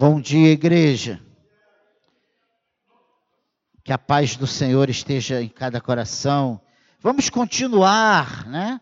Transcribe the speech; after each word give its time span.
Bom 0.00 0.20
dia, 0.20 0.52
igreja. 0.52 1.20
Que 3.82 3.92
a 3.92 3.98
paz 3.98 4.36
do 4.36 4.46
Senhor 4.46 4.88
esteja 4.88 5.42
em 5.42 5.48
cada 5.48 5.80
coração. 5.80 6.60
Vamos 7.00 7.28
continuar, 7.28 8.46
né? 8.46 8.80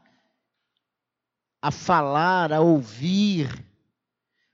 A 1.63 1.71
falar, 1.71 2.53
a 2.53 2.61
ouvir 2.61 3.49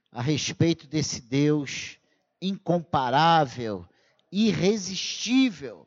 a 0.09 0.21
respeito 0.21 0.87
desse 0.87 1.19
Deus 1.19 1.97
incomparável, 2.41 3.85
irresistível. 4.31 5.85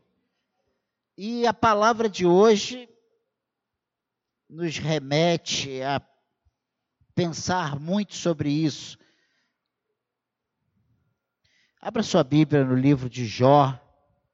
E 1.17 1.47
a 1.47 1.55
palavra 1.55 2.07
de 2.07 2.27
hoje 2.27 2.87
nos 4.47 4.77
remete 4.77 5.81
a 5.81 6.03
pensar 7.15 7.81
muito 7.81 8.15
sobre 8.15 8.51
isso. 8.51 8.99
Abra 11.89 12.03
sua 12.03 12.25
Bíblia 12.25 12.65
no 12.65 12.75
livro 12.75 13.09
de 13.09 13.25
Jó, 13.25 13.73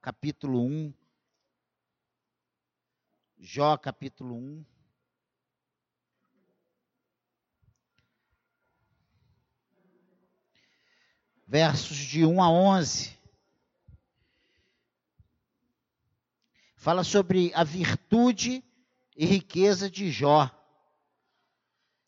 capítulo 0.01 0.65
1. 0.65 0.95
Jó, 3.39 3.77
capítulo 3.77 4.35
1. 4.37 4.65
Versos 11.47 11.99
de 11.99 12.25
1 12.25 12.43
a 12.43 12.51
11. 12.51 13.19
Fala 16.75 17.05
sobre 17.05 17.53
a 17.55 17.63
virtude 17.63 18.65
e 19.15 19.27
riqueza 19.27 19.91
de 19.91 20.11
Jó. 20.11 20.51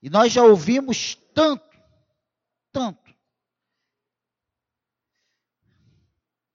E 0.01 0.09
nós 0.09 0.33
já 0.33 0.43
ouvimos 0.43 1.17
tanto, 1.35 1.79
tanto, 2.73 3.04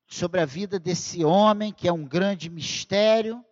sobre 0.09 0.41
a 0.41 0.45
vida 0.45 0.80
desse 0.80 1.23
homem, 1.23 1.72
que 1.72 1.88
é 1.88 1.94
um 1.94 2.03
grande 2.03 2.50
mistério, 2.50 3.45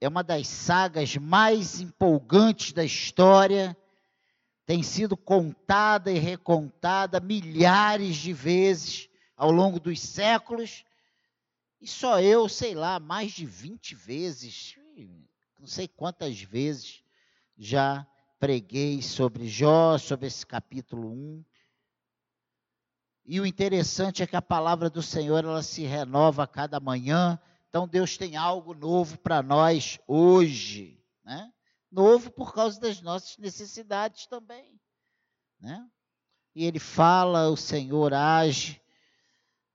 é 0.00 0.08
uma 0.08 0.24
das 0.24 0.48
sagas 0.48 1.14
mais 1.16 1.78
empolgantes 1.78 2.72
da 2.72 2.82
história, 2.82 3.76
tem 4.64 4.82
sido 4.82 5.14
contada 5.14 6.10
e 6.10 6.18
recontada 6.18 7.20
milhares 7.20 8.16
de 8.16 8.32
vezes 8.32 9.10
ao 9.36 9.50
longo 9.50 9.78
dos 9.78 10.00
séculos, 10.00 10.84
e 11.82 11.86
só 11.86 12.18
eu, 12.18 12.48
sei 12.48 12.74
lá, 12.74 12.98
mais 12.98 13.32
de 13.32 13.44
20 13.44 13.94
vezes, 13.94 14.74
não 15.60 15.66
sei 15.66 15.86
quantas 15.86 16.40
vezes 16.40 17.04
já 17.58 18.06
preguei 18.38 19.02
sobre 19.02 19.46
Jó, 19.46 19.98
sobre 19.98 20.26
esse 20.28 20.46
capítulo 20.46 21.12
1. 21.12 21.44
E 23.28 23.40
o 23.40 23.46
interessante 23.46 24.22
é 24.22 24.26
que 24.26 24.36
a 24.36 24.42
palavra 24.42 24.88
do 24.88 25.02
Senhor 25.02 25.44
ela 25.44 25.62
se 25.62 25.82
renova 25.82 26.44
a 26.44 26.46
cada 26.46 26.78
manhã. 26.78 27.36
Então 27.68 27.88
Deus 27.88 28.16
tem 28.16 28.36
algo 28.36 28.72
novo 28.72 29.18
para 29.18 29.42
nós 29.42 29.98
hoje, 30.06 31.04
né? 31.24 31.52
Novo 31.90 32.30
por 32.30 32.54
causa 32.54 32.80
das 32.80 33.02
nossas 33.02 33.36
necessidades 33.38 34.28
também, 34.28 34.80
né? 35.60 35.84
E 36.54 36.64
ele 36.64 36.78
fala, 36.78 37.50
o 37.50 37.56
Senhor 37.56 38.14
age. 38.14 38.80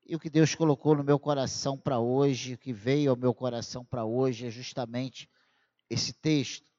E 0.06 0.16
o 0.16 0.20
que 0.20 0.30
Deus 0.30 0.56
colocou 0.56 0.96
no 0.96 1.04
meu 1.04 1.20
coração 1.20 1.78
para 1.78 2.00
hoje, 2.00 2.54
o 2.54 2.58
que 2.58 2.72
veio 2.72 3.12
ao 3.12 3.18
meu 3.18 3.34
coração 3.34 3.84
para 3.84 4.06
hoje 4.06 4.48
é 4.48 4.50
justamente 4.50 5.30
esse 5.90 6.14
texto. 6.14 6.71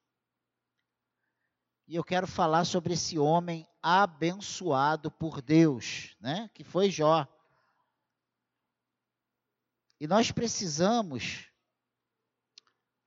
E 1.92 1.94
eu 1.94 2.02
quero 2.02 2.26
falar 2.26 2.64
sobre 2.64 2.94
esse 2.94 3.18
homem 3.18 3.68
abençoado 3.82 5.10
por 5.10 5.42
Deus, 5.42 6.16
né? 6.18 6.48
Que 6.54 6.64
foi 6.64 6.90
Jó. 6.90 7.28
E 10.00 10.06
nós 10.06 10.32
precisamos 10.32 11.50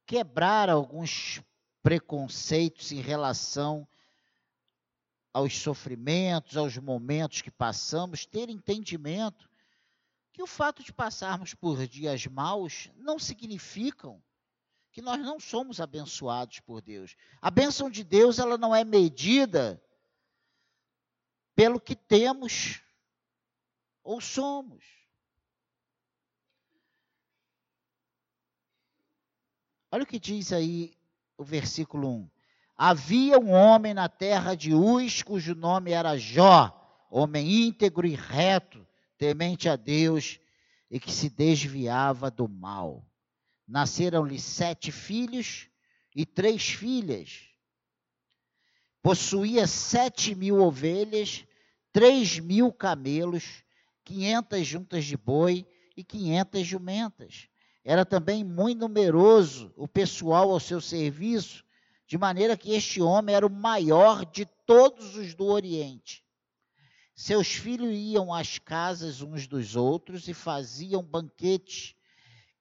quebrar 0.06 0.70
alguns 0.70 1.42
preconceitos 1.82 2.92
em 2.92 3.02
relação 3.02 3.88
aos 5.34 5.58
sofrimentos, 5.58 6.56
aos 6.56 6.78
momentos 6.78 7.42
que 7.42 7.50
passamos, 7.50 8.24
ter 8.24 8.52
entendimento 8.52 9.50
que 10.32 10.44
o 10.44 10.48
fato 10.48 10.84
de 10.84 10.94
passarmos 10.94 11.56
por 11.56 11.88
dias 11.88 12.28
maus 12.28 12.92
não 12.98 13.18
significam 13.18 14.22
que 14.96 15.02
nós 15.02 15.20
não 15.20 15.42
somos 15.42 15.82
abençoados 15.82 16.62
por 16.62 16.82
Deus. 16.82 17.18
A 17.42 17.52
bênção 17.52 17.90
de 17.90 18.02
Deus, 18.02 18.40
ela 18.40 18.58
não 18.58 18.74
é 18.74 18.86
medida 18.86 19.84
pelo 21.54 21.82
que 21.82 21.98
temos 21.98 22.82
ou 24.02 24.22
somos. 24.22 24.86
Olha 29.92 30.04
o 30.04 30.08
que 30.08 30.18
diz 30.18 30.54
aí 30.54 30.98
o 31.38 31.44
versículo 31.44 32.08
1. 32.08 32.30
Havia 32.78 33.38
um 33.38 33.52
homem 33.52 33.94
na 33.94 34.08
terra 34.08 34.56
de 34.56 34.74
Uz, 34.74 35.22
cujo 35.22 35.54
nome 35.54 35.92
era 35.92 36.18
Jó, 36.18 37.06
homem 37.12 37.68
íntegro 37.68 38.08
e 38.08 38.16
reto, 38.16 38.88
temente 39.18 39.68
a 39.68 39.76
Deus 39.76 40.40
e 40.90 41.02
que 41.02 41.12
se 41.12 41.30
desviava 41.30 42.32
do 42.32 42.48
mal 42.48 43.06
nasceram-lhe 43.68 44.40
sete 44.40 44.92
filhos 44.92 45.68
e 46.16 46.26
três 46.26 46.70
filhas. 46.70 47.50
Possuía 49.02 49.68
sete 49.68 50.34
mil 50.34 50.62
ovelhas, 50.62 51.46
três 51.92 52.40
mil 52.40 52.72
camelos, 52.72 53.64
quinhentas 54.04 54.66
juntas 54.66 55.06
de 55.06 55.18
boi 55.18 55.66
e 55.96 56.04
quinhentas 56.04 56.66
jumentas. 56.66 57.48
Era 57.84 58.06
também 58.06 58.44
muito 58.44 58.80
numeroso 58.80 59.72
o 59.76 59.88
pessoal 59.88 60.52
ao 60.52 60.60
seu 60.60 60.82
serviço, 60.82 61.64
de 62.08 62.18
maneira 62.18 62.58
que 62.58 62.72
este 62.72 63.02
homem 63.02 63.36
era 63.36 63.46
o 63.46 63.50
maior 63.50 64.26
de 64.26 64.46
todos 64.66 65.16
os 65.16 65.34
do 65.34 65.46
Oriente. 65.46 66.24
Seus 67.16 67.48
filhos 67.48 67.96
iam 67.96 68.34
às 68.34 68.60
casas 68.60 69.22
uns 69.22 69.48
dos 69.48 69.76
outros 69.76 70.28
e 70.28 70.34
faziam 70.34 71.02
banquetes 71.02 71.95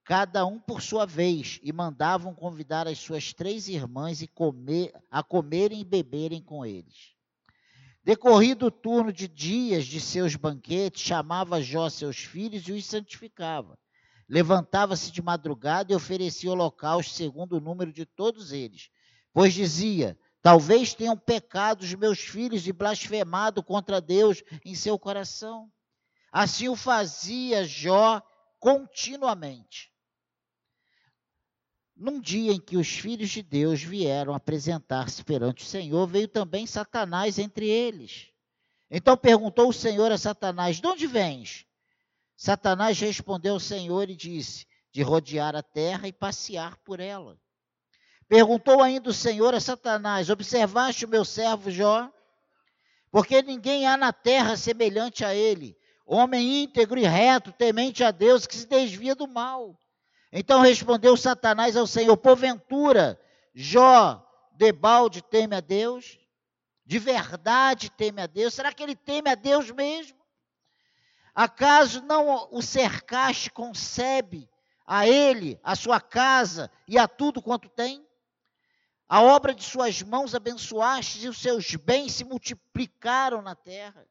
cada 0.05 0.45
um 0.45 0.61
por 0.61 0.83
sua 0.83 1.07
vez, 1.07 1.59
e 1.63 1.73
mandavam 1.73 2.35
convidar 2.35 2.87
as 2.87 2.99
suas 2.99 3.33
três 3.33 3.69
irmãs 3.69 4.21
comer, 4.35 4.93
a 5.11 5.23
comerem 5.23 5.81
e 5.81 5.85
beberem 5.85 6.43
com 6.43 6.65
eles. 6.65 7.15
Decorrido 8.05 8.67
o 8.67 8.71
turno 8.71 9.11
de 9.11 9.27
dias 9.27 9.87
de 9.87 9.99
seus 9.99 10.37
banquetes, 10.37 11.01
chamava 11.01 11.63
Jó 11.63 11.89
seus 11.89 12.19
filhos 12.19 12.69
e 12.69 12.73
os 12.73 12.85
santificava. 12.85 13.79
Levantava-se 14.29 15.11
de 15.11 15.23
madrugada 15.23 15.91
e 15.91 15.97
oferecia 15.97 16.51
holocausto 16.51 17.15
segundo 17.15 17.57
o 17.57 17.61
número 17.61 17.91
de 17.91 18.05
todos 18.05 18.53
eles, 18.53 18.91
pois 19.33 19.55
dizia: 19.55 20.19
Talvez 20.43 20.93
tenham 20.93 21.17
pecado 21.17 21.81
os 21.81 21.95
meus 21.95 22.19
filhos 22.19 22.69
e 22.69 22.73
blasfemado 22.75 23.63
contra 23.63 24.03
Deus 24.03 24.43
em 24.63 24.75
seu 24.75 24.99
coração. 24.99 25.73
Assim 26.31 26.69
o 26.69 26.77
fazia 26.77 27.65
Jó 27.65 28.21
continuamente. 28.61 29.94
Num 31.97 32.21
dia 32.21 32.53
em 32.53 32.61
que 32.61 32.77
os 32.77 32.89
filhos 32.89 33.31
de 33.31 33.43
Deus 33.43 33.83
vieram 33.83 34.35
apresentar-se 34.35 35.23
perante 35.23 35.63
o 35.63 35.67
Senhor, 35.67 36.07
veio 36.09 36.27
também 36.27 36.67
Satanás 36.67 37.39
entre 37.39 37.69
eles. 37.69 38.29
Então 38.91 39.17
perguntou 39.17 39.69
o 39.69 39.73
Senhor 39.73 40.11
a 40.11 40.19
Satanás: 40.19 40.81
De 40.81 40.87
onde 40.87 41.07
vens? 41.07 41.65
Satanás 42.37 42.99
respondeu 42.99 43.55
ao 43.55 43.61
Senhor 43.61 44.11
e 44.11 44.17
disse: 44.17 44.67
De 44.93 45.03
rodear 45.03 45.55
a 45.55 45.63
terra 45.63 46.09
e 46.09 46.13
passear 46.13 46.77
por 46.79 46.99
ela. 46.99 47.39
Perguntou 48.29 48.83
ainda 48.83 49.11
o 49.11 49.15
Senhor 49.15 49.55
a 49.55 49.61
Satanás: 49.61 50.31
Observaste 50.31 51.05
o 51.05 51.09
meu 51.09 51.25
servo 51.25 51.71
Jó? 51.71 52.11
Porque 53.11 53.41
ninguém 53.41 53.87
há 53.87 53.97
na 53.97 54.13
terra 54.13 54.57
semelhante 54.57 55.25
a 55.25 55.33
ele, 55.33 55.79
homem 56.05 56.65
íntegro 56.65 56.99
e 56.99 57.05
reto, 57.05 57.53
temente 57.53 58.03
a 58.03 58.11
Deus, 58.11 58.45
que 58.45 58.57
se 58.57 58.67
desvia 58.67 59.15
do 59.15 59.29
mal. 59.29 59.79
Então 60.37 60.61
respondeu 60.61 61.17
Satanás 61.17 61.77
ao 61.77 61.87
Senhor: 61.87 62.17
Porventura, 62.17 63.21
Jó, 63.55 64.21
debalde 64.51 65.23
teme 65.23 65.55
a 65.55 65.61
Deus? 65.61 66.19
De 66.85 66.99
verdade 66.99 67.89
teme 67.89 68.21
a 68.21 68.27
Deus? 68.27 68.53
Será 68.53 68.73
que 68.73 68.83
ele 68.83 68.97
teme 68.97 69.31
a 69.31 69.37
Deus 69.37 69.71
mesmo? 69.71 70.19
Acaso 71.33 72.03
não 72.03 72.49
o 72.51 72.61
cercaste 72.61 73.49
concebe 73.49 74.51
a 74.85 75.07
ele, 75.07 75.59
a 75.63 75.77
sua 75.77 76.01
casa 76.01 76.69
e 76.89 76.99
a 76.99 77.07
tudo 77.07 77.41
quanto 77.41 77.69
tem? 77.69 78.05
A 79.09 79.23
obra 79.23 79.55
de 79.55 79.63
suas 79.63 80.03
mãos 80.03 80.35
abençoaste 80.35 81.25
e 81.25 81.29
os 81.29 81.39
seus 81.39 81.77
bens 81.77 82.13
se 82.13 82.25
multiplicaram 82.25 83.41
na 83.41 83.55
terra. 83.55 84.05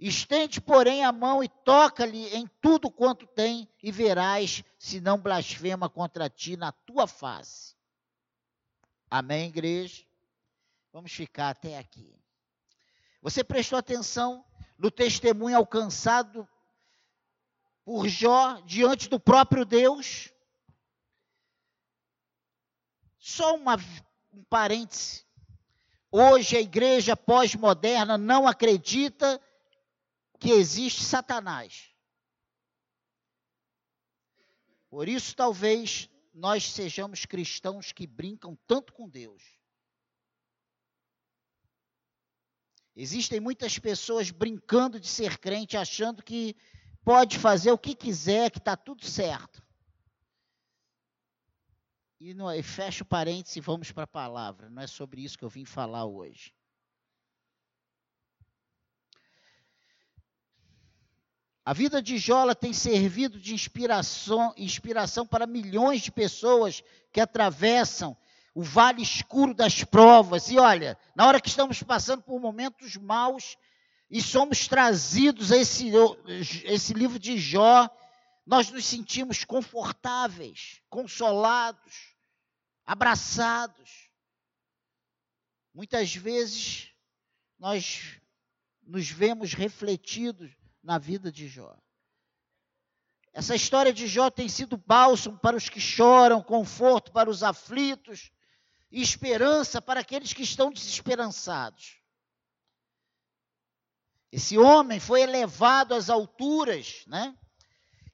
Estende, 0.00 0.62
porém, 0.62 1.04
a 1.04 1.12
mão 1.12 1.44
e 1.44 1.48
toca-lhe 1.48 2.34
em 2.34 2.46
tudo 2.62 2.90
quanto 2.90 3.26
tem, 3.26 3.68
e 3.82 3.92
verás 3.92 4.64
se 4.78 4.98
não 4.98 5.20
blasfema 5.20 5.90
contra 5.90 6.30
ti 6.30 6.56
na 6.56 6.72
tua 6.72 7.06
face. 7.06 7.76
Amém, 9.10 9.48
igreja? 9.48 10.02
Vamos 10.90 11.12
ficar 11.12 11.50
até 11.50 11.76
aqui. 11.76 12.18
Você 13.20 13.44
prestou 13.44 13.78
atenção 13.78 14.42
no 14.78 14.90
testemunho 14.90 15.58
alcançado 15.58 16.48
por 17.84 18.08
Jó 18.08 18.58
diante 18.60 19.06
do 19.06 19.20
próprio 19.20 19.66
Deus. 19.66 20.32
Só 23.18 23.54
uma, 23.54 23.76
um 24.32 24.42
parêntese. 24.44 25.26
Hoje 26.10 26.56
a 26.56 26.60
igreja 26.60 27.14
pós-moderna 27.14 28.16
não 28.16 28.48
acredita 28.48 29.38
que 30.40 30.50
existe 30.50 31.04
Satanás. 31.04 31.94
Por 34.88 35.06
isso, 35.08 35.36
talvez 35.36 36.10
nós 36.32 36.64
sejamos 36.64 37.26
cristãos 37.26 37.92
que 37.92 38.06
brincam 38.06 38.58
tanto 38.66 38.92
com 38.92 39.08
Deus. 39.08 39.60
Existem 42.96 43.38
muitas 43.38 43.78
pessoas 43.78 44.30
brincando 44.30 44.98
de 44.98 45.06
ser 45.06 45.38
crente, 45.38 45.76
achando 45.76 46.22
que 46.22 46.56
pode 47.04 47.38
fazer 47.38 47.70
o 47.70 47.78
que 47.78 47.94
quiser, 47.94 48.50
que 48.50 48.58
está 48.58 48.76
tudo 48.76 49.04
certo. 49.04 49.62
E, 52.18 52.34
no, 52.34 52.52
e 52.52 52.62
fecha 52.62 53.04
o 53.04 53.06
parênteses 53.06 53.56
e 53.56 53.60
vamos 53.60 53.92
para 53.92 54.04
a 54.04 54.08
palavra. 54.08 54.68
Não 54.68 54.82
é 54.82 54.86
sobre 54.86 55.22
isso 55.22 55.38
que 55.38 55.44
eu 55.44 55.48
vim 55.48 55.64
falar 55.64 56.04
hoje. 56.04 56.52
A 61.64 61.72
vida 61.72 62.00
de 62.00 62.16
Jó 62.16 62.52
tem 62.54 62.72
servido 62.72 63.38
de 63.38 63.54
inspiração, 63.54 64.54
inspiração 64.56 65.26
para 65.26 65.46
milhões 65.46 66.00
de 66.00 66.10
pessoas 66.10 66.82
que 67.12 67.20
atravessam 67.20 68.16
o 68.54 68.62
vale 68.62 69.02
escuro 69.02 69.54
das 69.54 69.84
provas. 69.84 70.50
E 70.50 70.58
olha, 70.58 70.98
na 71.14 71.26
hora 71.26 71.40
que 71.40 71.48
estamos 71.48 71.82
passando 71.82 72.22
por 72.22 72.40
momentos 72.40 72.96
maus 72.96 73.56
e 74.10 74.22
somos 74.22 74.66
trazidos 74.66 75.52
a 75.52 75.56
esse, 75.56 75.90
esse 76.64 76.94
livro 76.94 77.18
de 77.18 77.38
Jó, 77.38 77.88
nós 78.46 78.70
nos 78.70 78.86
sentimos 78.86 79.44
confortáveis, 79.44 80.80
consolados, 80.88 82.16
abraçados. 82.86 84.10
Muitas 85.74 86.14
vezes 86.14 86.90
nós 87.58 88.18
nos 88.82 89.08
vemos 89.10 89.52
refletidos 89.52 90.50
na 90.82 90.98
vida 90.98 91.30
de 91.30 91.48
Jó. 91.48 91.76
Essa 93.32 93.54
história 93.54 93.92
de 93.92 94.06
Jó 94.06 94.28
tem 94.30 94.48
sido 94.48 94.76
bálsamo 94.76 95.38
para 95.38 95.56
os 95.56 95.68
que 95.68 95.80
choram, 95.80 96.42
conforto 96.42 97.12
para 97.12 97.30
os 97.30 97.42
aflitos 97.42 98.32
e 98.90 99.00
esperança 99.00 99.80
para 99.80 100.00
aqueles 100.00 100.32
que 100.32 100.42
estão 100.42 100.72
desesperançados. 100.72 102.00
Esse 104.32 104.58
homem 104.58 104.98
foi 105.00 105.22
elevado 105.22 105.94
às 105.94 106.08
alturas, 106.08 107.04
né? 107.06 107.36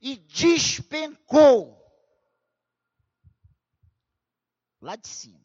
E 0.00 0.16
despencou 0.16 1.82
lá 4.80 4.96
de 4.96 5.08
cima. 5.08 5.44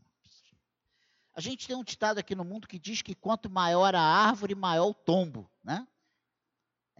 A 1.33 1.39
gente 1.39 1.65
tem 1.65 1.75
um 1.75 1.83
ditado 1.83 2.17
aqui 2.17 2.35
no 2.35 2.43
mundo 2.43 2.67
que 2.67 2.77
diz 2.77 3.01
que 3.01 3.15
quanto 3.15 3.49
maior 3.49 3.95
a 3.95 4.01
árvore, 4.01 4.53
maior 4.53 4.87
o 4.87 4.93
tombo, 4.93 5.49
né? 5.63 5.87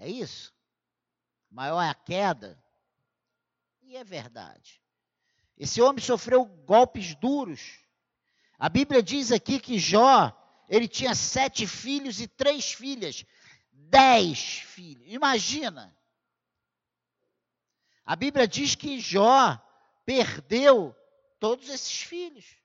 É 0.01 0.09
isso? 0.09 0.51
Maior 1.51 1.79
é 1.79 1.89
a 1.89 1.93
queda. 1.93 2.59
E 3.83 3.95
é 3.95 4.03
verdade. 4.03 4.81
Esse 5.55 5.79
homem 5.79 6.03
sofreu 6.03 6.43
golpes 6.43 7.13
duros. 7.13 7.79
A 8.57 8.67
Bíblia 8.67 9.03
diz 9.03 9.31
aqui 9.31 9.59
que 9.59 9.77
Jó, 9.77 10.35
ele 10.67 10.87
tinha 10.87 11.13
sete 11.13 11.67
filhos 11.67 12.19
e 12.19 12.27
três 12.27 12.73
filhas. 12.73 13.23
Dez 13.71 14.61
filhos. 14.61 15.05
Imagina. 15.07 15.95
A 18.03 18.15
Bíblia 18.15 18.47
diz 18.47 18.73
que 18.73 18.99
Jó 18.99 19.55
perdeu 20.03 20.95
todos 21.39 21.69
esses 21.69 22.01
filhos. 22.01 22.57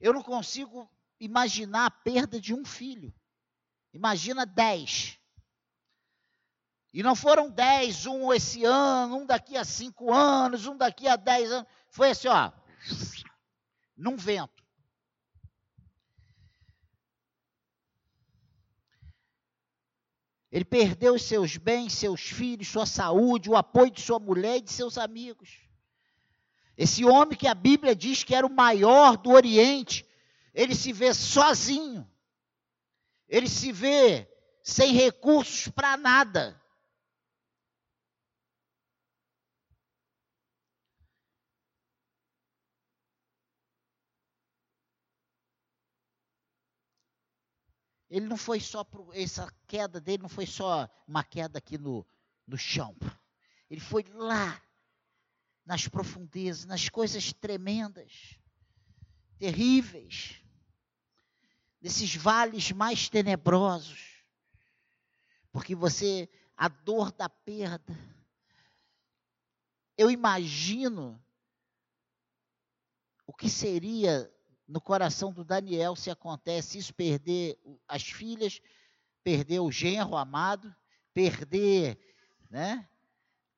Eu 0.00 0.12
não 0.12 0.22
consigo 0.22 0.90
imaginar 1.20 1.86
a 1.86 1.90
perda 1.92 2.40
de 2.40 2.52
um 2.52 2.64
filho. 2.64 3.14
Imagina 3.92 4.44
dez. 4.44 5.16
E 6.94 7.02
não 7.02 7.16
foram 7.16 7.50
dez, 7.50 8.06
um 8.06 8.32
esse 8.32 8.64
ano, 8.64 9.16
um 9.16 9.26
daqui 9.26 9.56
a 9.56 9.64
cinco 9.64 10.14
anos, 10.14 10.64
um 10.64 10.76
daqui 10.76 11.08
a 11.08 11.16
dez 11.16 11.50
anos. 11.50 11.68
Foi 11.90 12.10
assim, 12.10 12.28
ó, 12.28 12.52
num 13.96 14.16
vento. 14.16 14.62
Ele 20.52 20.64
perdeu 20.64 21.14
os 21.14 21.22
seus 21.22 21.56
bens, 21.56 21.94
seus 21.94 22.20
filhos, 22.20 22.68
sua 22.68 22.86
saúde, 22.86 23.50
o 23.50 23.56
apoio 23.56 23.90
de 23.90 24.00
sua 24.00 24.20
mulher 24.20 24.58
e 24.58 24.60
de 24.62 24.70
seus 24.70 24.96
amigos. 24.96 25.68
Esse 26.76 27.04
homem 27.04 27.36
que 27.36 27.48
a 27.48 27.54
Bíblia 27.54 27.96
diz 27.96 28.22
que 28.22 28.36
era 28.36 28.46
o 28.46 28.54
maior 28.54 29.16
do 29.16 29.30
Oriente, 29.30 30.08
ele 30.54 30.76
se 30.76 30.92
vê 30.92 31.12
sozinho. 31.12 32.08
Ele 33.28 33.48
se 33.48 33.72
vê 33.72 34.28
sem 34.62 34.92
recursos 34.92 35.66
para 35.66 35.96
nada. 35.96 36.62
Ele 48.14 48.26
não 48.26 48.36
foi 48.36 48.60
só 48.60 48.84
pro, 48.84 49.12
essa 49.12 49.52
queda 49.66 50.00
dele 50.00 50.22
não 50.22 50.28
foi 50.28 50.46
só 50.46 50.88
uma 51.04 51.24
queda 51.24 51.58
aqui 51.58 51.76
no, 51.76 52.06
no 52.46 52.56
chão. 52.56 52.96
Ele 53.68 53.80
foi 53.80 54.04
lá 54.04 54.62
nas 55.66 55.88
profundezas, 55.88 56.64
nas 56.64 56.88
coisas 56.88 57.32
tremendas, 57.32 58.38
terríveis, 59.36 60.40
nesses 61.80 62.14
vales 62.14 62.70
mais 62.70 63.08
tenebrosos. 63.08 64.22
Porque 65.50 65.74
você 65.74 66.30
a 66.56 66.68
dor 66.68 67.10
da 67.10 67.28
perda. 67.28 67.98
Eu 69.98 70.08
imagino 70.08 71.20
o 73.26 73.34
que 73.34 73.50
seria 73.50 74.32
no 74.66 74.80
coração 74.80 75.32
do 75.32 75.44
Daniel 75.44 75.94
se 75.94 76.10
acontece 76.10 76.78
isso, 76.78 76.94
perder 76.94 77.58
as 77.86 78.02
filhas, 78.02 78.60
perder 79.22 79.60
o 79.60 79.70
genro 79.70 80.16
amado, 80.16 80.74
perder, 81.12 81.98
né? 82.50 82.88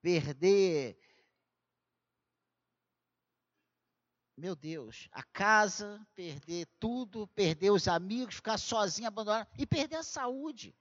Perder 0.02 0.98
meu 4.36 4.54
Deus, 4.54 5.08
a 5.12 5.22
casa, 5.22 6.06
perder 6.14 6.66
tudo, 6.78 7.26
perder 7.28 7.70
os 7.70 7.88
amigos, 7.88 8.34
ficar 8.34 8.58
sozinho, 8.58 9.08
abandonado 9.08 9.48
e 9.56 9.66
perder 9.66 9.96
a 9.96 10.02
saúde. 10.02 10.76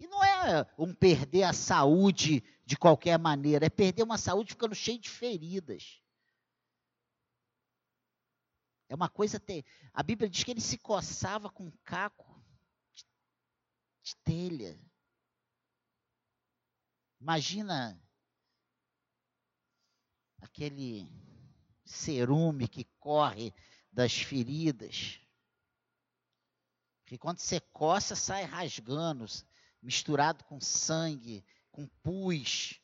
E 0.00 0.08
não 0.08 0.24
é 0.24 0.66
um 0.76 0.92
perder 0.92 1.44
a 1.44 1.52
saúde 1.52 2.42
de 2.66 2.76
qualquer 2.76 3.16
maneira, 3.16 3.66
é 3.66 3.70
perder 3.70 4.02
uma 4.02 4.18
saúde 4.18 4.50
ficando 4.50 4.74
cheio 4.74 4.98
de 4.98 5.08
feridas. 5.08 6.01
É 8.92 8.94
uma 8.94 9.08
coisa. 9.08 9.40
Te... 9.40 9.64
A 9.94 10.02
Bíblia 10.02 10.28
diz 10.28 10.44
que 10.44 10.50
ele 10.50 10.60
se 10.60 10.76
coçava 10.76 11.48
com 11.48 11.70
caco 11.82 12.44
de, 12.94 13.06
de 14.02 14.16
telha. 14.16 14.78
Imagina 17.18 17.98
aquele 20.42 21.10
cerume 21.86 22.68
que 22.68 22.84
corre 23.00 23.54
das 23.90 24.12
feridas. 24.12 25.18
Que 27.06 27.16
quando 27.16 27.38
você 27.38 27.60
coça, 27.60 28.14
sai 28.14 28.44
rasgando, 28.44 29.24
misturado 29.80 30.44
com 30.44 30.60
sangue, 30.60 31.42
com 31.70 31.88
pus. 32.02 32.78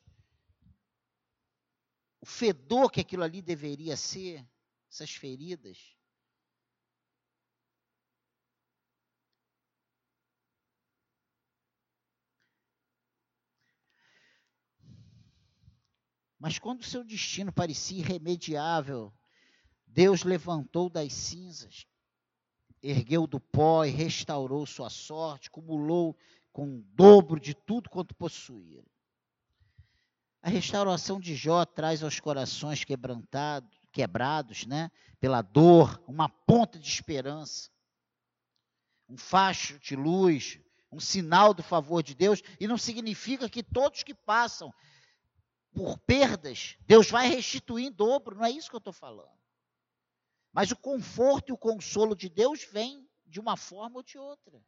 O 2.19 2.25
fedor 2.25 2.89
que 2.89 2.99
aquilo 2.99 3.21
ali 3.21 3.43
deveria 3.43 3.95
ser, 3.95 4.43
essas 4.89 5.11
feridas. 5.11 5.98
Mas 16.39 16.57
quando 16.57 16.85
seu 16.85 17.03
destino 17.03 17.51
parecia 17.51 17.99
irremediável, 17.99 19.13
Deus 19.85 20.23
levantou 20.23 20.89
das 20.89 21.11
cinzas, 21.11 21.85
ergueu 22.81 23.27
do 23.27 23.39
pó 23.39 23.83
e 23.83 23.89
restaurou 23.89 24.65
sua 24.65 24.89
sorte, 24.89 25.51
cumulou 25.51 26.17
com 26.53 26.77
o 26.77 26.83
dobro 26.93 27.39
de 27.39 27.53
tudo 27.53 27.89
quanto 27.89 28.15
possuía. 28.15 28.83
A 30.41 30.49
restauração 30.49 31.19
de 31.19 31.35
Jó 31.35 31.65
traz 31.65 32.01
aos 32.01 32.19
corações 32.21 32.85
quebrantados, 32.85 33.77
quebrados, 33.91 34.65
né, 34.65 34.89
pela 35.19 35.41
dor, 35.41 36.01
uma 36.07 36.29
ponta 36.29 36.79
de 36.79 36.87
esperança. 36.87 37.69
um 39.09 39.17
facho 39.17 39.79
de 39.79 39.95
luz, 39.95 40.59
um 40.91 40.99
sinal 40.99 41.53
do 41.53 41.63
favor 41.63 42.03
de 42.03 42.13
Deus, 42.13 42.41
e 42.59 42.67
não 42.67 42.77
significa 42.77 43.49
que 43.49 43.63
todos 43.63 44.03
que 44.03 44.13
passam 44.13 44.71
por 45.73 45.97
perdas, 45.99 46.77
Deus 46.81 47.09
vai 47.09 47.27
restituir 47.27 47.87
em 47.87 47.91
dobro, 47.91 48.35
não 48.35 48.45
é 48.45 48.51
isso 48.51 48.69
que 48.69 48.75
eu 48.75 48.79
estou 48.79 48.93
falando. 48.93 49.39
Mas 50.51 50.71
o 50.71 50.75
conforto 50.75 51.49
e 51.49 51.53
o 51.53 51.57
consolo 51.57 52.15
de 52.15 52.27
Deus 52.27 52.63
vem 52.63 53.07
de 53.25 53.39
uma 53.39 53.55
forma 53.55 53.97
ou 53.97 54.03
de 54.03 54.17
outra. 54.17 54.61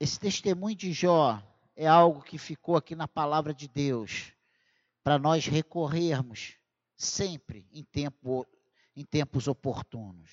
Esse 0.00 0.18
testemunho 0.18 0.74
de 0.74 0.94
Jó 0.94 1.42
é 1.76 1.86
algo 1.86 2.22
que 2.22 2.38
ficou 2.38 2.74
aqui 2.74 2.94
na 2.96 3.06
palavra 3.06 3.52
de 3.52 3.68
Deus 3.68 4.32
para 5.02 5.18
nós 5.18 5.46
recorrermos 5.46 6.56
sempre 6.96 7.68
em, 7.70 7.84
tempo, 7.84 8.46
em 8.96 9.04
tempos 9.04 9.46
oportunos. 9.46 10.30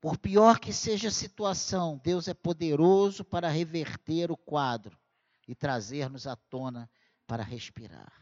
Por 0.00 0.16
pior 0.16 0.60
que 0.60 0.72
seja 0.72 1.08
a 1.08 1.12
situação, 1.12 2.00
Deus 2.02 2.28
é 2.28 2.34
poderoso 2.34 3.24
para 3.24 3.48
reverter 3.48 4.30
o 4.30 4.36
quadro 4.36 4.96
e 5.46 5.54
trazer-nos 5.54 6.26
à 6.26 6.36
tona 6.36 6.88
para 7.26 7.42
respirar. 7.42 8.12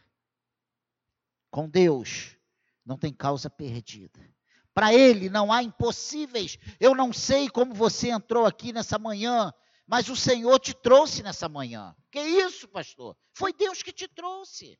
Com 1.50 1.68
Deus, 1.68 2.36
não 2.84 2.96
tem 2.96 3.12
causa 3.12 3.50
perdida. 3.50 4.20
Para 4.72 4.94
Ele 4.94 5.28
não 5.28 5.52
há 5.52 5.62
impossíveis. 5.62 6.58
Eu 6.78 6.94
não 6.94 7.12
sei 7.12 7.48
como 7.48 7.74
você 7.74 8.10
entrou 8.10 8.46
aqui 8.46 8.72
nessa 8.72 8.98
manhã, 8.98 9.52
mas 9.86 10.08
o 10.08 10.16
Senhor 10.16 10.58
te 10.58 10.74
trouxe 10.74 11.22
nessa 11.22 11.48
manhã. 11.48 11.94
Que 12.10 12.20
isso, 12.20 12.68
pastor? 12.68 13.16
Foi 13.32 13.52
Deus 13.52 13.82
que 13.82 13.92
te 13.92 14.08
trouxe. 14.08 14.78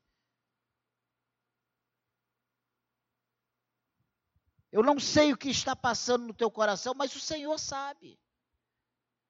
Eu 4.77 4.83
não 4.83 5.01
sei 5.01 5.33
o 5.33 5.39
que 5.39 5.49
está 5.49 5.75
passando 5.75 6.27
no 6.27 6.35
teu 6.35 6.51
coração, 6.51 6.93
mas 6.95 7.17
o 7.17 7.19
Senhor 7.19 7.59
sabe. 7.59 8.21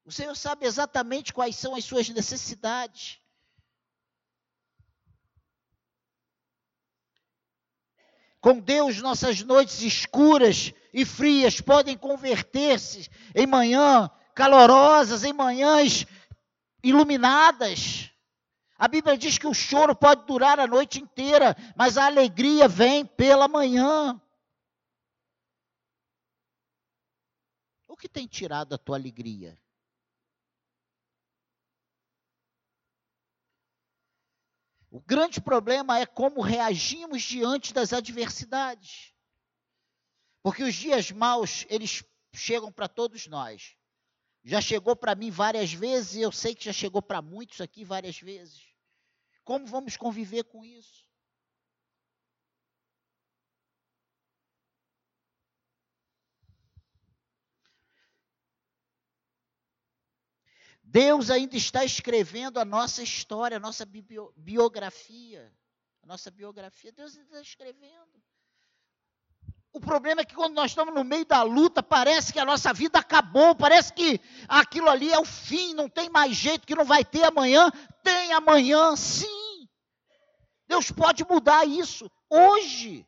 O 0.03 0.11
Senhor 0.11 0.35
sabe 0.35 0.65
exatamente 0.65 1.33
quais 1.33 1.55
são 1.55 1.73
as 1.73 1.85
suas 1.85 2.09
necessidades. 2.09 3.21
Com 8.41 8.59
Deus, 8.59 9.01
nossas 9.01 9.41
noites 9.41 9.81
escuras 9.83 10.73
e 10.93 11.05
frias 11.05 11.61
podem 11.61 11.97
converter-se 11.97 13.09
em 13.33 13.47
manhã 13.47 14.11
calorosas, 14.35 15.23
em 15.23 15.31
manhãs 15.31 16.05
iluminadas. 16.83 18.11
A 18.77 18.89
Bíblia 18.89 19.17
diz 19.17 19.37
que 19.37 19.47
o 19.47 19.53
choro 19.53 19.95
pode 19.95 20.25
durar 20.25 20.59
a 20.59 20.67
noite 20.67 21.01
inteira, 21.01 21.55
mas 21.73 21.97
a 21.97 22.05
alegria 22.05 22.67
vem 22.67 23.05
pela 23.05 23.47
manhã. 23.47 24.21
O 27.97 27.99
que 27.99 28.07
tem 28.07 28.27
tirado 28.27 28.75
a 28.75 28.77
tua 28.77 28.95
alegria? 28.95 29.59
O 34.91 35.01
grande 35.01 35.41
problema 35.41 35.97
é 35.97 36.05
como 36.05 36.39
reagimos 36.39 37.23
diante 37.23 37.73
das 37.73 37.93
adversidades. 37.93 39.15
Porque 40.43 40.61
os 40.61 40.75
dias 40.75 41.09
maus, 41.09 41.65
eles 41.69 42.03
chegam 42.31 42.71
para 42.71 42.87
todos 42.87 43.25
nós. 43.25 43.75
Já 44.43 44.61
chegou 44.61 44.95
para 44.95 45.15
mim 45.15 45.31
várias 45.31 45.73
vezes 45.73 46.13
e 46.13 46.21
eu 46.21 46.31
sei 46.31 46.53
que 46.53 46.65
já 46.65 46.73
chegou 46.73 47.01
para 47.01 47.19
muitos 47.19 47.61
aqui 47.61 47.83
várias 47.83 48.19
vezes. 48.19 48.61
Como 49.43 49.65
vamos 49.65 49.97
conviver 49.97 50.43
com 50.43 50.63
isso? 50.63 51.06
Deus 60.97 61.29
ainda 61.29 61.55
está 61.55 61.85
escrevendo 61.85 62.59
a 62.59 62.65
nossa 62.65 63.03
história, 63.03 63.57
a 63.57 63.59
nossa 63.59 63.87
biografia. 64.35 65.53
A 66.01 66.07
nossa 66.07 66.31
biografia, 66.31 66.91
Deus 66.91 67.15
ainda 67.15 67.27
está 67.27 67.39
escrevendo. 67.39 68.19
O 69.71 69.79
problema 69.79 70.21
é 70.21 70.25
que 70.25 70.33
quando 70.33 70.55
nós 70.55 70.71
estamos 70.71 70.95
no 70.95 71.03
meio 71.03 71.23
da 71.23 71.43
luta, 71.43 71.83
parece 71.83 72.33
que 72.33 72.39
a 72.39 72.45
nossa 72.45 72.73
vida 72.73 72.97
acabou, 72.97 73.53
parece 73.53 73.93
que 73.93 74.19
aquilo 74.47 74.89
ali 74.89 75.13
é 75.13 75.19
o 75.19 75.23
fim, 75.23 75.75
não 75.75 75.87
tem 75.87 76.09
mais 76.09 76.35
jeito, 76.35 76.65
que 76.65 76.73
não 76.73 76.83
vai 76.83 77.05
ter 77.05 77.25
amanhã. 77.25 77.69
Tem 78.01 78.33
amanhã, 78.33 78.95
sim. 78.95 79.69
Deus 80.67 80.89
pode 80.89 81.23
mudar 81.25 81.63
isso 81.67 82.09
hoje. 82.27 83.05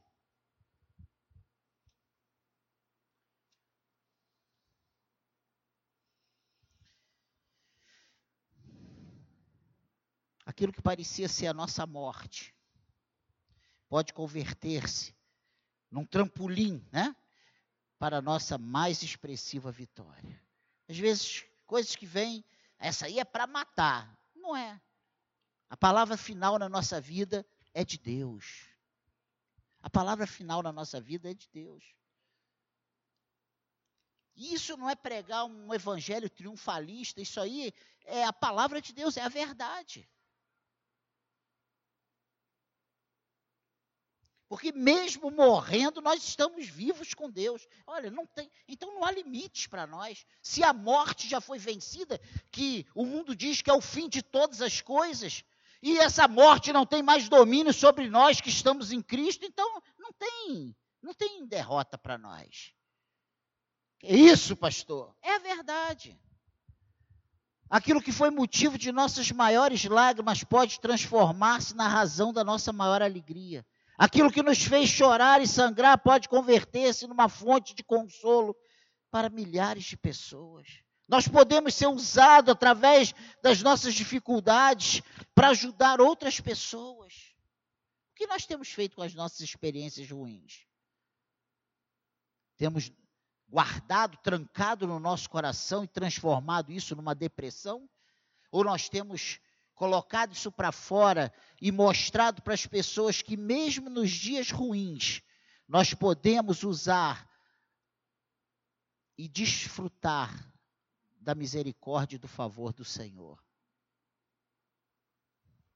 Aquilo 10.50 10.74
que 10.74 10.82
parecia 10.82 11.30
ser 11.30 11.46
a 11.46 11.54
nossa 11.54 11.86
morte 11.86 12.56
pode 13.88 14.12
converter-se 14.12 15.16
num 15.92 16.04
trampolim, 16.04 16.84
né? 16.92 17.16
Para 18.00 18.18
a 18.18 18.22
nossa 18.22 18.58
mais 18.58 19.04
expressiva 19.04 19.72
vitória. 19.72 20.44
Às 20.88 20.98
vezes, 20.98 21.46
coisas 21.68 21.96
que 21.96 22.08
vêm, 22.08 22.44
essa 22.80 23.06
aí 23.06 23.20
é 23.20 23.24
para 23.24 23.46
matar. 23.46 24.20
Não 24.36 24.58
é. 24.58 24.82
A 25.70 25.78
palavra 25.78 26.18
final 26.18 26.58
na 26.58 26.68
nossa 26.68 27.00
vida 27.00 27.46
é 27.72 27.86
de 27.86 28.00
Deus. 28.00 28.66
A 29.84 29.90
palavra 29.90 30.26
final 30.26 30.64
na 30.64 30.72
nossa 30.72 31.00
vida 31.00 31.30
é 31.30 31.34
de 31.36 31.48
Deus. 31.50 31.94
Isso 34.36 34.76
não 34.78 34.90
é 34.90 34.96
pregar 34.96 35.46
um 35.46 35.72
evangelho 35.72 36.28
triunfalista, 36.28 37.22
isso 37.22 37.40
aí 37.40 37.72
é 38.06 38.24
a 38.24 38.34
palavra 38.34 38.82
de 38.82 38.94
Deus, 38.94 39.16
é 39.16 39.22
a 39.22 39.30
verdade. 39.30 40.10
Porque 44.50 44.72
mesmo 44.72 45.30
morrendo, 45.30 46.02
nós 46.02 46.24
estamos 46.24 46.68
vivos 46.68 47.14
com 47.14 47.30
Deus. 47.30 47.68
Olha, 47.86 48.10
não 48.10 48.26
tem, 48.26 48.50
então 48.68 48.92
não 48.92 49.06
há 49.06 49.12
limites 49.12 49.68
para 49.68 49.86
nós. 49.86 50.26
Se 50.42 50.64
a 50.64 50.74
morte 50.74 51.30
já 51.30 51.40
foi 51.40 51.60
vencida, 51.60 52.20
que 52.52 52.88
o 52.96 53.06
mundo 53.06 53.36
diz 53.36 53.62
que 53.62 53.70
é 53.70 53.74
o 53.74 53.80
fim 53.80 54.10
de 54.10 54.24
todas 54.24 54.60
as 54.60 54.82
coisas, 54.82 55.46
e 55.84 56.00
essa 56.00 56.28
morte 56.28 56.74
não 56.74 56.84
tem 56.84 57.04
mais 57.04 57.30
domínio 57.30 57.72
sobre 57.72 58.10
nós 58.10 58.42
que 58.42 58.50
estamos 58.50 58.92
em 58.92 59.04
Cristo, 59.04 59.46
então 59.46 59.84
não 60.00 60.12
tem, 60.12 60.76
não 61.00 61.14
tem 61.14 61.46
derrota 61.46 61.96
para 61.96 62.18
nós. 62.18 62.74
É 64.02 64.16
isso, 64.16 64.56
pastor. 64.56 65.16
É 65.22 65.36
a 65.36 65.40
verdade. 65.40 66.20
Aquilo 67.70 68.02
que 68.02 68.12
foi 68.12 68.32
motivo 68.32 68.80
de 68.80 68.92
nossas 68.92 69.30
maiores 69.32 69.84
lágrimas 69.86 70.44
pode 70.44 70.80
transformar-se 70.80 71.76
na 71.76 71.88
razão 71.88 72.34
da 72.34 72.44
nossa 72.44 72.74
maior 72.74 73.04
alegria. 73.04 73.64
Aquilo 74.00 74.32
que 74.32 74.42
nos 74.42 74.64
fez 74.64 74.88
chorar 74.88 75.42
e 75.42 75.48
sangrar 75.48 75.98
pode 75.98 76.30
converter-se 76.30 77.06
numa 77.06 77.28
fonte 77.28 77.76
de 77.76 77.84
consolo 77.84 78.56
para 79.12 79.30
milhares 79.30 79.84
de 79.84 79.98
pessoas. 79.98 80.82
Nós 81.06 81.28
podemos 81.28 81.76
ser 81.76 81.88
usados 81.88 82.50
através 82.50 83.14
das 83.44 83.62
nossas 83.62 83.94
dificuldades 83.94 85.02
para 85.36 85.50
ajudar 85.50 86.00
outras 86.00 86.40
pessoas. 86.40 87.36
O 88.12 88.16
que 88.16 88.26
nós 88.26 88.46
temos 88.46 88.70
feito 88.70 88.96
com 88.96 89.02
as 89.02 89.14
nossas 89.14 89.42
experiências 89.42 90.10
ruins? 90.10 90.66
Temos 92.56 92.94
guardado, 93.50 94.18
trancado 94.24 94.88
no 94.88 94.98
nosso 94.98 95.30
coração 95.30 95.84
e 95.84 95.88
transformado 95.90 96.72
isso 96.72 96.96
numa 96.96 97.14
depressão? 97.14 97.90
Ou 98.50 98.64
nós 98.64 98.88
temos 98.88 99.42
colocado 99.80 100.34
isso 100.34 100.52
para 100.52 100.74
fora 100.74 101.34
e 101.62 101.72
mostrado 101.72 102.42
para 102.42 102.54
as 102.54 102.66
pessoas 102.66 103.22
que, 103.22 103.38
mesmo 103.38 103.90
nos 103.90 104.12
dias 104.12 104.52
ruins, 104.52 105.22
nós 105.66 105.94
podemos 105.94 106.64
usar 106.64 107.26
e 109.18 109.26
desfrutar 109.30 110.54
da 111.22 111.34
misericórdia 111.34 112.18
e 112.18 112.20
do 112.20 112.28
favor 112.28 112.74
do 112.74 112.84
Senhor. 112.84 113.42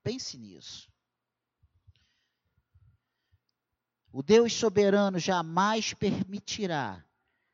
Pense 0.04 0.38
nisso. 0.38 0.92
O 4.12 4.22
Deus 4.22 4.52
soberano 4.52 5.18
jamais 5.18 5.94
permitirá 5.94 7.02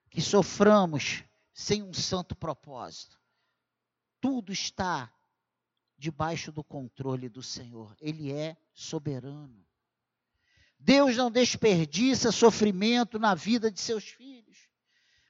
que 0.10 0.20
soframos 0.20 1.24
sem 1.54 1.84
um 1.84 1.94
santo 1.94 2.36
propósito. 2.36 3.22
Tudo 4.20 4.52
está 4.52 5.14
debaixo 6.00 6.52
do 6.52 6.64
controle 6.64 7.28
do 7.28 7.44
Senhor. 7.44 7.96
Ele 8.00 8.32
é 8.32 8.56
soberano. 8.74 9.66
Deus 10.80 11.18
não 11.18 11.30
desperdiça 11.30 12.32
sofrimento 12.32 13.20
na 13.20 13.36
vida 13.36 13.70
de 13.70 13.82
seus 13.82 14.06
filhos. 14.06 14.70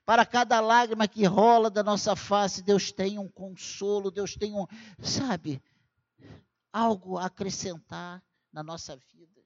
Para 0.06 0.26
cada 0.26 0.60
lágrima 0.60 1.08
que 1.08 1.26
rola 1.26 1.70
da 1.70 1.84
nossa 1.84 2.16
face, 2.16 2.62
Deus 2.62 2.92
tem 2.92 3.18
um 3.18 3.28
consolo, 3.28 4.12
Deus 4.12 4.36
tem 4.36 4.54
um, 4.54 4.66
sabe, 5.00 5.62
algo 6.72 7.18
a 7.18 7.26
acrescentar 7.26 8.24
na 8.52 8.64
nossa 8.64 8.96
vida. 8.96 9.42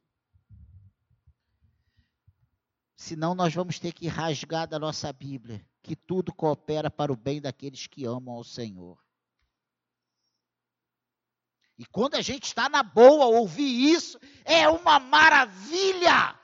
Senão 2.95 3.33
nós 3.35 3.53
vamos 3.53 3.79
ter 3.79 3.91
que 3.93 4.07
rasgar 4.07 4.67
da 4.67 4.79
nossa 4.79 5.11
Bíblia 5.11 5.65
que 5.81 5.95
tudo 5.95 6.33
coopera 6.33 6.89
para 6.89 7.11
o 7.11 7.17
bem 7.17 7.41
daqueles 7.41 7.85
que 7.87 8.05
amam 8.05 8.35
ao 8.35 8.43
Senhor. 8.43 9.02
E 11.77 11.85
quando 11.85 12.15
a 12.15 12.21
gente 12.21 12.45
está 12.45 12.69
na 12.69 12.83
boa, 12.83 13.25
ouvir 13.25 13.91
isso 13.93 14.19
é 14.45 14.69
uma 14.69 14.99
maravilha. 14.99 16.37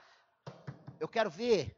Eu 1.00 1.08
quero 1.08 1.30
ver 1.30 1.78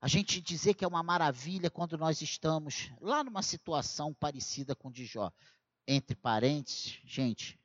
a 0.00 0.08
gente 0.08 0.40
dizer 0.40 0.74
que 0.74 0.84
é 0.84 0.88
uma 0.88 1.02
maravilha 1.02 1.70
quando 1.70 1.96
nós 1.96 2.20
estamos 2.20 2.90
lá 3.00 3.22
numa 3.22 3.42
situação 3.42 4.12
parecida 4.12 4.74
com 4.74 4.90
de 4.90 5.06
Jó. 5.06 5.32
Entre 5.86 6.14
parentes, 6.14 7.00
gente, 7.04 7.58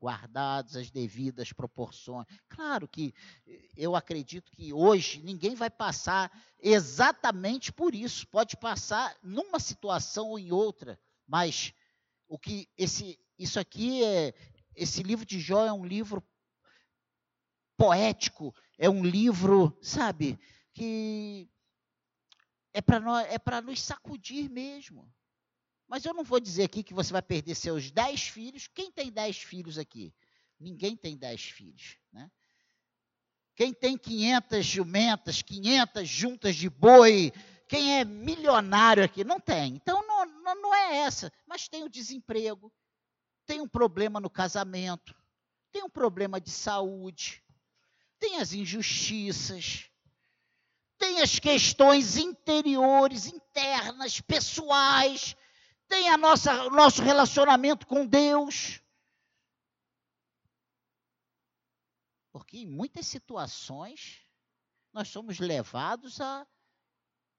guardados 0.00 0.74
as 0.74 0.90
devidas 0.90 1.52
proporções. 1.52 2.26
Claro 2.48 2.88
que 2.88 3.14
eu 3.76 3.94
acredito 3.94 4.50
que 4.50 4.72
hoje 4.72 5.22
ninguém 5.22 5.54
vai 5.54 5.70
passar 5.70 6.32
exatamente 6.58 7.72
por 7.72 7.94
isso. 7.94 8.26
Pode 8.26 8.56
passar 8.56 9.16
numa 9.22 9.60
situação 9.60 10.30
ou 10.30 10.38
em 10.38 10.50
outra, 10.50 10.98
mas 11.26 11.72
o 12.26 12.36
que 12.36 12.68
esse 12.76 13.16
isso 13.38 13.58
aqui 13.58 14.04
é 14.04 14.34
esse 14.74 15.02
livro 15.02 15.24
de 15.24 15.40
Jó 15.40 15.64
é 15.64 15.72
um 15.72 15.84
livro 15.84 16.22
poético, 17.76 18.54
é 18.78 18.88
um 18.88 19.04
livro, 19.04 19.76
sabe, 19.82 20.38
que 20.72 21.48
é 22.72 22.80
para 22.80 23.22
é 23.24 23.38
para 23.38 23.60
nos 23.60 23.80
sacudir 23.80 24.48
mesmo. 24.50 25.12
Mas 25.86 26.04
eu 26.04 26.14
não 26.14 26.24
vou 26.24 26.40
dizer 26.40 26.64
aqui 26.64 26.82
que 26.82 26.94
você 26.94 27.12
vai 27.12 27.22
perder 27.22 27.54
seus 27.54 27.90
dez 27.90 28.22
filhos. 28.22 28.66
Quem 28.66 28.90
tem 28.90 29.10
dez 29.12 29.36
filhos 29.36 29.76
aqui? 29.76 30.14
Ninguém 30.58 30.96
tem 30.96 31.16
dez 31.16 31.42
filhos, 31.42 31.98
né? 32.12 32.30
Quem 33.54 33.74
tem 33.74 33.98
500 33.98 34.64
jumentas, 34.64 35.42
500 35.42 36.08
juntas 36.08 36.56
de 36.56 36.70
boi, 36.70 37.30
quem 37.68 37.98
é 37.98 38.04
milionário 38.04 39.04
aqui? 39.04 39.24
Não 39.24 39.40
tem. 39.40 39.74
Então 39.74 40.06
não, 40.06 40.26
não, 40.42 40.62
não 40.62 40.74
é 40.74 40.98
essa. 40.98 41.32
Mas 41.46 41.68
tem 41.68 41.84
o 41.84 41.88
desemprego, 41.88 42.72
tem 43.46 43.60
um 43.60 43.68
problema 43.68 44.20
no 44.20 44.30
casamento, 44.30 45.14
tem 45.70 45.82
um 45.82 45.90
problema 45.90 46.40
de 46.40 46.50
saúde, 46.50 47.42
tem 48.18 48.40
as 48.40 48.52
injustiças, 48.52 49.90
tem 50.98 51.20
as 51.20 51.38
questões 51.38 52.16
interiores, 52.16 53.26
internas, 53.26 54.20
pessoais, 54.20 55.36
tem 55.88 56.08
a 56.08 56.16
nossa, 56.16 56.64
o 56.66 56.70
nosso 56.70 57.02
relacionamento 57.02 57.86
com 57.86 58.06
Deus. 58.06 58.80
Porque 62.32 62.58
em 62.58 62.66
muitas 62.66 63.06
situações 63.06 64.24
nós 64.92 65.08
somos 65.08 65.38
levados 65.38 66.20
a 66.20 66.46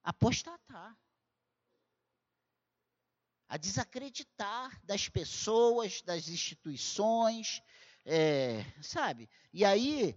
apostatar, 0.03 0.97
a 3.53 3.57
desacreditar 3.57 4.83
das 4.83 5.07
pessoas, 5.07 6.01
das 6.01 6.27
instituições, 6.27 7.61
é, 8.03 8.65
sabe? 8.81 9.29
E 9.53 9.63
aí 9.63 10.15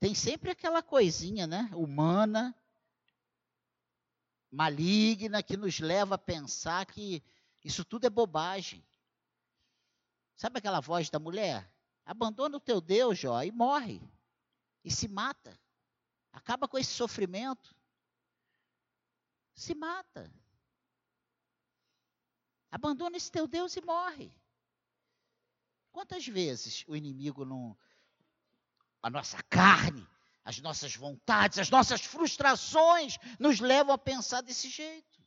tem 0.00 0.14
sempre 0.14 0.52
aquela 0.52 0.82
coisinha, 0.82 1.46
né, 1.46 1.68
humana, 1.74 2.58
maligna, 4.50 5.42
que 5.42 5.54
nos 5.54 5.80
leva 5.80 6.14
a 6.14 6.18
pensar 6.18 6.86
que 6.86 7.22
isso 7.62 7.84
tudo 7.84 8.06
é 8.06 8.10
bobagem. 8.10 8.82
Sabe 10.34 10.58
aquela 10.58 10.80
voz 10.80 11.10
da 11.10 11.18
mulher? 11.18 11.70
Abandona 12.06 12.56
o 12.56 12.60
teu 12.60 12.80
Deus, 12.80 13.18
Jó, 13.18 13.42
e 13.42 13.52
morre. 13.52 14.00
E 14.82 14.90
se 14.90 15.08
mata. 15.08 15.60
Acaba 16.32 16.66
com 16.66 16.78
esse 16.78 16.92
sofrimento. 16.92 17.76
Se 19.52 19.74
mata. 19.74 20.32
Abandona 22.70 23.16
esse 23.16 23.30
teu 23.30 23.46
Deus 23.46 23.76
e 23.76 23.80
morre. 23.80 24.30
Quantas 25.90 26.26
vezes 26.26 26.84
o 26.86 26.94
inimigo 26.94 27.44
não. 27.44 27.76
A 29.02 29.08
nossa 29.08 29.42
carne, 29.44 30.06
as 30.44 30.58
nossas 30.58 30.94
vontades, 30.94 31.58
as 31.58 31.70
nossas 31.70 32.02
frustrações 32.02 33.16
nos 33.38 33.60
levam 33.60 33.94
a 33.94 33.98
pensar 33.98 34.42
desse 34.42 34.68
jeito. 34.68 35.18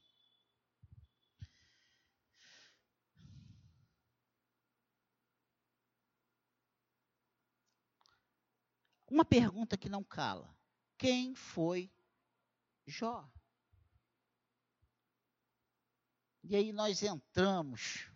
Uma 9.10 9.26
pergunta 9.26 9.78
que 9.78 9.90
não 9.90 10.04
cala: 10.04 10.56
quem 10.98 11.36
foi 11.36 11.92
Jó? 12.86 13.30
E 16.44 16.56
aí 16.56 16.72
nós 16.72 17.04
entramos. 17.04 18.08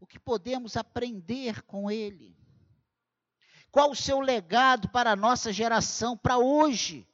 O 0.00 0.06
que 0.06 0.18
podemos 0.18 0.76
aprender 0.76 1.62
com 1.62 1.90
ele? 1.90 2.36
Qual 3.70 3.90
o 3.90 3.96
seu 3.96 4.20
legado 4.20 4.88
para 4.90 5.12
a 5.12 5.16
nossa 5.16 5.52
geração, 5.52 6.16
para 6.16 6.36
hoje? 6.38 7.08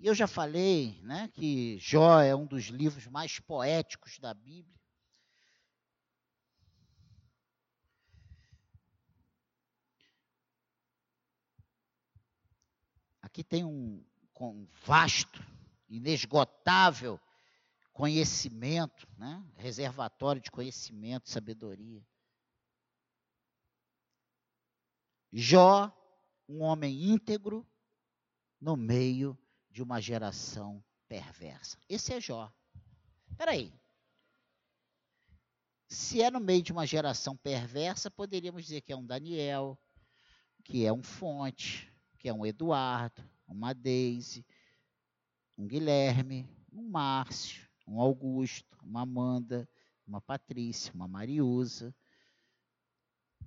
E 0.00 0.06
eu 0.06 0.14
já 0.14 0.26
falei 0.26 1.00
né, 1.02 1.28
que 1.34 1.76
Jó 1.78 2.20
é 2.20 2.34
um 2.34 2.46
dos 2.46 2.64
livros 2.66 3.06
mais 3.06 3.38
poéticos 3.40 4.18
da 4.18 4.32
Bíblia. 4.32 4.77
Aqui 13.38 13.44
tem 13.44 13.64
um, 13.64 14.04
um 14.40 14.66
vasto, 14.84 15.40
inesgotável 15.88 17.20
conhecimento, 17.92 19.06
né? 19.16 19.40
reservatório 19.54 20.42
de 20.42 20.50
conhecimento, 20.50 21.30
sabedoria. 21.30 22.04
Jó, 25.32 25.88
um 26.48 26.64
homem 26.64 27.12
íntegro 27.12 27.64
no 28.60 28.76
meio 28.76 29.38
de 29.70 29.84
uma 29.84 30.00
geração 30.00 30.84
perversa. 31.06 31.78
Esse 31.88 32.14
é 32.14 32.20
Jó. 32.20 32.52
Espera 33.30 33.52
aí. 33.52 33.72
Se 35.86 36.20
é 36.20 36.28
no 36.28 36.40
meio 36.40 36.64
de 36.64 36.72
uma 36.72 36.84
geração 36.84 37.36
perversa, 37.36 38.10
poderíamos 38.10 38.64
dizer 38.64 38.80
que 38.80 38.92
é 38.92 38.96
um 38.96 39.06
Daniel, 39.06 39.78
que 40.64 40.84
é 40.84 40.92
um 40.92 41.04
Fonte, 41.04 41.88
é 42.28 42.32
um 42.32 42.46
Eduardo, 42.46 43.22
uma 43.46 43.72
Deise, 43.72 44.44
um 45.56 45.66
Guilherme, 45.66 46.48
um 46.72 46.88
Márcio, 46.88 47.68
um 47.86 48.00
Augusto, 48.00 48.78
uma 48.82 49.02
Amanda, 49.02 49.68
uma 50.06 50.20
Patrícia, 50.20 50.92
uma 50.94 51.08
Mariusa, 51.08 51.94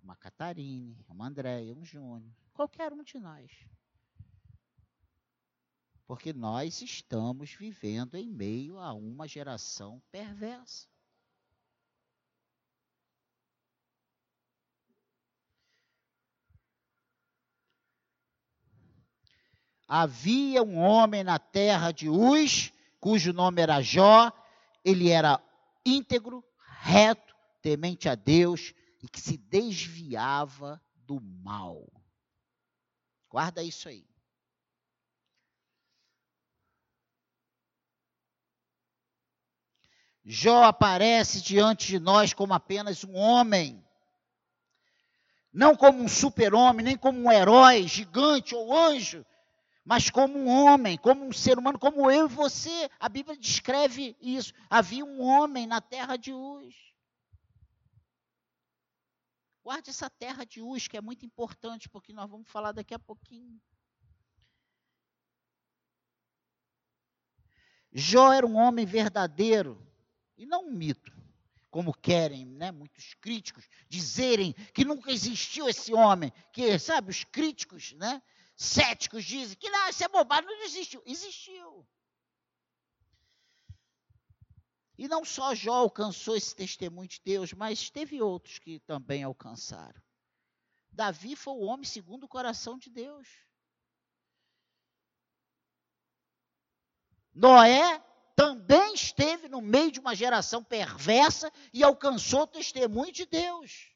uma 0.03 0.15
Catarine, 0.15 1.05
uma 1.07 1.27
Andréia, 1.27 1.75
um 1.75 1.85
Júnior, 1.85 2.33
qualquer 2.53 2.91
um 2.91 3.03
de 3.03 3.19
nós. 3.19 3.51
Porque 6.05 6.33
nós 6.33 6.81
estamos 6.81 7.53
vivendo 7.53 8.15
em 8.15 8.29
meio 8.29 8.77
a 8.77 8.93
uma 8.93 9.27
geração 9.27 10.01
perversa. 10.11 10.90
Havia 19.93 20.63
um 20.63 20.77
homem 20.77 21.21
na 21.21 21.37
terra 21.37 21.91
de 21.91 22.07
Uz, 22.07 22.71
cujo 22.97 23.33
nome 23.33 23.61
era 23.61 23.81
Jó, 23.81 24.31
ele 24.85 25.09
era 25.09 25.37
íntegro, 25.85 26.41
reto, 26.79 27.35
temente 27.61 28.07
a 28.07 28.15
Deus 28.15 28.73
e 29.03 29.09
que 29.09 29.19
se 29.19 29.35
desviava 29.35 30.81
do 30.95 31.19
mal. 31.19 31.91
Guarda 33.29 33.61
isso 33.61 33.89
aí. 33.89 34.07
Jó 40.23 40.63
aparece 40.63 41.41
diante 41.41 41.87
de 41.87 41.99
nós 41.99 42.31
como 42.31 42.53
apenas 42.53 43.03
um 43.03 43.17
homem, 43.17 43.85
não 45.51 45.75
como 45.75 46.01
um 46.01 46.07
super-homem, 46.07 46.85
nem 46.85 46.95
como 46.95 47.19
um 47.19 47.29
herói 47.29 47.85
gigante 47.89 48.55
ou 48.55 48.73
anjo, 48.73 49.25
mas 49.83 50.09
como 50.09 50.37
um 50.37 50.47
homem, 50.47 50.97
como 50.97 51.25
um 51.25 51.33
ser 51.33 51.57
humano, 51.57 51.79
como 51.79 52.09
eu 52.11 52.25
e 52.25 52.29
você. 52.29 52.89
A 52.99 53.09
Bíblia 53.09 53.35
descreve 53.35 54.15
isso. 54.21 54.53
Havia 54.69 55.03
um 55.03 55.21
homem 55.21 55.65
na 55.65 55.81
terra 55.81 56.15
de 56.15 56.31
Uz. 56.31 56.75
Guarde 59.63 59.89
essa 59.89 60.09
terra 60.09 60.43
de 60.45 60.61
Uz, 60.61 60.87
que 60.87 60.97
é 60.97 61.01
muito 61.01 61.25
importante, 61.25 61.89
porque 61.89 62.13
nós 62.13 62.29
vamos 62.29 62.49
falar 62.49 62.71
daqui 62.71 62.93
a 62.93 62.99
pouquinho. 62.99 63.59
Jó 67.91 68.31
era 68.31 68.45
um 68.45 68.55
homem 68.55 68.85
verdadeiro 68.85 69.85
e 70.37 70.45
não 70.45 70.67
um 70.67 70.71
mito, 70.71 71.11
como 71.69 71.93
querem 71.93 72.45
né, 72.45 72.71
muitos 72.71 73.13
críticos 73.15 73.67
dizerem 73.89 74.53
que 74.73 74.85
nunca 74.85 75.11
existiu 75.11 75.67
esse 75.67 75.93
homem, 75.93 76.31
que, 76.53 76.79
sabe, 76.79 77.09
os 77.09 77.23
críticos, 77.23 77.93
né? 77.93 78.21
Céticos 78.55 79.23
dizem 79.25 79.57
que 79.57 79.69
não, 79.69 79.89
isso 79.89 80.03
é 80.03 80.07
bobagem, 80.07 80.45
não 80.45 80.63
existiu. 80.63 81.01
Existiu. 81.05 81.87
E 84.97 85.07
não 85.07 85.25
só 85.25 85.55
Jó 85.55 85.73
alcançou 85.73 86.35
esse 86.35 86.55
testemunho 86.55 87.07
de 87.07 87.19
Deus, 87.23 87.53
mas 87.53 87.89
teve 87.89 88.21
outros 88.21 88.59
que 88.59 88.79
também 88.81 89.23
alcançaram. 89.23 89.99
Davi 90.91 91.35
foi 91.35 91.53
o 91.53 91.61
homem 91.61 91.85
segundo 91.85 92.25
o 92.25 92.29
coração 92.29 92.77
de 92.77 92.89
Deus. 92.89 93.27
Noé 97.33 97.99
também 98.35 98.93
esteve 98.93 99.47
no 99.47 99.61
meio 99.61 99.91
de 99.91 99.99
uma 99.99 100.13
geração 100.13 100.63
perversa 100.63 101.51
e 101.73 101.83
alcançou 101.83 102.41
o 102.41 102.47
testemunho 102.47 103.11
de 103.11 103.25
Deus. 103.25 103.90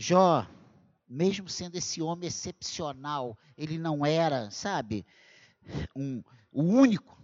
Jó, 0.00 0.46
mesmo 1.08 1.48
sendo 1.48 1.74
esse 1.74 2.00
homem 2.00 2.28
excepcional, 2.28 3.36
ele 3.56 3.76
não 3.76 4.06
era, 4.06 4.48
sabe, 4.48 5.04
um, 5.96 6.22
o 6.52 6.62
único. 6.62 7.20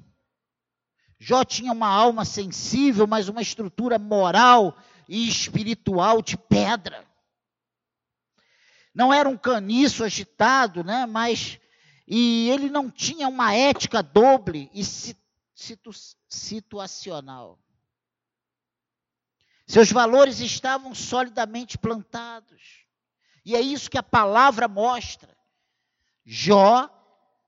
Jó 1.17 1.45
tinha 1.45 1.71
uma 1.73 1.87
alma 1.87 2.25
sensível, 2.25 3.07
mas 3.07 3.29
uma 3.29 3.41
estrutura 3.41 3.97
moral 3.97 4.77
e 5.09 5.29
espiritual 5.29 6.21
de 6.21 6.37
pedra. 6.37 7.07
Não 8.93 9.15
era 9.15 9.29
um 9.29 9.39
caniço 9.39 10.03
agitado, 10.03 10.83
né? 10.83 11.07
Mas 11.07 11.61
e 12.09 12.51
ele 12.51 12.69
não 12.69 12.91
tinha 12.91 13.29
uma 13.29 13.55
ética 13.55 14.03
doble 14.03 14.69
e 14.75 14.85
situ, 14.85 15.91
situacional. 16.29 17.57
Seus 19.67 19.91
valores 19.91 20.41
estavam 20.41 20.95
solidamente 20.95 21.79
plantados. 21.79 22.85
E 23.45 23.57
é 23.57 23.61
isso 23.61 23.91
que 23.91 23.99
a 23.99 24.03
palavra 24.03 24.69
mostra. 24.69 25.37
Jó 26.25 26.91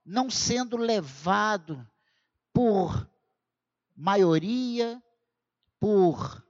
não 0.05 0.31
sendo 0.31 0.77
levado 0.77 1.87
por 2.53 3.11
maioria, 3.95 5.03
por 5.81 6.45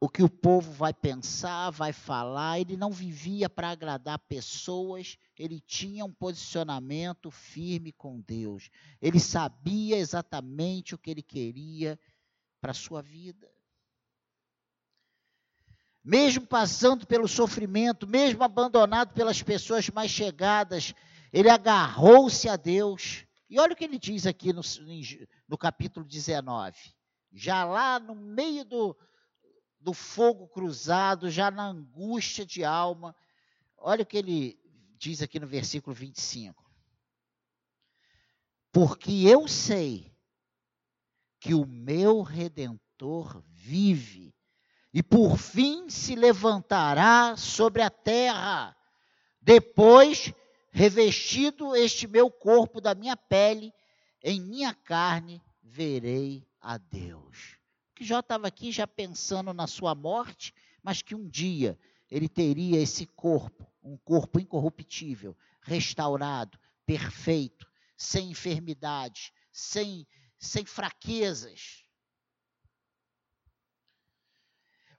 o 0.00 0.08
que 0.08 0.22
o 0.22 0.28
povo 0.28 0.72
vai 0.72 0.92
pensar, 0.92 1.70
vai 1.70 1.92
falar, 1.92 2.58
ele 2.58 2.76
não 2.76 2.90
vivia 2.90 3.48
para 3.48 3.70
agradar 3.70 4.18
pessoas, 4.18 5.16
ele 5.38 5.60
tinha 5.60 6.04
um 6.04 6.12
posicionamento 6.12 7.30
firme 7.30 7.92
com 7.92 8.20
Deus. 8.20 8.68
Ele 9.00 9.20
sabia 9.20 9.96
exatamente 9.96 10.94
o 10.94 10.98
que 10.98 11.10
ele 11.10 11.22
queria 11.22 11.98
para 12.60 12.72
a 12.72 12.74
sua 12.74 13.00
vida 13.00 13.48
mesmo 16.04 16.46
passando 16.46 17.06
pelo 17.06 17.28
sofrimento, 17.28 18.06
mesmo 18.06 18.42
abandonado 18.42 19.12
pelas 19.12 19.42
pessoas 19.42 19.88
mais 19.90 20.10
chegadas, 20.10 20.94
ele 21.32 21.48
agarrou-se 21.48 22.48
a 22.48 22.56
Deus. 22.56 23.24
E 23.48 23.60
olha 23.60 23.72
o 23.72 23.76
que 23.76 23.84
ele 23.84 23.98
diz 23.98 24.26
aqui 24.26 24.52
no, 24.52 24.62
no 25.48 25.56
capítulo 25.56 26.04
19. 26.04 26.76
Já 27.32 27.64
lá 27.64 28.00
no 28.00 28.14
meio 28.14 28.64
do, 28.64 28.96
do 29.80 29.92
fogo 29.92 30.48
cruzado, 30.48 31.30
já 31.30 31.50
na 31.50 31.68
angústia 31.68 32.44
de 32.44 32.64
alma, 32.64 33.14
olha 33.78 34.02
o 34.02 34.06
que 34.06 34.18
ele 34.18 34.58
diz 34.98 35.22
aqui 35.22 35.38
no 35.38 35.46
versículo 35.46 35.94
25. 35.94 36.62
Porque 38.72 39.12
eu 39.26 39.46
sei 39.46 40.12
que 41.38 41.54
o 41.54 41.66
meu 41.66 42.22
redentor 42.22 43.42
vive 43.48 44.34
e 44.92 45.02
por 45.02 45.38
fim 45.38 45.88
se 45.88 46.14
levantará 46.14 47.36
sobre 47.36 47.82
a 47.82 47.90
terra. 47.90 48.76
Depois, 49.40 50.32
revestido 50.70 51.74
este 51.74 52.06
meu 52.06 52.30
corpo 52.30 52.80
da 52.80 52.94
minha 52.94 53.16
pele, 53.16 53.72
em 54.22 54.40
minha 54.40 54.74
carne 54.74 55.42
verei 55.62 56.46
a 56.60 56.76
Deus. 56.76 57.56
Que 57.94 58.04
Jó 58.04 58.20
estava 58.20 58.46
aqui 58.46 58.70
já 58.70 58.86
pensando 58.86 59.52
na 59.54 59.66
sua 59.66 59.94
morte, 59.94 60.54
mas 60.82 61.00
que 61.02 61.14
um 61.14 61.28
dia 61.28 61.78
ele 62.10 62.28
teria 62.28 62.80
esse 62.80 63.06
corpo, 63.06 63.66
um 63.82 63.96
corpo 63.96 64.38
incorruptível, 64.38 65.36
restaurado, 65.62 66.58
perfeito, 66.84 67.66
sem 67.96 68.30
enfermidades, 68.30 69.32
sem, 69.50 70.06
sem 70.38 70.64
fraquezas. 70.66 71.81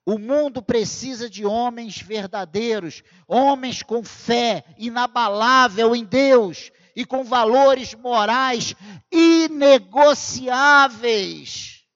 O 0.05 0.19
mundo 0.19 0.61
precisa 0.61 1.29
de 1.29 1.45
homens 1.45 2.01
verdadeiros, 2.01 3.01
homens 3.25 3.81
com 3.81 4.03
fé 4.03 4.65
inabalável 4.77 5.95
em 5.95 6.03
Deus 6.03 6.73
e 6.93 7.05
com 7.05 7.23
valores 7.23 7.93
morais 7.93 8.75
inegociáveis. 9.09 11.87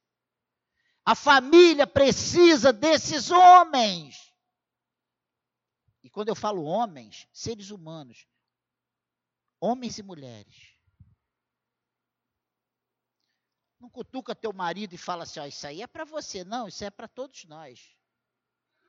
A 1.06 1.15
família 1.15 1.86
precisa 1.86 2.72
desses 2.72 3.30
homens. 3.30 4.34
E 6.02 6.10
quando 6.10 6.30
eu 6.30 6.36
falo 6.36 6.63
homens, 6.63 7.28
seres 7.34 7.72
humanos, 7.72 8.26
homens 9.60 9.98
e 9.98 10.04
mulheres. 10.04 10.78
Não 13.78 13.89
cutuca 13.89 14.34
teu 14.34 14.54
marido 14.54 14.96
e 14.96 14.98
fala 14.98 15.24
assim: 15.24 15.46
isso 15.46 15.67
aí 15.67 15.82
é 15.82 15.88
para 15.88 16.06
você. 16.06 16.46
Não, 16.46 16.70
isso 16.70 16.86
é 16.86 16.89
para 16.89 17.10
todos 17.10 17.43
nós 17.43 17.97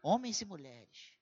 homens 0.03 0.41
e 0.41 0.45
mulheres. 0.45 1.19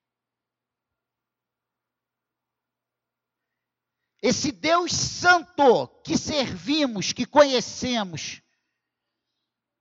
Esse 4.23 4.51
Deus 4.51 4.93
Santo 4.93 5.89
que 6.03 6.17
servimos, 6.17 7.13
que 7.13 7.27
conhecemos, 7.27 8.43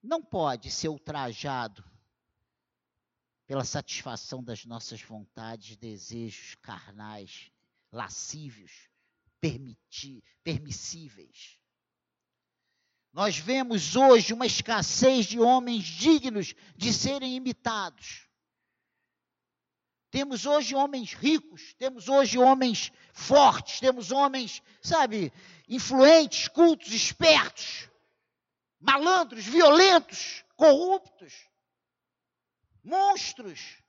não 0.03 0.21
pode 0.21 0.69
ser 0.69 0.89
ultrajado 0.89 1.84
pela 3.47 3.63
satisfação 3.63 4.43
das 4.43 4.65
nossas 4.65 5.01
vontades, 5.01 5.77
desejos 5.77 6.55
carnais, 6.55 7.51
lascívios, 7.91 8.89
permissíveis. 10.43 11.60
Nós 13.13 13.38
vemos 13.38 13.95
hoje 13.95 14.34
uma 14.34 14.45
escassez 14.45 15.25
de 15.25 15.39
homens 15.39 15.86
dignos 15.86 16.53
de 16.75 16.91
serem 16.91 17.36
imitados. 17.36 18.25
Temos 20.15 20.45
hoje 20.45 20.73
homens 20.73 21.12
ricos, 21.12 21.73
temos 21.73 22.08
hoje 22.08 22.39
homens 22.39 22.89
fortes, 23.12 23.82
temos 23.82 24.13
homens, 24.13 24.63
sabe, 24.82 25.30
influentes, 25.67 26.47
cultos, 26.47 26.93
espertos, 26.93 27.89
malandros, 28.80 29.43
violentos, 29.43 30.45
corruptos, 30.56 31.34
monstros. 32.82 33.84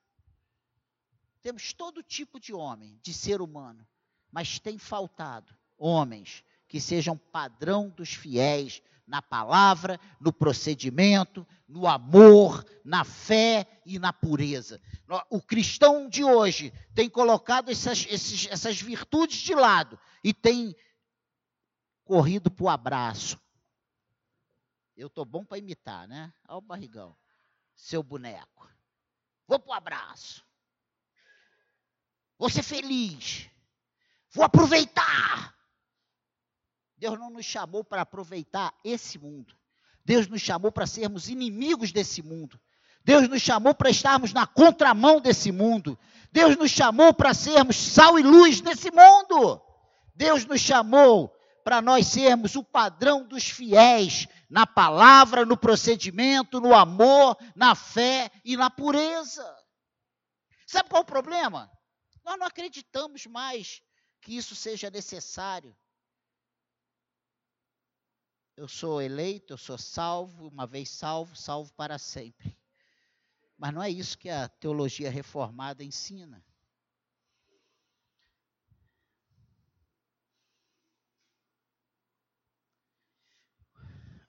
Temos 1.42 1.72
todo 1.72 2.02
tipo 2.02 2.40
de 2.40 2.52
homem, 2.52 2.98
de 3.04 3.14
ser 3.14 3.40
humano, 3.40 3.86
mas 4.28 4.58
tem 4.58 4.78
faltado 4.78 5.56
homens 5.78 6.42
que 6.66 6.80
sejam 6.80 7.16
padrão 7.16 7.88
dos 7.88 8.14
fiéis 8.14 8.82
na 9.06 9.22
palavra, 9.22 10.00
no 10.20 10.32
procedimento, 10.32 11.46
no 11.68 11.86
amor, 11.86 12.64
na 12.84 13.04
fé 13.04 13.80
e 13.84 13.98
na 13.98 14.12
pureza. 14.12 14.80
O 15.30 15.40
cristão 15.40 16.08
de 16.08 16.24
hoje 16.24 16.72
tem 16.94 17.08
colocado 17.08 17.70
essas, 17.70 18.06
esses, 18.08 18.46
essas 18.50 18.80
virtudes 18.80 19.38
de 19.38 19.54
lado 19.54 19.98
e 20.24 20.34
tem 20.34 20.74
corrido 22.04 22.50
para 22.50 22.64
o 22.64 22.68
abraço. 22.68 23.40
Eu 24.96 25.08
estou 25.08 25.24
bom 25.24 25.44
para 25.44 25.58
imitar, 25.58 26.08
né? 26.08 26.32
Olha 26.48 26.58
o 26.58 26.60
barrigão, 26.62 27.16
seu 27.74 28.02
boneco. 28.02 28.68
Vou 29.46 29.58
para 29.58 29.70
o 29.70 29.74
abraço. 29.74 30.44
Vou 32.38 32.50
ser 32.50 32.62
feliz. 32.62 33.48
Vou 34.30 34.44
aproveitar. 34.44 35.55
Deus 36.96 37.18
não 37.18 37.30
nos 37.30 37.44
chamou 37.44 37.85
para 37.85 38.02
aproveitar 38.02 38.74
esse 38.85 39.18
mundo. 39.18 39.54
Deus 40.04 40.26
nos 40.28 40.40
chamou 40.40 40.72
para 40.72 40.87
sermos 40.87 41.28
inimigos 41.28 41.92
desse 41.92 42.22
mundo. 42.22 42.61
Deus 43.04 43.28
nos 43.28 43.42
chamou 43.42 43.74
para 43.74 43.90
estarmos 43.90 44.32
na 44.32 44.46
contramão 44.46 45.20
desse 45.20 45.52
mundo. 45.52 45.98
Deus 46.32 46.56
nos 46.56 46.70
chamou 46.70 47.12
para 47.14 47.35
sermos 47.35 47.76
sal 47.76 48.18
e 48.18 48.22
luz 48.22 48.61
nesse 48.61 48.90
mundo. 48.90 49.61
Deus 50.14 50.44
nos 50.44 50.61
chamou 50.61 51.32
para 51.62 51.82
nós 51.82 52.06
sermos 52.06 52.56
o 52.56 52.64
padrão 52.64 53.26
dos 53.26 53.48
fiéis 53.48 54.26
na 54.48 54.66
palavra, 54.66 55.44
no 55.44 55.56
procedimento, 55.56 56.61
no 56.61 56.74
amor, 56.74 57.37
na 57.54 57.74
fé 57.74 58.30
e 58.44 58.56
na 58.56 58.70
pureza. 58.70 59.44
Sabe 60.66 60.88
qual 60.88 61.00
é 61.00 61.02
o 61.02 61.06
problema? 61.06 61.70
Nós 62.24 62.38
não 62.38 62.46
acreditamos 62.46 63.26
mais 63.26 63.82
que 64.20 64.37
isso 64.37 64.54
seja 64.54 64.90
necessário. 64.90 65.76
Eu 68.56 68.66
sou 68.66 69.02
eleito, 69.02 69.52
eu 69.52 69.58
sou 69.58 69.76
salvo, 69.76 70.48
uma 70.48 70.66
vez 70.66 70.88
salvo, 70.88 71.36
salvo 71.36 71.72
para 71.74 71.98
sempre. 71.98 72.56
Mas 73.58 73.74
não 73.74 73.82
é 73.82 73.90
isso 73.90 74.18
que 74.18 74.30
a 74.30 74.48
teologia 74.48 75.10
reformada 75.10 75.84
ensina. 75.84 76.42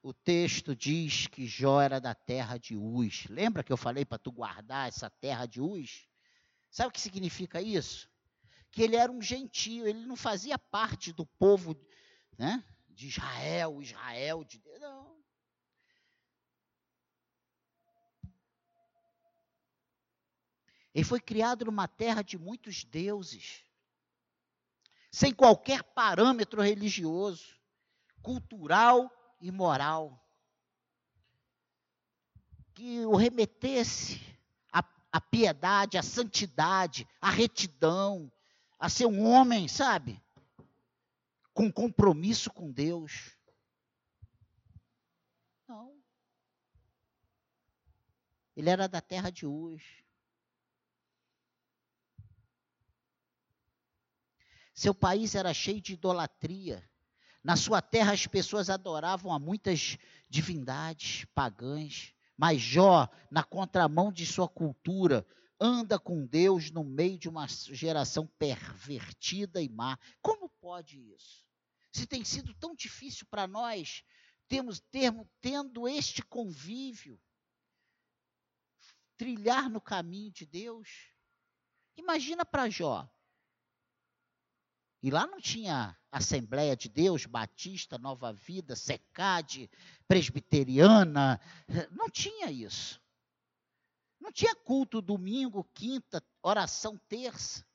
o 0.07 0.13
texto 0.13 0.73
diz 0.73 1.27
que 1.27 1.45
Jó 1.45 1.81
era 1.81 1.99
da 1.99 2.15
terra 2.15 2.57
de 2.57 2.77
Uz. 2.77 3.25
Lembra 3.29 3.61
que 3.61 3.73
eu 3.73 3.75
falei 3.75 4.05
para 4.05 4.17
tu 4.17 4.31
guardar 4.31 4.87
essa 4.87 5.09
terra 5.09 5.45
de 5.45 5.59
Uz? 5.59 6.07
Sabe 6.71 6.87
o 6.87 6.91
que 6.93 7.01
significa 7.01 7.61
isso? 7.61 8.09
Que 8.71 8.83
ele 8.83 8.95
era 8.95 9.11
um 9.11 9.21
gentio, 9.21 9.85
ele 9.85 10.05
não 10.05 10.15
fazia 10.15 10.57
parte 10.57 11.11
do 11.11 11.25
povo 11.25 11.75
né, 12.37 12.63
de 12.97 13.09
Israel, 13.09 13.79
Israel 13.79 14.43
de 14.43 14.57
Deus. 14.57 14.79
Não. 14.79 15.23
Ele 20.95 21.03
foi 21.03 21.21
criado 21.21 21.65
numa 21.65 21.87
terra 21.87 22.23
de 22.23 22.39
muitos 22.39 22.83
deuses, 22.83 23.63
sem 25.11 25.31
qualquer 25.31 25.83
parâmetro 25.83 26.59
religioso, 26.59 27.55
cultural 28.23 29.11
e 29.39 29.51
moral. 29.51 30.19
Que 32.73 33.05
o 33.05 33.15
remetesse 33.15 34.19
à, 34.73 34.83
à 35.11 35.21
piedade, 35.21 35.99
à 35.99 36.01
santidade, 36.01 37.07
à 37.21 37.29
retidão, 37.29 38.31
a 38.79 38.89
ser 38.89 39.05
um 39.05 39.23
homem, 39.23 39.67
sabe? 39.67 40.19
Com 41.57 41.71
compromisso 41.71 42.53
com 42.53 42.71
Deus. 42.71 43.35
Não. 45.67 45.99
Ele 48.55 48.69
era 48.69 48.87
da 48.87 49.01
terra 49.01 49.31
de 49.31 49.47
Uz. 49.47 49.81
Seu 54.71 54.93
país 54.93 55.33
era 55.33 55.51
cheio 55.51 55.81
de 55.81 55.93
idolatria. 55.93 56.87
Na 57.43 57.55
sua 57.55 57.81
terra 57.81 58.13
as 58.13 58.27
pessoas 58.27 58.69
adoravam 58.69 59.33
a 59.33 59.39
muitas 59.39 59.97
divindades 60.29 61.25
pagãs, 61.33 62.13
mas 62.37 62.61
Jó, 62.61 63.09
na 63.31 63.43
contramão 63.43 64.11
de 64.11 64.27
sua 64.27 64.47
cultura, 64.47 65.25
anda 65.59 65.97
com 65.97 66.23
Deus 66.23 66.69
no 66.69 66.83
meio 66.83 67.17
de 67.17 67.27
uma 67.27 67.47
geração 67.47 68.27
pervertida 68.37 69.59
e 69.59 69.67
má. 69.67 69.97
Como 70.21 70.47
pode 70.61 70.99
isso? 71.15 71.46
Se 71.97 72.05
tem 72.05 72.23
sido 72.23 72.53
tão 72.53 72.75
difícil 72.75 73.25
para 73.25 73.47
nós 73.47 74.03
temos 74.47 74.79
termo, 74.79 75.27
tendo 75.41 75.87
este 75.87 76.21
convívio, 76.21 77.19
trilhar 79.17 79.67
no 79.67 79.81
caminho 79.81 80.31
de 80.31 80.45
Deus. 80.45 81.11
Imagina 81.95 82.45
para 82.45 82.69
Jó. 82.69 83.11
E 85.01 85.09
lá 85.09 85.25
não 85.25 85.41
tinha 85.41 85.97
Assembleia 86.11 86.77
de 86.77 86.87
Deus, 86.87 87.25
Batista, 87.25 87.97
Nova 87.97 88.31
Vida, 88.31 88.75
Secade, 88.75 89.67
Presbiteriana, 90.07 91.41
não 91.89 92.11
tinha 92.11 92.51
isso. 92.51 93.01
Não 94.19 94.31
tinha 94.31 94.53
culto 94.53 95.01
domingo, 95.01 95.63
quinta, 95.73 96.23
oração 96.43 96.95
terça. 97.09 97.65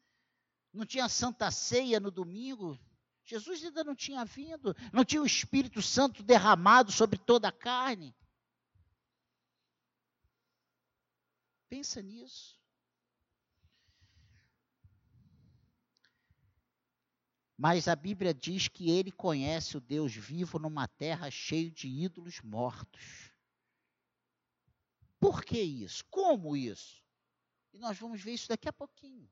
Não 0.73 0.87
tinha 0.87 1.09
Santa 1.09 1.51
Ceia 1.51 1.99
no 1.99 2.13
domingo. 2.13 2.79
Jesus 3.25 3.65
ainda 3.65 3.85
não 3.85 3.95
tinha 3.95 4.25
vindo. 4.25 4.75
Não 4.93 5.05
tinha 5.05 5.23
o 5.23 5.27
Espírito 5.27 5.81
Santo 5.81 6.23
derramado 6.23 6.91
sobre 6.91 7.19
toda 7.19 7.49
a 7.49 7.53
carne. 7.53 8.15
Pensa 11.69 12.03
nisso. 12.03 12.61
Mas 17.57 17.87
a 17.87 17.95
Bíblia 17.95 18.35
diz 18.35 18.67
que 18.67 18.91
ele 18.91 19.13
conhece 19.13 19.77
o 19.77 19.81
Deus 19.81 20.13
vivo 20.13 20.59
numa 20.59 20.89
terra 20.89 21.31
cheia 21.31 21.71
de 21.71 21.87
ídolos 21.87 22.41
mortos. 22.41 23.33
Por 25.21 25.45
que 25.45 25.61
isso? 25.61 26.05
Como 26.11 26.57
isso? 26.57 27.01
E 27.73 27.79
nós 27.79 27.97
vamos 27.97 28.21
ver 28.21 28.35
isso 28.35 28.49
daqui 28.49 28.69
a 28.69 28.73
pouquinho. 28.73 29.31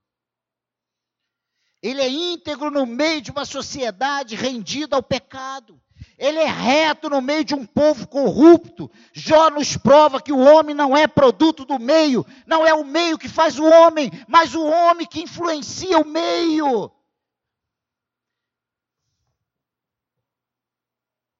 Ele 1.82 2.02
é 2.02 2.08
íntegro 2.08 2.70
no 2.70 2.84
meio 2.84 3.22
de 3.22 3.30
uma 3.30 3.44
sociedade 3.44 4.36
rendida 4.36 4.96
ao 4.96 5.02
pecado. 5.02 5.80
Ele 6.18 6.38
é 6.38 6.46
reto 6.46 7.08
no 7.08 7.22
meio 7.22 7.44
de 7.44 7.54
um 7.54 7.64
povo 7.64 8.06
corrupto. 8.06 8.90
Jó 9.12 9.48
nos 9.48 9.76
prova 9.76 10.20
que 10.20 10.32
o 10.32 10.38
homem 10.38 10.74
não 10.74 10.94
é 10.94 11.06
produto 11.06 11.64
do 11.64 11.78
meio, 11.78 12.26
não 12.46 12.66
é 12.66 12.74
o 12.74 12.84
meio 12.84 13.18
que 13.18 13.28
faz 13.28 13.58
o 13.58 13.64
homem, 13.64 14.10
mas 14.28 14.54
o 14.54 14.62
homem 14.62 15.06
que 15.06 15.22
influencia 15.22 15.98
o 15.98 16.06
meio. 16.06 16.92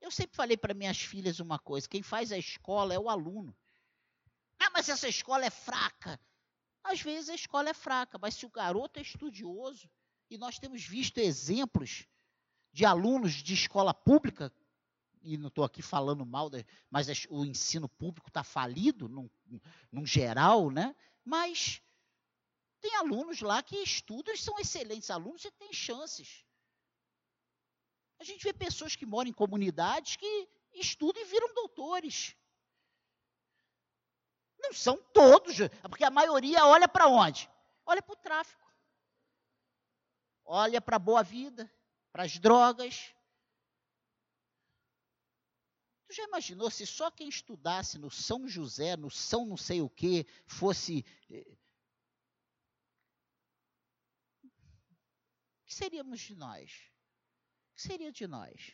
Eu 0.01 0.11
sempre 0.11 0.35
falei 0.35 0.57
para 0.57 0.75
minhas 0.75 0.99
filhas 0.99 1.41
uma 1.41 1.59
coisa: 1.59 1.89
quem 1.89 2.03
faz 2.03 2.33
a 2.33 2.39
escola 2.39 2.95
é 2.95 2.99
o 2.99 3.11
aluno. 3.11 3.55
Ah, 4.59 4.71
mas 4.73 4.89
essa 4.89 5.09
escola 5.09 5.45
é 5.45 5.51
fraca. 5.51 6.19
Às 6.83 7.03
vezes 7.03 7.29
a 7.29 7.35
escola 7.35 7.69
é 7.69 7.75
fraca, 7.75 8.19
mas 8.19 8.35
se 8.35 8.47
o 8.47 8.51
garoto 8.51 8.99
é 8.99 9.03
estudioso, 9.03 9.89
e 10.31 10.39
nós 10.39 10.59
temos 10.59 10.85
visto 10.85 11.19
exemplos 11.19 12.07
de 12.73 12.85
alunos 12.85 13.33
de 13.33 13.53
escola 13.53 13.93
pública, 13.93 14.53
e 15.23 15.37
não 15.37 15.49
estou 15.49 15.65
aqui 15.65 15.83
falando 15.83 16.25
mal, 16.25 16.49
mas 16.89 17.09
o 17.29 17.45
ensino 17.45 17.89
público 17.89 18.29
está 18.29 18.45
falido, 18.45 19.09
num, 19.09 19.29
num 19.91 20.07
geral, 20.07 20.71
né? 20.71 20.95
Mas 21.25 21.83
tem 22.81 22.95
alunos 22.97 23.43
lá 23.43 23.63
que 23.63 23.77
estudam 23.77 24.33
e 24.33 24.39
são 24.39 24.59
excelentes 24.59 25.11
alunos 25.11 25.45
e 25.45 25.51
têm 25.51 25.73
chances. 25.73 26.45
A 28.19 28.25
gente 28.25 28.45
vê 28.45 28.53
pessoas 28.53 28.95
que 28.95 29.05
moram 29.05 29.31
em 29.31 29.35
comunidades 29.35 30.17
que 30.17 30.49
estudam 30.75 31.21
e 31.21 31.27
viram 31.27 31.53
doutores. 31.55 32.37
Não 34.59 34.73
são 34.73 34.97
todos, 35.13 35.57
porque 35.83 36.05
a 36.05 36.11
maioria 36.11 36.65
olha 36.67 36.87
para 36.87 37.09
onde? 37.09 37.51
Olha 37.85 38.01
para 38.01 38.13
o 38.13 38.17
tráfico. 38.17 38.70
Olha 40.53 40.81
para 40.81 40.97
a 40.97 40.99
boa 40.99 41.23
vida, 41.23 41.73
para 42.11 42.25
as 42.25 42.37
drogas. 42.37 43.15
Tu 46.09 46.15
já 46.15 46.25
imaginou 46.25 46.69
se 46.69 46.85
só 46.85 47.09
quem 47.09 47.29
estudasse 47.29 47.97
no 47.99 48.11
São 48.11 48.49
José, 48.49 48.97
no 48.97 49.09
São 49.09 49.47
não 49.47 49.57
sei 49.57 49.81
o 49.81 49.89
que, 49.89 50.27
fosse. 50.49 51.05
Eh, 51.31 51.57
o 54.43 55.65
que 55.67 55.73
seríamos 55.73 56.19
de 56.19 56.35
nós? 56.35 56.91
que 57.77 57.83
seria 57.83 58.11
de 58.11 58.27
nós? 58.27 58.73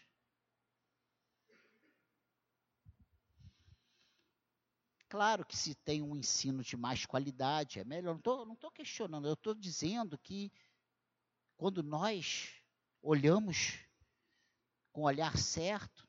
Claro 5.10 5.44
que 5.44 5.56
se 5.56 5.74
tem 5.74 6.00
um 6.00 6.16
ensino 6.16 6.62
de 6.62 6.74
mais 6.74 7.04
qualidade, 7.04 7.78
é 7.78 7.84
melhor. 7.84 8.18
Não 8.24 8.54
estou 8.54 8.70
questionando, 8.70 9.28
eu 9.28 9.34
estou 9.34 9.54
dizendo 9.54 10.16
que 10.16 10.50
quando 11.56 11.82
nós 11.82 12.60
olhamos 13.02 13.78
com 14.92 15.02
o 15.02 15.04
olhar 15.04 15.36
certo, 15.36 16.06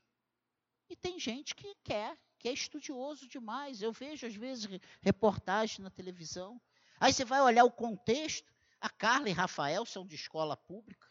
e 0.90 0.96
tem 0.96 1.20
gente 1.20 1.54
que 1.54 1.76
quer, 1.84 2.18
que 2.40 2.48
é 2.48 2.54
estudioso 2.54 3.28
demais. 3.28 3.82
Eu 3.82 3.92
vejo, 3.92 4.26
às 4.26 4.36
vezes, 4.36 4.68
reportagens 5.02 5.80
na 5.80 5.90
televisão. 5.90 6.62
Aí 7.00 7.12
você 7.12 7.26
vai 7.26 7.42
olhar 7.42 7.66
o 7.66 7.72
contexto. 7.72 8.54
A 8.80 8.90
Carla 8.90 9.30
e 9.30 9.34
Rafael 9.34 9.86
são 9.86 10.06
de 10.06 10.16
escola 10.16 10.56
pública 10.56 11.08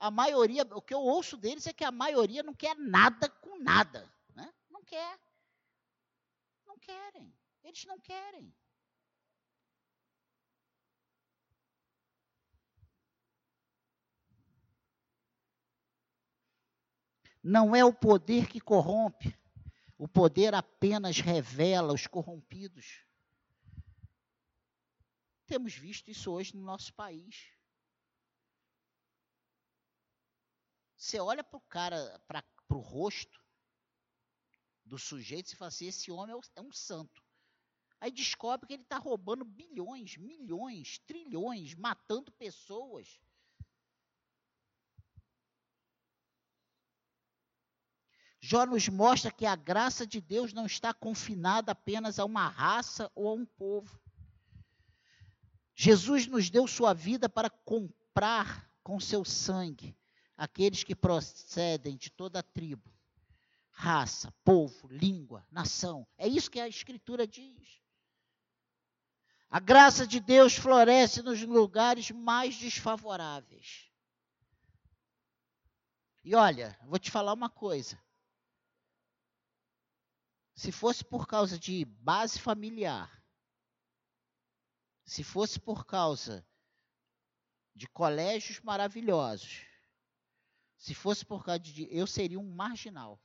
a 0.00 0.10
maioria, 0.10 0.62
o 0.72 0.80
que 0.80 0.94
eu 0.94 1.00
ouço 1.00 1.36
deles 1.36 1.66
é 1.66 1.74
que 1.74 1.84
a 1.84 1.92
maioria 1.92 2.42
não 2.42 2.54
quer 2.54 2.74
nada 2.74 3.28
com 3.28 3.58
nada. 3.58 4.10
Né? 4.34 4.50
Não 4.70 4.82
quer. 4.82 5.20
Não 6.66 6.78
querem. 6.78 7.30
Eles 7.62 7.84
não 7.84 8.00
querem. 8.00 8.52
Não 17.42 17.74
é 17.74 17.84
o 17.84 17.92
poder 17.92 18.48
que 18.48 18.60
corrompe. 18.60 19.36
O 19.96 20.08
poder 20.08 20.54
apenas 20.54 21.20
revela 21.20 21.92
os 21.92 22.06
corrompidos. 22.06 23.04
Temos 25.46 25.74
visto 25.74 26.08
isso 26.10 26.30
hoje 26.30 26.56
no 26.56 26.62
nosso 26.62 26.94
país. 26.94 27.50
Você 30.96 31.18
olha 31.18 31.42
para 31.42 31.56
o 31.56 31.62
cara, 31.62 32.20
para 32.28 32.44
o 32.70 32.78
rosto 32.78 33.42
do 34.84 34.98
sujeito 34.98 35.52
e 35.52 35.56
fala 35.56 35.68
assim: 35.68 35.86
esse 35.86 36.10
homem 36.10 36.36
é 36.56 36.60
um 36.60 36.72
santo. 36.72 37.22
Aí 38.00 38.10
descobre 38.10 38.66
que 38.66 38.74
ele 38.74 38.82
está 38.82 38.96
roubando 38.96 39.44
bilhões, 39.44 40.16
milhões, 40.16 40.98
trilhões, 41.00 41.74
matando 41.74 42.32
pessoas. 42.32 43.20
Jó 48.50 48.66
nos 48.66 48.88
mostra 48.88 49.30
que 49.30 49.46
a 49.46 49.54
graça 49.54 50.04
de 50.04 50.20
Deus 50.20 50.52
não 50.52 50.66
está 50.66 50.92
confinada 50.92 51.70
apenas 51.70 52.18
a 52.18 52.24
uma 52.24 52.48
raça 52.48 53.08
ou 53.14 53.28
a 53.28 53.32
um 53.32 53.46
povo. 53.46 53.96
Jesus 55.72 56.26
nos 56.26 56.50
deu 56.50 56.66
sua 56.66 56.92
vida 56.92 57.28
para 57.28 57.48
comprar 57.48 58.68
com 58.82 58.98
seu 58.98 59.24
sangue 59.24 59.96
aqueles 60.36 60.82
que 60.82 60.96
procedem 60.96 61.96
de 61.96 62.10
toda 62.10 62.40
a 62.40 62.42
tribo, 62.42 62.92
raça, 63.70 64.34
povo, 64.42 64.88
língua, 64.88 65.46
nação. 65.48 66.04
É 66.18 66.26
isso 66.26 66.50
que 66.50 66.58
a 66.58 66.66
Escritura 66.66 67.28
diz. 67.28 67.80
A 69.48 69.60
graça 69.60 70.04
de 70.04 70.18
Deus 70.18 70.56
floresce 70.56 71.22
nos 71.22 71.40
lugares 71.40 72.10
mais 72.10 72.56
desfavoráveis. 72.56 73.88
E 76.24 76.34
olha, 76.34 76.76
vou 76.82 76.98
te 76.98 77.12
falar 77.12 77.32
uma 77.32 77.48
coisa. 77.48 77.96
Se 80.60 80.70
fosse 80.70 81.02
por 81.02 81.26
causa 81.26 81.58
de 81.58 81.86
base 81.86 82.38
familiar, 82.38 83.24
se 85.06 85.24
fosse 85.24 85.58
por 85.58 85.86
causa 85.86 86.46
de 87.74 87.88
colégios 87.88 88.60
maravilhosos, 88.60 89.64
se 90.76 90.94
fosse 90.94 91.24
por 91.24 91.42
causa 91.42 91.60
de. 91.60 91.88
Eu 91.90 92.06
seria 92.06 92.38
um 92.38 92.54
marginal. 92.54 93.18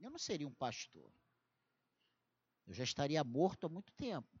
Eu 0.00 0.10
não 0.10 0.18
seria 0.18 0.48
um 0.48 0.54
pastor. 0.54 1.14
Eu 2.66 2.74
já 2.74 2.82
estaria 2.82 3.22
morto 3.22 3.66
há 3.66 3.68
muito 3.68 3.92
tempo. 3.92 4.40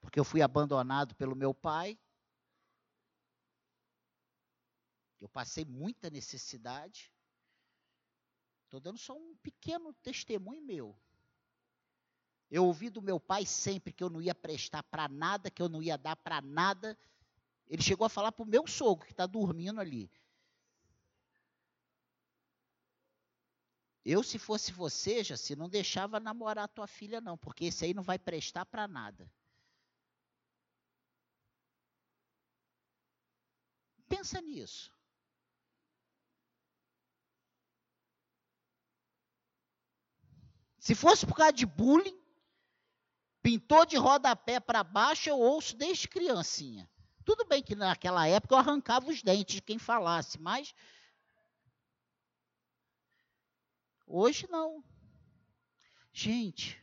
Porque 0.00 0.18
eu 0.18 0.24
fui 0.24 0.40
abandonado 0.40 1.14
pelo 1.16 1.36
meu 1.36 1.52
pai, 1.52 2.00
Eu 5.22 5.28
passei 5.28 5.64
muita 5.64 6.10
necessidade. 6.10 7.12
Estou 8.64 8.80
dando 8.80 8.98
só 8.98 9.16
um 9.16 9.36
pequeno 9.36 9.92
testemunho 9.94 10.60
meu. 10.60 10.98
Eu 12.50 12.66
ouvi 12.66 12.90
do 12.90 13.00
meu 13.00 13.20
pai 13.20 13.46
sempre 13.46 13.92
que 13.92 14.02
eu 14.02 14.10
não 14.10 14.20
ia 14.20 14.34
prestar 14.34 14.82
para 14.82 15.08
nada, 15.08 15.48
que 15.48 15.62
eu 15.62 15.68
não 15.68 15.80
ia 15.80 15.96
dar 15.96 16.16
para 16.16 16.40
nada. 16.40 16.98
Ele 17.68 17.80
chegou 17.80 18.04
a 18.04 18.10
falar 18.10 18.32
para 18.32 18.42
o 18.42 18.48
meu 18.48 18.66
sogro, 18.66 19.06
que 19.06 19.12
está 19.12 19.24
dormindo 19.24 19.80
ali. 19.80 20.10
Eu, 24.04 24.24
se 24.24 24.40
fosse 24.40 24.72
você, 24.72 25.22
já 25.22 25.36
se 25.36 25.54
não 25.54 25.68
deixava 25.68 26.18
namorar 26.18 26.68
tua 26.68 26.88
filha, 26.88 27.20
não, 27.20 27.38
porque 27.38 27.66
esse 27.66 27.84
aí 27.84 27.94
não 27.94 28.02
vai 28.02 28.18
prestar 28.18 28.66
para 28.66 28.88
nada. 28.88 29.30
Pensa 34.08 34.40
nisso. 34.40 34.92
Se 40.82 40.96
fosse 40.96 41.24
por 41.24 41.36
causa 41.36 41.52
de 41.52 41.64
bullying, 41.64 42.20
pintou 43.40 43.86
de 43.86 43.96
rodapé 43.96 44.58
para 44.58 44.82
baixo, 44.82 45.28
eu 45.28 45.38
ouço 45.38 45.76
desde 45.76 46.08
criancinha. 46.08 46.90
Tudo 47.24 47.44
bem 47.44 47.62
que 47.62 47.76
naquela 47.76 48.26
época 48.26 48.56
eu 48.56 48.58
arrancava 48.58 49.08
os 49.08 49.22
dentes 49.22 49.54
de 49.54 49.62
quem 49.62 49.78
falasse, 49.78 50.40
mas 50.40 50.74
hoje 54.04 54.48
não. 54.50 54.82
Gente, 56.12 56.82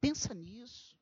pensa 0.00 0.34
nisso. 0.34 0.98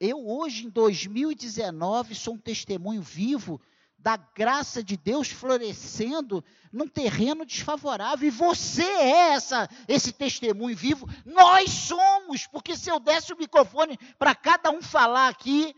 Eu 0.00 0.26
hoje, 0.26 0.64
em 0.64 0.70
2019, 0.70 2.14
sou 2.14 2.32
um 2.32 2.38
testemunho 2.38 3.02
vivo 3.02 3.60
da 4.08 4.16
graça 4.16 4.82
de 4.82 4.96
Deus 4.96 5.28
florescendo 5.28 6.42
num 6.72 6.88
terreno 6.88 7.44
desfavorável. 7.44 8.26
E 8.26 8.30
você 8.30 8.82
é 8.82 9.32
essa, 9.32 9.68
esse 9.86 10.12
testemunho 10.12 10.74
vivo. 10.74 11.06
Nós 11.26 11.70
somos, 11.70 12.46
porque 12.46 12.74
se 12.74 12.90
eu 12.90 12.98
desse 12.98 13.34
o 13.34 13.36
microfone 13.36 13.98
para 14.18 14.34
cada 14.34 14.70
um 14.70 14.80
falar 14.80 15.28
aqui, 15.28 15.76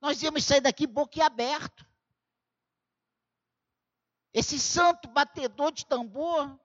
nós 0.00 0.22
íamos 0.22 0.44
sair 0.44 0.60
daqui 0.60 0.86
boquiaberto. 0.86 1.84
Esse 4.32 4.56
santo 4.56 5.08
batedor 5.08 5.72
de 5.72 5.84
tambor 5.86 6.56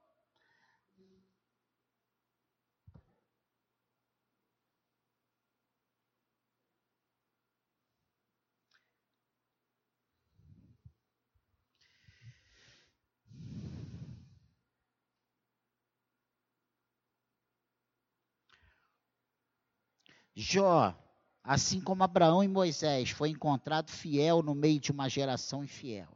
Jó, 20.41 20.97
assim 21.43 21.79
como 21.79 22.03
Abraão 22.03 22.43
e 22.43 22.47
Moisés, 22.47 23.11
foi 23.11 23.29
encontrado 23.29 23.91
fiel 23.91 24.41
no 24.41 24.55
meio 24.55 24.79
de 24.79 24.91
uma 24.91 25.07
geração 25.07 25.63
infiel. 25.63 26.07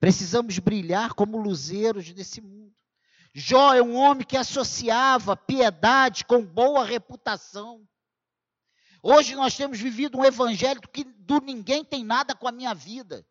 Precisamos 0.00 0.58
brilhar 0.58 1.12
como 1.12 1.36
luzeiros 1.36 2.10
desse 2.14 2.40
mundo. 2.40 2.74
Jó 3.34 3.74
é 3.74 3.82
um 3.82 3.94
homem 3.94 4.26
que 4.26 4.38
associava 4.38 5.36
piedade 5.36 6.24
com 6.24 6.42
boa 6.42 6.82
reputação. 6.82 7.86
Hoje 9.02 9.34
nós 9.34 9.54
temos 9.54 9.78
vivido 9.78 10.16
um 10.16 10.24
evangelho 10.24 10.80
que 10.80 11.04
do 11.04 11.38
ninguém 11.38 11.84
tem 11.84 12.02
nada 12.02 12.34
com 12.34 12.48
a 12.48 12.52
minha 12.52 12.72
vida. 12.72 13.22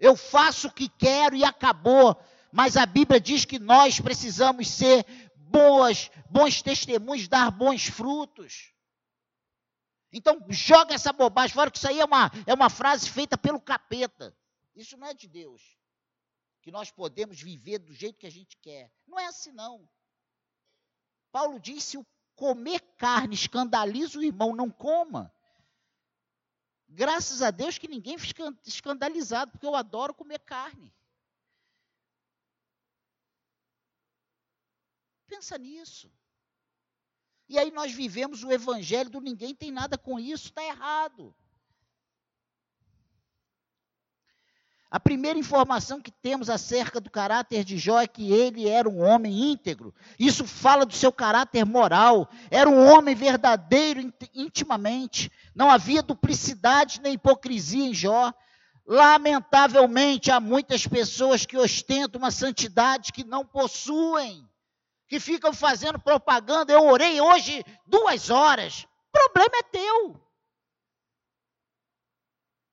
Eu 0.00 0.16
faço 0.16 0.68
o 0.68 0.72
que 0.72 0.88
quero 0.88 1.36
e 1.36 1.44
acabou. 1.44 2.16
Mas 2.50 2.78
a 2.78 2.86
Bíblia 2.86 3.20
diz 3.20 3.44
que 3.44 3.58
nós 3.58 4.00
precisamos 4.00 4.66
ser 4.66 5.04
boas, 5.36 6.10
bons 6.30 6.62
testemunhos, 6.62 7.28
dar 7.28 7.50
bons 7.50 7.86
frutos. 7.86 8.72
Então, 10.12 10.44
joga 10.48 10.94
essa 10.94 11.12
bobagem 11.12 11.54
fora, 11.54 11.70
que 11.70 11.76
isso 11.76 11.88
aí 11.88 12.00
é 12.00 12.04
uma, 12.04 12.30
é 12.46 12.54
uma 12.54 12.70
frase 12.70 13.10
feita 13.10 13.36
pelo 13.36 13.60
capeta. 13.60 14.36
Isso 14.74 14.96
não 14.96 15.06
é 15.06 15.14
de 15.14 15.28
Deus. 15.28 15.78
Que 16.62 16.70
nós 16.70 16.90
podemos 16.90 17.40
viver 17.40 17.78
do 17.78 17.92
jeito 17.92 18.18
que 18.18 18.26
a 18.26 18.30
gente 18.30 18.56
quer. 18.56 18.90
Não 19.06 19.18
é 19.18 19.26
assim, 19.26 19.52
não. 19.52 19.88
Paulo 21.30 21.60
disse: 21.60 21.98
o 21.98 22.06
comer 22.34 22.80
carne 22.96 23.34
escandaliza 23.34 24.18
o 24.18 24.22
irmão, 24.22 24.54
não 24.54 24.70
coma. 24.70 25.32
Graças 26.88 27.42
a 27.42 27.50
Deus 27.50 27.76
que 27.76 27.86
ninguém 27.86 28.16
fica 28.16 28.56
escandalizado, 28.64 29.52
porque 29.52 29.66
eu 29.66 29.74
adoro 29.74 30.14
comer 30.14 30.38
carne. 30.40 30.94
Pensa 35.26 35.58
nisso. 35.58 36.10
E 37.48 37.58
aí 37.58 37.70
nós 37.70 37.92
vivemos 37.92 38.44
o 38.44 38.52
evangelho 38.52 39.08
do 39.08 39.20
ninguém 39.20 39.54
tem 39.54 39.70
nada 39.70 39.96
com 39.96 40.18
isso, 40.20 40.48
está 40.48 40.62
errado. 40.62 41.34
A 44.90 44.98
primeira 44.98 45.38
informação 45.38 46.00
que 46.00 46.10
temos 46.10 46.48
acerca 46.48 46.98
do 46.98 47.10
caráter 47.10 47.62
de 47.62 47.76
Jó 47.76 48.00
é 48.00 48.06
que 48.06 48.32
ele 48.32 48.66
era 48.66 48.88
um 48.88 49.02
homem 49.02 49.52
íntegro. 49.52 49.94
Isso 50.18 50.46
fala 50.46 50.86
do 50.86 50.94
seu 50.94 51.12
caráter 51.12 51.64
moral. 51.66 52.26
Era 52.50 52.70
um 52.70 52.86
homem 52.86 53.14
verdadeiro 53.14 54.10
intimamente. 54.34 55.30
Não 55.54 55.70
havia 55.70 56.02
duplicidade 56.02 57.02
nem 57.02 57.14
hipocrisia 57.14 57.84
em 57.84 57.92
Jó. 57.92 58.32
Lamentavelmente, 58.86 60.30
há 60.30 60.40
muitas 60.40 60.86
pessoas 60.86 61.44
que 61.44 61.58
ostentam 61.58 62.18
uma 62.18 62.30
santidade 62.30 63.12
que 63.12 63.24
não 63.24 63.44
possuem 63.44 64.47
que 65.08 65.18
ficam 65.18 65.52
fazendo 65.52 65.98
propaganda. 65.98 66.72
Eu 66.72 66.84
orei 66.86 67.20
hoje 67.20 67.64
duas 67.86 68.30
horas. 68.30 68.86
O 69.08 69.10
problema 69.10 69.56
é 69.58 69.62
teu. 69.62 70.28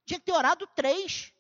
Tinha 0.06 0.20
que 0.20 0.26
ter 0.26 0.34
orado 0.34 0.68
três. 0.68 1.34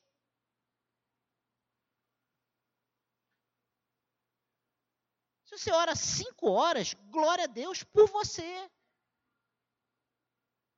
Se 5.45 5.57
você 5.57 5.71
ora 5.71 5.95
cinco 5.95 6.49
horas, 6.49 6.93
glória 7.11 7.43
a 7.43 7.47
Deus 7.47 7.83
por 7.83 8.09
você. 8.09 8.71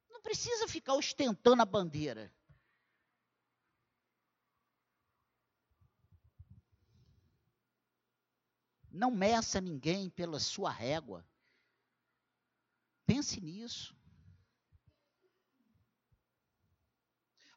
Não 0.10 0.22
precisa 0.22 0.68
ficar 0.68 0.96
ostentando 0.96 1.62
a 1.62 1.66
bandeira. 1.66 2.34
Não 8.98 9.12
meça 9.12 9.62
ninguém 9.62 10.10
pela 10.10 10.40
sua 10.40 10.72
régua. 10.72 11.24
Pense 13.06 13.40
nisso. 13.40 13.96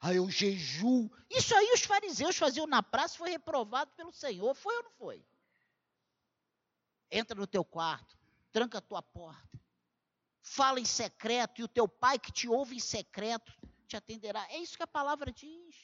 Aí 0.01 0.17
eu 0.17 0.31
jejum. 0.31 1.09
Isso 1.31 1.55
aí 1.55 1.73
os 1.73 1.83
fariseus 1.83 2.37
faziam 2.37 2.67
na 2.67 2.83
praça, 2.83 3.17
foi 3.17 3.31
reprovado 3.31 3.91
pelo 3.93 4.13
Senhor. 4.13 4.55
Foi 4.55 4.77
ou 4.77 4.83
não 4.85 4.91
foi? 4.93 5.27
Entra 7.11 7.35
no 7.35 7.47
teu 7.47 7.65
quarto, 7.65 8.17
tranca 8.53 8.79
a 8.79 8.83
tua 8.83 9.03
porta, 9.03 9.61
fala 10.43 10.79
em 10.79 10.85
secreto, 10.85 11.61
e 11.61 11.65
o 11.65 11.69
teu 11.69 11.89
pai 11.89 12.19
que 12.19 12.31
te 12.31 12.49
ouve 12.49 12.77
em 12.77 12.81
secreto 12.81 13.53
te 13.89 13.97
atenderá. 13.97 14.47
É 14.51 14.59
isso 14.59 14.77
que 14.77 14.83
a 14.83 14.87
palavra 14.87 15.33
diz. 15.33 15.75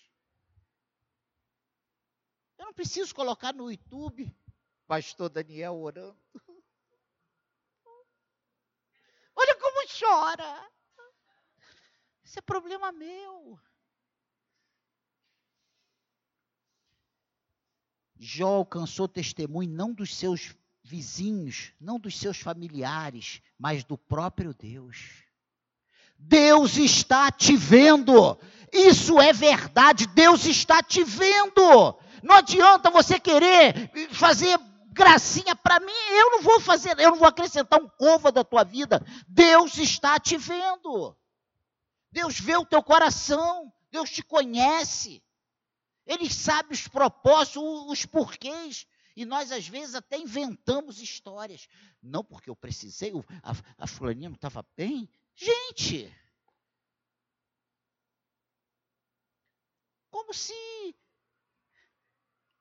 Eu 2.56 2.66
não 2.66 2.72
preciso 2.72 3.14
colocar 3.14 3.52
no 3.52 3.70
YouTube, 3.70 4.32
pastor 4.86 5.28
Daniel 5.28 5.74
orando. 5.76 6.16
Olha 9.34 9.56
como 9.56 9.88
chora. 9.98 10.70
Isso 12.24 12.38
é 12.38 12.42
problema 12.42 12.90
meu. 12.92 13.58
Jó 18.18 18.48
alcançou 18.48 19.06
testemunho 19.06 19.70
não 19.70 19.92
dos 19.92 20.14
seus 20.14 20.56
vizinhos, 20.82 21.72
não 21.78 22.00
dos 22.00 22.18
seus 22.18 22.38
familiares, 22.38 23.42
mas 23.58 23.84
do 23.84 23.98
próprio 23.98 24.54
Deus. 24.54 25.24
Deus 26.18 26.76
está 26.78 27.30
te 27.30 27.56
vendo. 27.56 28.38
Isso 28.72 29.20
é 29.20 29.32
verdade. 29.32 30.06
Deus 30.06 30.46
está 30.46 30.82
te 30.82 31.04
vendo. 31.04 31.98
Não 32.22 32.36
adianta 32.36 32.90
você 32.90 33.20
querer 33.20 33.90
fazer 34.10 34.58
gracinha 34.96 35.54
para 35.54 35.78
mim. 35.78 35.92
Eu 35.92 36.30
não 36.30 36.42
vou 36.42 36.58
fazer, 36.58 36.98
eu 36.98 37.10
não 37.10 37.18
vou 37.18 37.28
acrescentar 37.28 37.80
um 37.80 37.88
cova 37.88 38.32
da 38.32 38.42
tua 38.42 38.64
vida. 38.64 39.04
Deus 39.28 39.76
está 39.76 40.18
te 40.18 40.36
vendo. 40.38 41.14
Deus 42.10 42.40
vê 42.40 42.56
o 42.56 42.64
teu 42.64 42.82
coração. 42.82 43.72
Deus 43.90 44.10
te 44.10 44.22
conhece. 44.22 45.22
Ele 46.06 46.30
sabe 46.30 46.72
os 46.72 46.88
propósitos, 46.88 47.62
os 47.62 48.06
porquês. 48.06 48.86
E 49.14 49.24
nós, 49.24 49.52
às 49.52 49.68
vezes, 49.68 49.94
até 49.94 50.18
inventamos 50.18 51.00
histórias. 51.00 51.68
Não 52.02 52.24
porque 52.24 52.50
eu 52.50 52.56
precisei, 52.56 53.12
a, 53.42 53.84
a 53.84 53.86
fulaninha 53.86 54.30
não 54.30 54.36
estava 54.36 54.64
bem. 54.76 55.08
Gente! 55.34 56.12
Como 60.10 60.32
se 60.32 60.54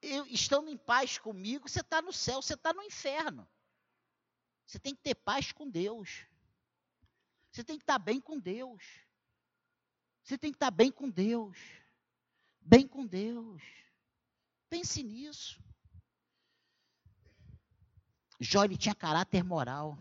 eu, 0.07 0.25
estando 0.27 0.69
em 0.69 0.77
paz 0.77 1.17
comigo, 1.17 1.67
você 1.67 1.81
está 1.81 2.01
no 2.01 2.13
céu, 2.13 2.41
você 2.41 2.53
está 2.53 2.73
no 2.73 2.83
inferno. 2.83 3.47
Você 4.65 4.79
tem 4.79 4.95
que 4.95 5.01
ter 5.01 5.15
paz 5.15 5.51
com 5.51 5.69
Deus. 5.69 6.25
Você 7.51 7.63
tem 7.63 7.77
que 7.77 7.83
estar 7.83 7.99
tá 7.99 7.99
bem 7.99 8.19
com 8.19 8.39
Deus. 8.39 8.83
Você 10.23 10.37
tem 10.37 10.51
que 10.51 10.55
estar 10.55 10.67
tá 10.67 10.71
bem 10.71 10.91
com 10.91 11.09
Deus 11.09 11.57
bem 12.65 12.87
com 12.87 13.05
Deus. 13.05 13.61
Pense 14.67 15.03
nisso. 15.03 15.63
Jó 18.39 18.65
ele 18.65 18.75
tinha 18.75 18.95
caráter 18.95 19.43
moral. 19.43 19.97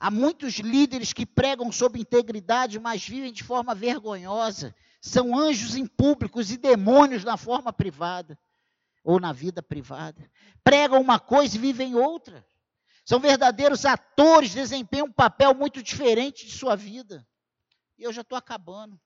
Há 0.00 0.10
muitos 0.10 0.54
líderes 0.54 1.12
que 1.12 1.24
pregam 1.24 1.70
sobre 1.70 2.00
integridade, 2.00 2.78
mas 2.78 3.06
vivem 3.06 3.32
de 3.32 3.44
forma 3.44 3.74
vergonhosa. 3.74 4.74
São 5.06 5.38
anjos 5.38 5.76
em 5.76 5.86
públicos 5.86 6.50
e 6.50 6.56
demônios 6.56 7.22
na 7.22 7.36
forma 7.36 7.72
privada 7.72 8.36
ou 9.04 9.20
na 9.20 9.32
vida 9.32 9.62
privada. 9.62 10.28
Pregam 10.64 11.00
uma 11.00 11.20
coisa 11.20 11.56
e 11.56 11.60
vivem 11.60 11.94
outra. 11.94 12.44
São 13.04 13.20
verdadeiros 13.20 13.84
atores, 13.84 14.52
desempenham 14.52 15.06
um 15.06 15.12
papel 15.12 15.54
muito 15.54 15.80
diferente 15.80 16.44
de 16.44 16.50
sua 16.50 16.74
vida. 16.74 17.24
E 17.96 18.02
eu 18.02 18.12
já 18.12 18.22
estou 18.22 18.36
acabando. 18.36 19.00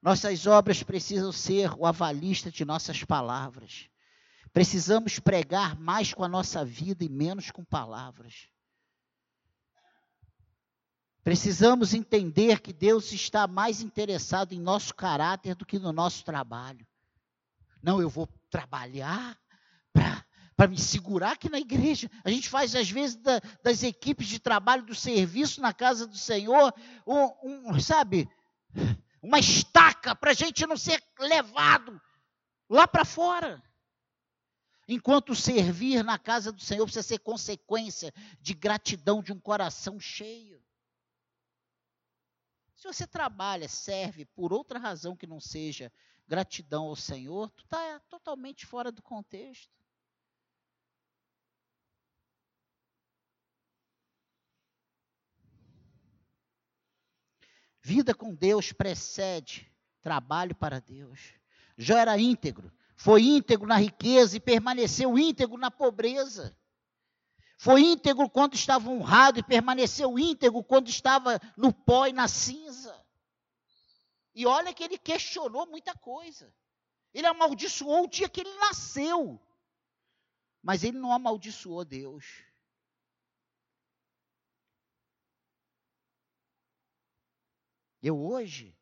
Nossas 0.00 0.46
obras 0.46 0.84
precisam 0.84 1.32
ser 1.32 1.72
o 1.76 1.84
avalista 1.84 2.48
de 2.48 2.64
nossas 2.64 3.02
palavras. 3.02 3.88
Precisamos 4.52 5.18
pregar 5.18 5.76
mais 5.80 6.14
com 6.14 6.22
a 6.22 6.28
nossa 6.28 6.64
vida 6.64 7.02
e 7.02 7.08
menos 7.08 7.50
com 7.50 7.64
palavras. 7.64 8.51
Precisamos 11.24 11.94
entender 11.94 12.60
que 12.60 12.72
Deus 12.72 13.12
está 13.12 13.46
mais 13.46 13.80
interessado 13.80 14.52
em 14.52 14.60
nosso 14.60 14.92
caráter 14.94 15.54
do 15.54 15.64
que 15.64 15.78
no 15.78 15.92
nosso 15.92 16.24
trabalho. 16.24 16.84
Não, 17.80 18.00
eu 18.00 18.10
vou 18.10 18.28
trabalhar 18.50 19.38
para 20.56 20.68
me 20.68 20.78
segurar 20.78 21.32
aqui 21.32 21.48
na 21.48 21.58
igreja. 21.58 22.10
A 22.24 22.30
gente 22.30 22.48
faz, 22.48 22.74
às 22.74 22.90
vezes, 22.90 23.16
da, 23.16 23.40
das 23.62 23.82
equipes 23.82 24.26
de 24.26 24.38
trabalho 24.38 24.84
do 24.84 24.94
serviço 24.94 25.60
na 25.60 25.72
casa 25.72 26.06
do 26.06 26.16
Senhor, 26.16 26.74
um, 27.06 27.70
um 27.70 27.80
sabe, 27.80 28.28
uma 29.22 29.38
estaca 29.38 30.14
para 30.14 30.30
a 30.32 30.34
gente 30.34 30.66
não 30.66 30.76
ser 30.76 31.02
levado 31.18 32.00
lá 32.68 32.86
para 32.86 33.04
fora. 33.04 33.62
Enquanto 34.88 35.34
servir 35.34 36.02
na 36.02 36.18
casa 36.18 36.52
do 36.52 36.60
Senhor 36.60 36.84
precisa 36.84 37.02
ser 37.06 37.18
consequência 37.18 38.12
de 38.40 38.54
gratidão 38.54 39.22
de 39.22 39.32
um 39.32 39.38
coração 39.38 39.98
cheio. 39.98 40.61
Se 42.82 42.88
você 42.88 43.06
trabalha, 43.06 43.68
serve 43.68 44.24
por 44.24 44.52
outra 44.52 44.76
razão 44.76 45.14
que 45.14 45.24
não 45.24 45.38
seja 45.38 45.92
gratidão 46.26 46.86
ao 46.86 46.96
Senhor, 46.96 47.48
tu 47.50 47.62
está 47.62 48.00
totalmente 48.08 48.66
fora 48.66 48.90
do 48.90 49.00
contexto. 49.00 49.72
Vida 57.80 58.12
com 58.12 58.34
Deus 58.34 58.72
precede 58.72 59.72
trabalho 60.00 60.56
para 60.56 60.80
Deus. 60.80 61.34
Jó 61.78 61.96
era 61.96 62.18
íntegro, 62.18 62.72
foi 62.96 63.22
íntegro 63.22 63.64
na 63.64 63.76
riqueza 63.76 64.36
e 64.36 64.40
permaneceu 64.40 65.16
íntegro 65.16 65.56
na 65.56 65.70
pobreza. 65.70 66.58
Foi 67.62 67.80
íntegro 67.80 68.28
quando 68.28 68.54
estava 68.54 68.90
honrado 68.90 69.38
e 69.38 69.42
permaneceu 69.44 70.18
íntegro 70.18 70.64
quando 70.64 70.88
estava 70.88 71.40
no 71.56 71.72
pó 71.72 72.08
e 72.08 72.12
na 72.12 72.26
cinza. 72.26 72.92
E 74.34 74.44
olha 74.44 74.74
que 74.74 74.82
ele 74.82 74.98
questionou 74.98 75.64
muita 75.68 75.96
coisa. 75.96 76.52
Ele 77.14 77.24
amaldiçoou 77.24 78.02
o 78.02 78.08
dia 78.08 78.28
que 78.28 78.40
ele 78.40 78.52
nasceu. 78.56 79.40
Mas 80.60 80.82
ele 80.82 80.98
não 80.98 81.12
amaldiçoou 81.12 81.84
Deus. 81.84 82.42
Eu 88.02 88.20
hoje, 88.20 88.76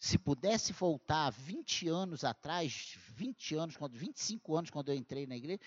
se 0.00 0.18
pudesse 0.18 0.72
voltar 0.72 1.30
20 1.30 1.86
anos 1.86 2.24
atrás, 2.24 2.98
20 3.10 3.54
anos, 3.54 3.76
quando 3.76 3.96
25 3.96 4.56
anos 4.56 4.70
quando 4.70 4.88
eu 4.88 4.96
entrei 4.96 5.28
na 5.28 5.36
igreja, 5.36 5.60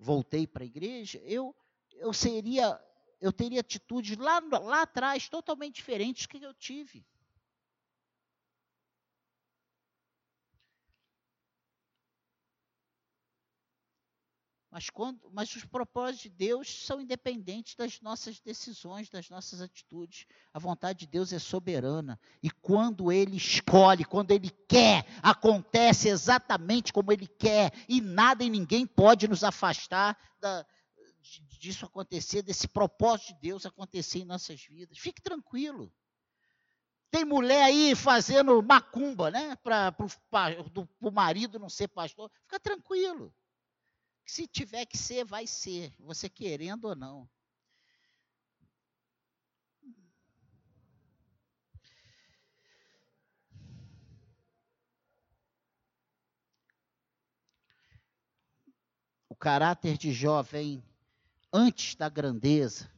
voltei 0.00 0.46
para 0.46 0.64
a 0.64 0.66
igreja, 0.66 1.20
eu 1.24 1.54
eu 1.92 2.12
seria 2.12 2.80
eu 3.20 3.30
teria 3.30 3.60
atitudes 3.60 4.16
lá 4.16 4.40
lá 4.50 4.82
atrás 4.82 5.28
totalmente 5.28 5.76
diferentes 5.76 6.26
que 6.26 6.42
eu 6.42 6.54
tive. 6.54 7.04
Mas, 14.70 14.88
quando, 14.88 15.28
mas 15.32 15.54
os 15.56 15.64
propósitos 15.64 16.22
de 16.22 16.28
Deus 16.28 16.86
são 16.86 17.00
independentes 17.00 17.74
das 17.74 18.00
nossas 18.00 18.38
decisões, 18.38 19.10
das 19.10 19.28
nossas 19.28 19.60
atitudes. 19.60 20.26
A 20.54 20.60
vontade 20.60 21.00
de 21.00 21.06
Deus 21.08 21.32
é 21.32 21.40
soberana. 21.40 22.20
E 22.40 22.48
quando 22.48 23.10
Ele 23.10 23.36
escolhe, 23.36 24.04
quando 24.04 24.30
Ele 24.30 24.48
quer, 24.68 25.04
acontece 25.22 26.08
exatamente 26.08 26.92
como 26.92 27.10
Ele 27.10 27.26
quer. 27.26 27.72
E 27.88 28.00
nada 28.00 28.44
e 28.44 28.50
ninguém 28.50 28.86
pode 28.86 29.26
nos 29.26 29.42
afastar 29.42 30.16
da, 30.38 30.64
disso 31.58 31.84
acontecer, 31.84 32.42
desse 32.42 32.68
propósito 32.68 33.34
de 33.34 33.40
Deus 33.40 33.66
acontecer 33.66 34.20
em 34.20 34.24
nossas 34.24 34.62
vidas. 34.62 34.98
Fique 34.98 35.20
tranquilo. 35.20 35.92
Tem 37.10 37.24
mulher 37.24 37.64
aí 37.64 37.96
fazendo 37.96 38.62
macumba, 38.62 39.32
né? 39.32 39.56
Para 39.56 39.92
o 41.00 41.10
marido 41.10 41.58
não 41.58 41.68
ser 41.68 41.88
pastor. 41.88 42.30
Fica 42.44 42.60
tranquilo. 42.60 43.34
Se 44.30 44.46
tiver 44.46 44.86
que 44.86 44.96
ser, 44.96 45.24
vai 45.24 45.44
ser, 45.44 45.92
você 45.98 46.28
querendo 46.28 46.84
ou 46.84 46.94
não. 46.94 47.28
O 59.28 59.34
caráter 59.34 59.98
de 59.98 60.12
Jó 60.12 60.40
vem 60.42 60.80
antes 61.52 61.96
da 61.96 62.08
grandeza. 62.08 62.88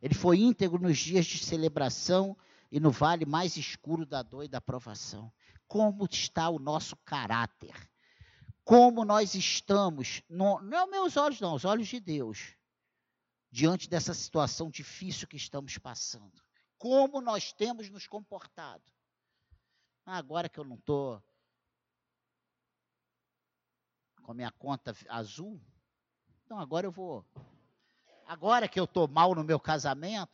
Ele 0.00 0.14
foi 0.14 0.38
íntegro 0.38 0.80
nos 0.80 0.96
dias 0.96 1.26
de 1.26 1.36
celebração 1.36 2.34
e 2.70 2.80
no 2.80 2.90
vale 2.90 3.26
mais 3.26 3.58
escuro 3.58 4.06
da 4.06 4.22
dor 4.22 4.44
e 4.44 4.48
da 4.48 4.58
provação. 4.58 5.30
Como 5.68 6.08
está 6.10 6.48
o 6.48 6.58
nosso 6.58 6.96
caráter? 7.04 7.91
Como 8.64 9.04
nós 9.04 9.34
estamos, 9.34 10.22
no, 10.28 10.60
não 10.60 10.78
é 10.78 10.86
meus 10.86 11.16
olhos, 11.16 11.40
não, 11.40 11.54
os 11.54 11.64
olhos 11.64 11.88
de 11.88 11.98
Deus. 11.98 12.54
diante 13.50 13.88
dessa 13.88 14.14
situação 14.14 14.70
difícil 14.70 15.28
que 15.28 15.36
estamos 15.36 15.76
passando? 15.78 16.42
Como 16.78 17.20
nós 17.20 17.52
temos 17.52 17.90
nos 17.90 18.06
comportado? 18.06 18.82
Ah, 20.04 20.16
agora 20.16 20.48
que 20.48 20.58
eu 20.58 20.64
não 20.64 20.76
estou 20.76 21.22
com 24.22 24.32
a 24.32 24.34
minha 24.34 24.50
conta 24.52 24.96
azul, 25.08 25.60
então 26.44 26.58
agora 26.58 26.86
eu 26.86 26.92
vou. 26.92 27.24
Agora 28.26 28.68
que 28.68 28.78
eu 28.78 28.84
estou 28.84 29.08
mal 29.08 29.34
no 29.34 29.44
meu 29.44 29.60
casamento, 29.60 30.32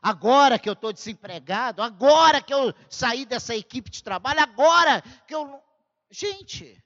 agora 0.00 0.58
que 0.58 0.68
eu 0.68 0.72
estou 0.72 0.92
desempregado, 0.92 1.82
agora 1.82 2.40
que 2.40 2.54
eu 2.54 2.72
saí 2.88 3.26
dessa 3.26 3.54
equipe 3.54 3.90
de 3.90 4.02
trabalho, 4.02 4.40
agora 4.40 5.02
que 5.26 5.34
eu. 5.34 5.62
Gente, 6.10 6.82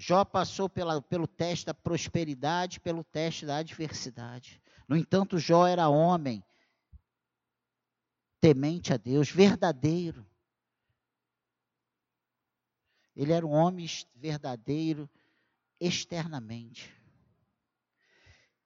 Jó 0.00 0.24
passou 0.24 0.68
pela, 0.68 1.02
pelo 1.02 1.26
teste 1.26 1.66
da 1.66 1.74
prosperidade, 1.74 2.78
pelo 2.78 3.02
teste 3.02 3.44
da 3.44 3.56
adversidade. 3.56 4.62
No 4.86 4.96
entanto, 4.96 5.40
Jó 5.40 5.66
era 5.66 5.88
homem, 5.88 6.40
temente 8.40 8.92
a 8.92 8.96
Deus, 8.96 9.28
verdadeiro. 9.28 10.24
Ele 13.16 13.32
era 13.32 13.44
um 13.44 13.50
homem 13.50 13.88
verdadeiro 14.14 15.10
externamente. 15.80 16.94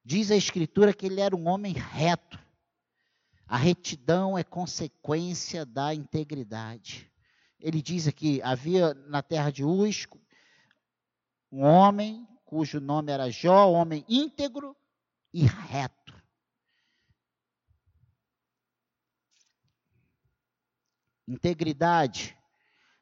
Diz 0.05 0.31
a 0.31 0.37
Escritura 0.37 0.93
que 0.93 1.07
ele 1.07 1.23
era 1.23 1.35
um 1.35 1.49
homem 1.49 1.73
reto. 1.73 2.39
A 3.47 3.57
retidão 3.57 4.37
é 4.37 4.45
consequência 4.45 5.65
da 5.65 5.95
integridade. 5.95 7.11
Ele 7.59 7.81
diz 7.81 8.07
aqui: 8.07 8.43
havia 8.43 8.93
na 8.93 9.23
terra 9.23 9.51
de 9.51 9.65
Uz 9.65 10.07
um 11.53 11.63
homem 11.63 12.27
cujo 12.47 12.81
nome 12.81 13.13
era 13.13 13.31
Jó, 13.31 13.71
homem 13.71 14.05
íntegro 14.09 14.75
e 15.33 15.43
reto. 15.43 16.13
Integridade 21.29 22.37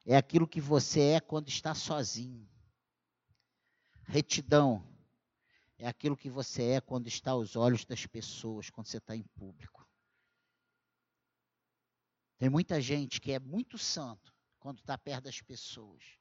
é 0.05 0.17
aquilo 0.17 0.47
que 0.47 0.59
você 0.59 1.13
é 1.13 1.19
quando 1.21 1.47
está 1.47 1.73
sozinho. 1.73 2.47
Retidão 4.03 4.85
é 5.77 5.87
aquilo 5.87 6.17
que 6.17 6.29
você 6.29 6.73
é 6.73 6.81
quando 6.81 7.07
está 7.07 7.31
aos 7.31 7.55
olhos 7.55 7.85
das 7.85 8.05
pessoas, 8.05 8.69
quando 8.69 8.87
você 8.87 8.97
está 8.97 9.15
em 9.15 9.23
público. 9.23 9.87
Tem 12.37 12.49
muita 12.49 12.81
gente 12.81 13.21
que 13.21 13.31
é 13.31 13.39
muito 13.39 13.77
santo 13.77 14.35
quando 14.59 14.79
está 14.79 14.97
perto 14.97 15.23
das 15.25 15.41
pessoas. 15.41 16.20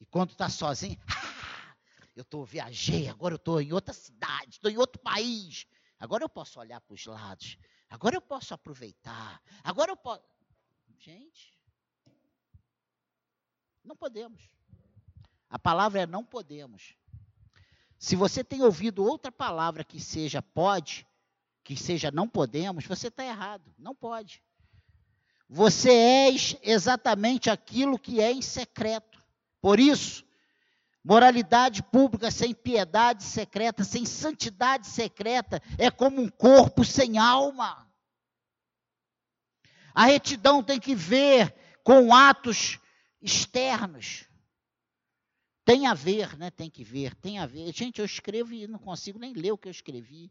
E 0.00 0.06
quando 0.06 0.30
está 0.30 0.48
sozinho, 0.48 0.98
ah, 1.08 1.76
eu 2.14 2.22
estou 2.22 2.44
viajei, 2.44 3.08
agora 3.08 3.34
eu 3.34 3.36
estou 3.36 3.60
em 3.60 3.72
outra 3.72 3.94
cidade, 3.94 4.52
estou 4.52 4.70
em 4.70 4.76
outro 4.76 5.00
país. 5.00 5.66
Agora 5.98 6.24
eu 6.24 6.28
posso 6.28 6.60
olhar 6.60 6.80
para 6.80 6.94
os 6.94 7.06
lados. 7.06 7.56
Agora 7.88 8.16
eu 8.16 8.20
posso 8.20 8.52
aproveitar. 8.52 9.40
Agora 9.62 9.90
eu 9.90 9.96
posso. 9.96 10.22
Gente, 10.98 11.58
não 13.84 13.96
podemos. 13.96 14.48
A 15.48 15.58
palavra 15.58 16.02
é 16.02 16.06
não 16.06 16.24
podemos. 16.24 16.96
Se 17.98 18.16
você 18.16 18.42
tem 18.42 18.62
ouvido 18.62 19.04
outra 19.04 19.30
palavra 19.30 19.84
que 19.84 20.00
seja 20.00 20.42
pode, 20.42 21.06
que 21.62 21.76
seja 21.76 22.10
não 22.10 22.28
podemos, 22.28 22.84
você 22.84 23.08
está 23.08 23.24
errado. 23.24 23.74
Não 23.78 23.94
pode. 23.94 24.42
Você 25.48 25.90
é 25.90 26.28
exatamente 26.62 27.48
aquilo 27.48 27.98
que 27.98 28.20
é 28.20 28.32
em 28.32 28.42
secreto. 28.42 29.13
Por 29.64 29.80
isso, 29.80 30.22
moralidade 31.02 31.82
pública 31.82 32.30
sem 32.30 32.52
piedade 32.52 33.24
secreta, 33.24 33.82
sem 33.82 34.04
santidade 34.04 34.86
secreta, 34.86 35.58
é 35.78 35.90
como 35.90 36.20
um 36.20 36.28
corpo 36.28 36.84
sem 36.84 37.16
alma. 37.16 37.90
A 39.94 40.04
retidão 40.04 40.62
tem 40.62 40.78
que 40.78 40.94
ver 40.94 41.54
com 41.82 42.14
atos 42.14 42.78
externos. 43.22 44.28
Tem 45.64 45.86
a 45.86 45.94
ver, 45.94 46.36
né? 46.36 46.50
Tem 46.50 46.68
que 46.68 46.84
ver, 46.84 47.14
tem 47.14 47.38
a 47.38 47.46
ver. 47.46 47.72
Gente, 47.72 48.00
eu 48.00 48.04
escrevo 48.04 48.52
e 48.52 48.66
não 48.66 48.78
consigo 48.78 49.18
nem 49.18 49.32
ler 49.32 49.52
o 49.52 49.56
que 49.56 49.68
eu 49.68 49.72
escrevi. 49.72 50.30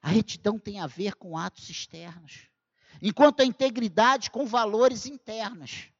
A 0.00 0.08
retidão 0.08 0.56
tem 0.56 0.78
a 0.78 0.86
ver 0.86 1.16
com 1.16 1.36
atos 1.36 1.68
externos, 1.68 2.48
enquanto 3.02 3.40
a 3.40 3.44
integridade 3.44 4.30
com 4.30 4.46
valores 4.46 5.04
internos. 5.04 5.90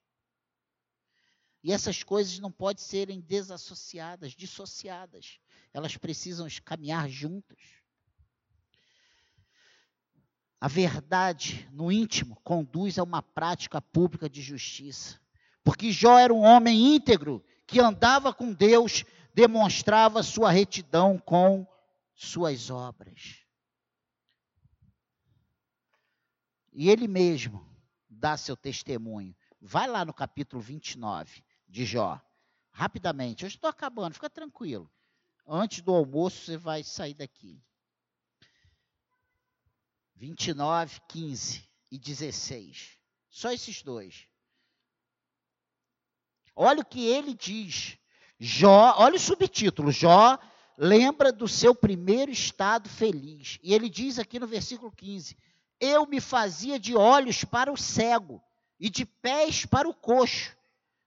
E 1.62 1.72
essas 1.72 2.02
coisas 2.02 2.38
não 2.38 2.52
podem 2.52 2.82
serem 2.82 3.20
desassociadas, 3.20 4.32
dissociadas. 4.32 5.38
Elas 5.72 5.96
precisam 5.96 6.46
caminhar 6.64 7.08
juntas. 7.08 7.58
A 10.60 10.66
verdade 10.66 11.68
no 11.72 11.90
íntimo 11.90 12.40
conduz 12.42 12.98
a 12.98 13.02
uma 13.02 13.22
prática 13.22 13.80
pública 13.80 14.28
de 14.28 14.42
justiça. 14.42 15.20
Porque 15.62 15.92
Jó 15.92 16.18
era 16.18 16.32
um 16.32 16.42
homem 16.42 16.96
íntegro 16.96 17.44
que 17.66 17.80
andava 17.80 18.32
com 18.32 18.52
Deus, 18.52 19.04
demonstrava 19.34 20.22
sua 20.22 20.50
retidão 20.50 21.18
com 21.18 21.66
suas 22.14 22.70
obras. 22.70 23.44
E 26.72 26.88
ele 26.88 27.06
mesmo 27.06 27.68
dá 28.08 28.36
seu 28.36 28.56
testemunho. 28.56 29.36
Vai 29.60 29.88
lá 29.88 30.04
no 30.04 30.14
capítulo 30.14 30.62
29 30.62 31.42
de 31.68 31.84
Jó. 31.84 32.20
Rapidamente, 32.70 33.44
eu 33.44 33.48
estou 33.48 33.68
acabando, 33.68 34.14
fica 34.14 34.30
tranquilo. 34.30 34.90
Antes 35.46 35.80
do 35.80 35.92
almoço 35.92 36.44
você 36.44 36.56
vai 36.56 36.84
sair 36.84 37.14
daqui. 37.14 37.60
29, 40.14 41.00
15 41.08 41.68
e 41.90 41.98
16. 41.98 42.98
Só 43.28 43.50
esses 43.52 43.82
dois. 43.82 44.28
Olha 46.54 46.82
o 46.82 46.84
que 46.84 47.06
ele 47.06 47.34
diz. 47.34 47.98
Jó, 48.38 48.94
olha 48.98 49.16
o 49.16 49.20
subtítulo. 49.20 49.90
Jó 49.90 50.38
lembra 50.76 51.32
do 51.32 51.48
seu 51.48 51.74
primeiro 51.74 52.30
estado 52.30 52.88
feliz. 52.88 53.58
E 53.62 53.74
ele 53.74 53.88
diz 53.88 54.18
aqui 54.18 54.38
no 54.38 54.46
versículo 54.46 54.92
15: 54.92 55.36
Eu 55.80 56.06
me 56.06 56.20
fazia 56.20 56.78
de 56.78 56.94
olhos 56.96 57.44
para 57.44 57.72
o 57.72 57.76
cego 57.76 58.42
e 58.78 58.88
de 58.88 59.04
pés 59.04 59.66
para 59.66 59.88
o 59.88 59.94
coxo 59.94 60.56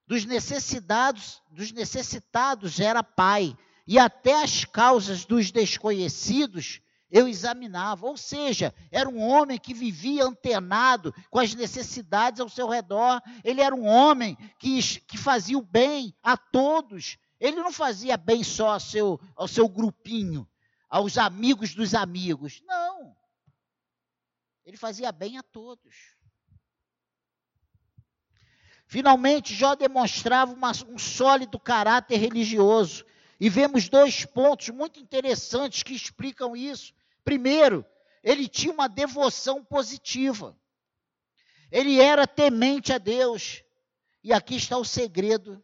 dos 0.06 0.26
necessitados, 0.26 1.42
dos 1.50 1.72
necessitados 1.72 2.80
era 2.80 3.02
pai, 3.02 3.58
e 3.88 3.98
até 3.98 4.44
as 4.44 4.66
causas 4.66 5.26
dos 5.26 5.52
desconhecidos 5.52 6.82
eu 7.12 7.28
examinava. 7.28 8.08
Ou 8.08 8.16
seja, 8.16 8.74
era 8.90 9.10
um 9.10 9.22
homem 9.22 9.60
que 9.60 9.74
vivia 9.74 10.24
antenado 10.24 11.14
com 11.30 11.40
as 11.40 11.54
necessidades 11.54 12.40
ao 12.40 12.50
seu 12.50 12.68
redor. 12.70 13.22
Ele 13.44 13.62
era 13.62 13.76
um 13.76 13.86
homem 13.86 14.38
que, 14.58 14.82
que 15.02 15.18
fazia 15.18 15.58
o 15.58 15.62
bem 15.62 16.16
a 16.24 16.38
todos. 16.38 17.18
Ele 17.40 17.58
não 17.58 17.72
fazia 17.72 18.16
bem 18.16 18.44
só 18.44 18.74
ao 18.74 18.80
seu, 18.80 19.20
ao 19.36 19.48
seu 19.48 19.68
grupinho, 19.68 20.48
aos 20.90 21.18
amigos 21.18 21.74
dos 21.74 21.94
amigos. 21.94 22.62
Não. 22.66 23.16
Ele 24.64 24.78
fazia 24.78 25.12
bem 25.12 25.38
a 25.38 25.44
todos. 25.44 25.96
Finalmente, 28.92 29.56
Jó 29.56 29.74
demonstrava 29.74 30.52
uma, 30.52 30.74
um 30.90 30.98
sólido 30.98 31.58
caráter 31.58 32.18
religioso. 32.18 33.06
E 33.40 33.48
vemos 33.48 33.88
dois 33.88 34.26
pontos 34.26 34.68
muito 34.68 35.00
interessantes 35.00 35.82
que 35.82 35.94
explicam 35.94 36.58
isso. 36.58 36.94
Primeiro, 37.24 37.86
ele 38.22 38.50
tinha 38.50 38.74
uma 38.74 38.90
devoção 38.90 39.64
positiva. 39.64 40.60
Ele 41.72 42.02
era 42.02 42.28
temente 42.28 42.92
a 42.92 42.98
Deus. 42.98 43.64
E 44.22 44.34
aqui 44.34 44.58
está 44.58 44.78
o 44.78 44.84
segredo 44.84 45.64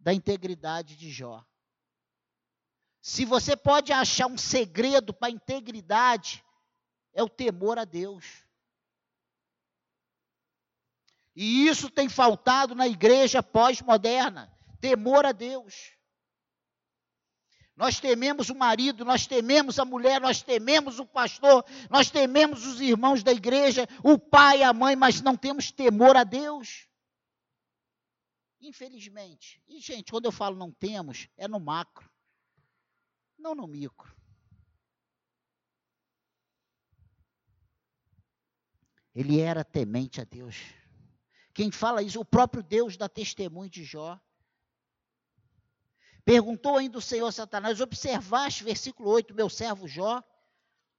da 0.00 0.12
integridade 0.12 0.96
de 0.96 1.12
Jó. 1.12 1.44
Se 3.00 3.24
você 3.24 3.56
pode 3.56 3.92
achar 3.92 4.26
um 4.26 4.36
segredo 4.36 5.14
para 5.14 5.28
a 5.28 5.30
integridade, 5.30 6.44
é 7.14 7.22
o 7.22 7.28
temor 7.28 7.78
a 7.78 7.84
Deus. 7.84 8.24
E 11.34 11.66
isso 11.66 11.88
tem 11.90 12.08
faltado 12.08 12.74
na 12.74 12.86
igreja 12.86 13.42
pós-moderna: 13.42 14.52
temor 14.80 15.24
a 15.24 15.32
Deus. 15.32 15.92
Nós 17.74 17.98
tememos 17.98 18.50
o 18.50 18.54
marido, 18.54 19.04
nós 19.04 19.26
tememos 19.26 19.78
a 19.78 19.84
mulher, 19.84 20.20
nós 20.20 20.42
tememos 20.42 20.98
o 20.98 21.06
pastor, 21.06 21.64
nós 21.90 22.10
tememos 22.10 22.66
os 22.66 22.80
irmãos 22.80 23.22
da 23.22 23.32
igreja, 23.32 23.88
o 24.04 24.18
pai, 24.18 24.62
a 24.62 24.72
mãe, 24.74 24.94
mas 24.94 25.22
não 25.22 25.36
temos 25.36 25.72
temor 25.72 26.16
a 26.16 26.22
Deus. 26.22 26.86
Infelizmente. 28.60 29.60
E, 29.66 29.80
gente, 29.80 30.12
quando 30.12 30.26
eu 30.26 30.32
falo 30.32 30.56
não 30.56 30.70
temos, 30.70 31.28
é 31.36 31.48
no 31.48 31.58
macro, 31.58 32.08
não 33.38 33.54
no 33.54 33.66
micro. 33.66 34.14
Ele 39.14 39.40
era 39.40 39.64
temente 39.64 40.20
a 40.20 40.24
Deus. 40.24 40.56
Quem 41.54 41.70
fala 41.70 42.02
isso, 42.02 42.20
o 42.20 42.24
próprio 42.24 42.62
Deus 42.62 42.96
dá 42.96 43.08
testemunho 43.08 43.68
de 43.68 43.84
Jó. 43.84 44.18
Perguntou 46.24 46.78
ainda 46.78 46.98
o 46.98 47.02
Senhor 47.02 47.30
Satanás: 47.32 47.80
Observaste, 47.80 48.64
versículo 48.64 49.10
8, 49.10 49.34
meu 49.34 49.50
servo 49.50 49.88
Jó, 49.88 50.22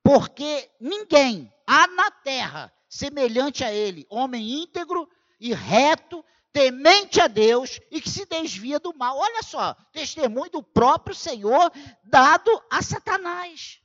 porque 0.03 0.69
ninguém 0.79 1.51
há 1.65 1.87
na 1.87 2.11
terra 2.11 2.73
semelhante 2.89 3.63
a 3.63 3.73
ele, 3.73 4.05
homem 4.09 4.61
íntegro 4.63 5.09
e 5.39 5.53
reto, 5.53 6.23
temente 6.51 7.19
a 7.19 7.27
Deus 7.27 7.79
e 7.89 7.99
que 7.99 8.09
se 8.09 8.25
desvia 8.25 8.79
do 8.79 8.95
mal. 8.95 9.17
Olha 9.17 9.41
só, 9.41 9.73
testemunho 9.91 10.51
do 10.51 10.61
próprio 10.61 11.15
Senhor 11.15 11.71
dado 12.03 12.63
a 12.69 12.81
Satanás. 12.81 13.82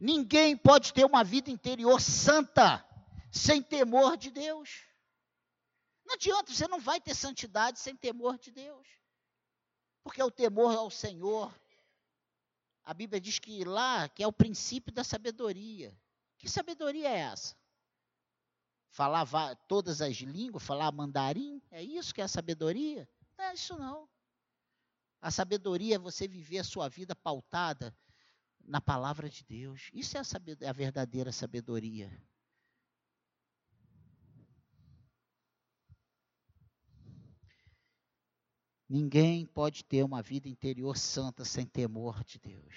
Ninguém 0.00 0.56
pode 0.56 0.94
ter 0.94 1.04
uma 1.04 1.22
vida 1.22 1.50
interior 1.50 2.00
santa 2.00 2.82
sem 3.30 3.62
temor 3.62 4.16
de 4.16 4.30
Deus. 4.30 4.86
Não 6.06 6.14
adianta, 6.14 6.52
você 6.52 6.66
não 6.66 6.80
vai 6.80 6.98
ter 6.98 7.14
santidade 7.14 7.78
sem 7.78 7.94
temor 7.94 8.38
de 8.38 8.50
Deus. 8.50 8.88
Porque 10.02 10.22
o 10.22 10.30
temor 10.30 10.74
ao 10.74 10.90
Senhor, 10.90 11.54
a 12.82 12.94
Bíblia 12.94 13.20
diz 13.20 13.38
que 13.38 13.62
lá 13.62 14.08
que 14.08 14.22
é 14.22 14.26
o 14.26 14.32
princípio 14.32 14.90
da 14.90 15.04
sabedoria. 15.04 15.94
Que 16.38 16.48
sabedoria 16.48 17.10
é 17.10 17.18
essa? 17.18 17.54
Falar 18.88 19.54
todas 19.68 20.00
as 20.00 20.16
línguas, 20.16 20.64
falar 20.64 20.90
mandarim? 20.90 21.62
É 21.70 21.82
isso 21.82 22.14
que 22.14 22.22
é 22.22 22.24
a 22.24 22.28
sabedoria? 22.28 23.06
Não 23.36 23.44
é 23.44 23.54
isso 23.54 23.78
não. 23.78 24.08
A 25.20 25.30
sabedoria 25.30 25.96
é 25.96 25.98
você 25.98 26.26
viver 26.26 26.60
a 26.60 26.64
sua 26.64 26.88
vida 26.88 27.14
pautada 27.14 27.94
na 28.70 28.80
palavra 28.80 29.28
de 29.28 29.44
Deus. 29.44 29.90
Isso 29.92 30.16
é 30.16 30.20
a, 30.20 30.70
a 30.70 30.72
verdadeira 30.72 31.32
sabedoria. 31.32 32.08
Ninguém 38.88 39.44
pode 39.44 39.84
ter 39.84 40.04
uma 40.04 40.22
vida 40.22 40.48
interior 40.48 40.96
santa 40.96 41.44
sem 41.44 41.66
temor 41.66 42.22
de 42.22 42.38
Deus. 42.38 42.74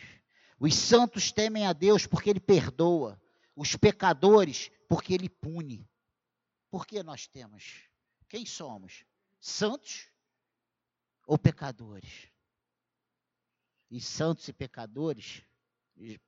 Os 0.59 0.73
santos 0.73 1.31
temem 1.31 1.67
a 1.67 1.73
Deus 1.73 2.07
porque 2.07 2.29
Ele 2.29 2.39
perdoa, 2.39 3.21
os 3.55 3.75
pecadores 3.75 4.71
porque 4.89 5.13
Ele 5.13 5.29
pune. 5.29 5.87
Por 6.71 6.87
que 6.87 7.03
nós 7.03 7.27
temos? 7.27 7.87
Quem 8.27 8.47
somos? 8.47 9.05
Santos 9.39 10.09
ou 11.27 11.37
pecadores? 11.37 12.31
E 13.91 14.01
santos 14.01 14.47
e 14.47 14.53
pecadores 14.53 15.43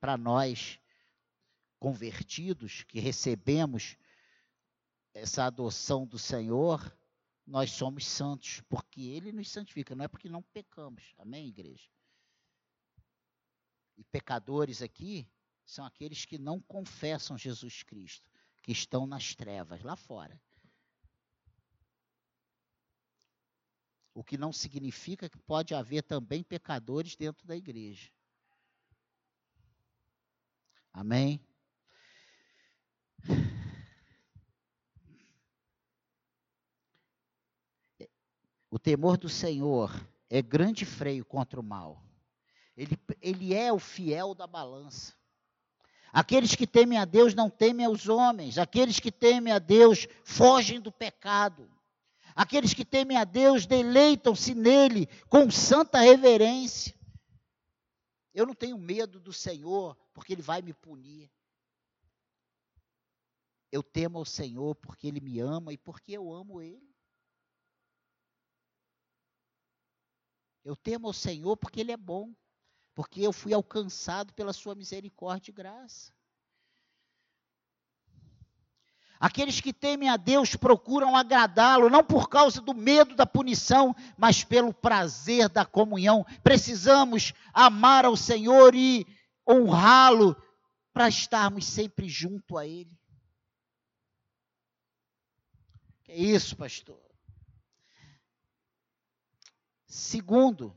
para 0.00 0.16
nós 0.16 0.78
convertidos 1.78 2.82
que 2.84 2.98
recebemos 2.98 3.96
essa 5.12 5.44
adoção 5.44 6.06
do 6.06 6.18
Senhor, 6.18 6.96
nós 7.46 7.70
somos 7.70 8.06
santos, 8.06 8.60
porque 8.68 9.00
Ele 9.00 9.32
nos 9.32 9.50
santifica, 9.50 9.94
não 9.94 10.04
é 10.04 10.08
porque 10.08 10.28
não 10.28 10.42
pecamos. 10.42 11.14
Amém, 11.18 11.48
igreja? 11.48 11.88
E 13.96 14.04
pecadores 14.04 14.82
aqui 14.82 15.30
são 15.64 15.84
aqueles 15.84 16.24
que 16.24 16.38
não 16.38 16.60
confessam 16.60 17.38
Jesus 17.38 17.82
Cristo, 17.82 18.30
que 18.62 18.72
estão 18.72 19.06
nas 19.06 19.34
trevas, 19.34 19.82
lá 19.82 19.96
fora. 19.96 20.40
O 24.12 24.24
que 24.24 24.36
não 24.36 24.52
significa 24.52 25.28
que 25.28 25.38
pode 25.38 25.74
haver 25.74 26.02
também 26.02 26.42
pecadores 26.42 27.16
dentro 27.16 27.46
da 27.46 27.56
igreja. 27.56 28.10
Amém? 30.96 31.38
O 38.70 38.78
temor 38.78 39.18
do 39.18 39.28
Senhor 39.28 39.92
é 40.30 40.40
grande 40.40 40.86
freio 40.86 41.22
contra 41.22 41.60
o 41.60 41.62
mal. 41.62 42.02
Ele, 42.74 42.98
ele 43.20 43.52
é 43.52 43.70
o 43.70 43.78
fiel 43.78 44.34
da 44.34 44.46
balança. 44.46 45.12
Aqueles 46.10 46.54
que 46.54 46.66
temem 46.66 46.96
a 46.98 47.04
Deus 47.04 47.34
não 47.34 47.50
temem 47.50 47.84
aos 47.84 48.08
homens. 48.08 48.56
Aqueles 48.56 48.98
que 48.98 49.12
temem 49.12 49.52
a 49.52 49.58
Deus 49.58 50.08
fogem 50.24 50.80
do 50.80 50.90
pecado. 50.90 51.70
Aqueles 52.34 52.72
que 52.72 52.86
temem 52.86 53.18
a 53.18 53.24
Deus 53.24 53.66
deleitam-se 53.66 54.54
nele 54.54 55.06
com 55.28 55.50
santa 55.50 55.98
reverência. 56.00 56.95
Eu 58.36 58.44
não 58.44 58.54
tenho 58.54 58.76
medo 58.76 59.18
do 59.18 59.32
Senhor, 59.32 59.96
porque 60.12 60.34
Ele 60.34 60.42
vai 60.42 60.60
me 60.60 60.74
punir. 60.74 61.32
Eu 63.72 63.82
temo 63.82 64.18
ao 64.18 64.26
Senhor 64.26 64.74
porque 64.74 65.06
Ele 65.06 65.20
me 65.20 65.40
ama 65.40 65.72
e 65.72 65.78
porque 65.78 66.12
eu 66.12 66.30
amo 66.30 66.60
Ele. 66.60 66.94
Eu 70.62 70.76
temo 70.76 71.06
ao 71.06 71.14
Senhor 71.14 71.56
porque 71.56 71.80
Ele 71.80 71.92
é 71.92 71.96
bom, 71.96 72.34
porque 72.94 73.22
eu 73.22 73.32
fui 73.32 73.54
alcançado 73.54 74.34
pela 74.34 74.52
Sua 74.52 74.74
misericórdia 74.74 75.50
e 75.50 75.54
graça. 75.54 76.12
Aqueles 79.18 79.60
que 79.60 79.72
temem 79.72 80.08
a 80.08 80.16
Deus 80.16 80.54
procuram 80.56 81.16
agradá-lo, 81.16 81.88
não 81.88 82.04
por 82.04 82.28
causa 82.28 82.60
do 82.60 82.74
medo 82.74 83.14
da 83.14 83.24
punição, 83.24 83.94
mas 84.16 84.44
pelo 84.44 84.74
prazer 84.74 85.48
da 85.48 85.64
comunhão. 85.64 86.24
Precisamos 86.42 87.32
amar 87.52 88.04
ao 88.04 88.16
Senhor 88.16 88.74
e 88.74 89.06
honrá-lo 89.48 90.36
para 90.92 91.08
estarmos 91.08 91.64
sempre 91.64 92.08
junto 92.08 92.58
a 92.58 92.66
Ele. 92.66 92.94
É 96.08 96.16
isso, 96.16 96.56
pastor? 96.56 97.00
Segundo, 99.86 100.74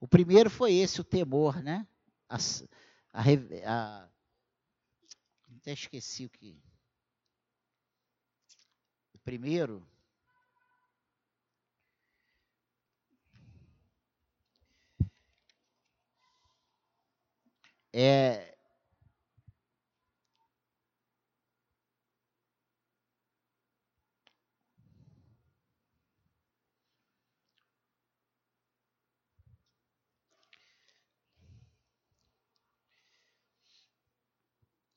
o 0.00 0.06
primeiro 0.06 0.48
foi 0.48 0.74
esse, 0.74 1.00
o 1.00 1.04
temor, 1.04 1.62
né? 1.62 1.86
A, 2.28 2.36
a, 3.12 3.22
a, 3.66 4.08
até 5.56 5.72
esqueci 5.72 6.24
o 6.24 6.30
que 6.30 6.56
primeiro, 9.24 9.82
é 17.92 18.50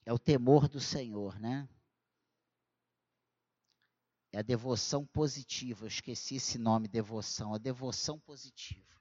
é 0.06 0.14
o 0.14 0.20
temor 0.20 0.70
do 0.70 0.80
Senhor, 0.80 1.38
né? 1.40 1.68
É 4.34 4.40
a 4.40 4.42
devoção 4.42 5.06
positiva. 5.06 5.84
Eu 5.84 5.88
esqueci 5.88 6.38
esse 6.38 6.58
nome, 6.58 6.88
devoção. 6.88 7.54
A 7.54 7.60
devoção 7.60 8.20
positiva. 8.20 8.92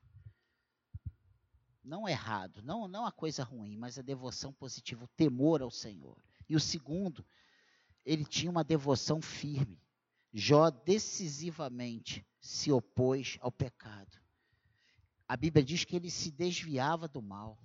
Não 1.82 2.06
errado, 2.06 2.62
não, 2.62 2.86
não 2.86 3.06
a 3.06 3.10
coisa 3.10 3.42
ruim, 3.42 3.76
mas 3.76 3.98
a 3.98 4.02
devoção 4.02 4.52
positiva, 4.52 5.04
o 5.04 5.08
temor 5.08 5.62
ao 5.62 5.70
Senhor. 5.70 6.22
E 6.48 6.54
o 6.54 6.60
segundo, 6.60 7.26
ele 8.04 8.24
tinha 8.24 8.50
uma 8.50 8.62
devoção 8.62 9.20
firme. 9.22 9.82
Jó 10.32 10.70
decisivamente 10.70 12.24
se 12.38 12.70
opôs 12.70 13.38
ao 13.40 13.50
pecado. 13.50 14.20
A 15.26 15.36
Bíblia 15.36 15.64
diz 15.64 15.82
que 15.82 15.96
ele 15.96 16.10
se 16.10 16.30
desviava 16.30 17.08
do 17.08 17.22
mal. 17.22 17.58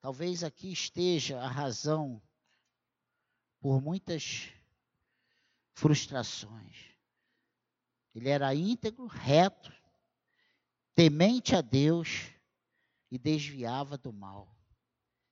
Talvez 0.00 0.44
aqui 0.44 0.72
esteja 0.72 1.40
a 1.40 1.48
razão 1.48 2.22
por 3.66 3.82
muitas 3.82 4.48
frustrações. 5.74 6.76
Ele 8.14 8.28
era 8.28 8.54
íntegro, 8.54 9.08
reto, 9.08 9.72
temente 10.94 11.56
a 11.56 11.60
Deus 11.60 12.28
e 13.10 13.18
desviava 13.18 13.98
do 13.98 14.12
mal. 14.12 14.56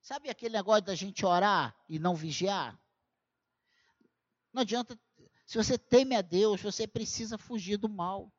Sabe 0.01 0.30
aquele 0.30 0.57
negócio 0.57 0.82
da 0.82 0.97
gente 0.97 1.24
orar 1.24 1.80
e 1.89 2.01
não 2.01 2.16
vigiar? 2.16 2.76
Não 4.53 4.62
adianta, 4.62 4.99
se 5.47 5.57
você 5.57 5.78
teme 5.78 6.16
a 6.16 6.20
Deus, 6.20 6.61
você 6.61 6.89
precisa 6.89 7.39
fugir 7.39 7.76
do 7.76 7.89
mal. 7.89 8.32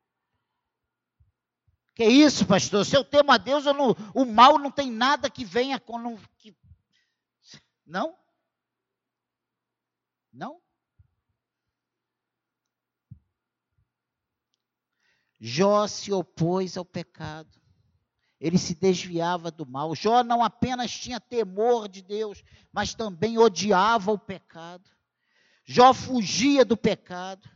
Que 1.94 2.04
isso, 2.04 2.44
pastor? 2.44 2.84
Se 2.84 2.94
eu 2.94 3.02
temo 3.02 3.32
a 3.32 3.38
Deus, 3.38 3.64
não, 3.64 3.96
o 4.14 4.26
mal 4.26 4.58
não 4.58 4.70
tem 4.70 4.90
nada 4.90 5.30
que 5.30 5.42
venha 5.42 5.80
com. 5.80 6.18
Que, 6.36 6.54
não? 7.86 8.14
Não? 10.36 10.60
Jó 15.40 15.86
se 15.86 16.12
opôs 16.12 16.76
ao 16.76 16.84
pecado. 16.84 17.60
Ele 18.38 18.58
se 18.58 18.74
desviava 18.74 19.50
do 19.50 19.66
mal. 19.66 19.94
Jó 19.94 20.22
não 20.22 20.44
apenas 20.44 20.90
tinha 20.90 21.18
temor 21.18 21.88
de 21.88 22.02
Deus, 22.02 22.42
mas 22.70 22.94
também 22.94 23.38
odiava 23.38 24.12
o 24.12 24.18
pecado. 24.18 24.90
Jó 25.64 25.94
fugia 25.94 26.64
do 26.64 26.76
pecado. 26.76 27.48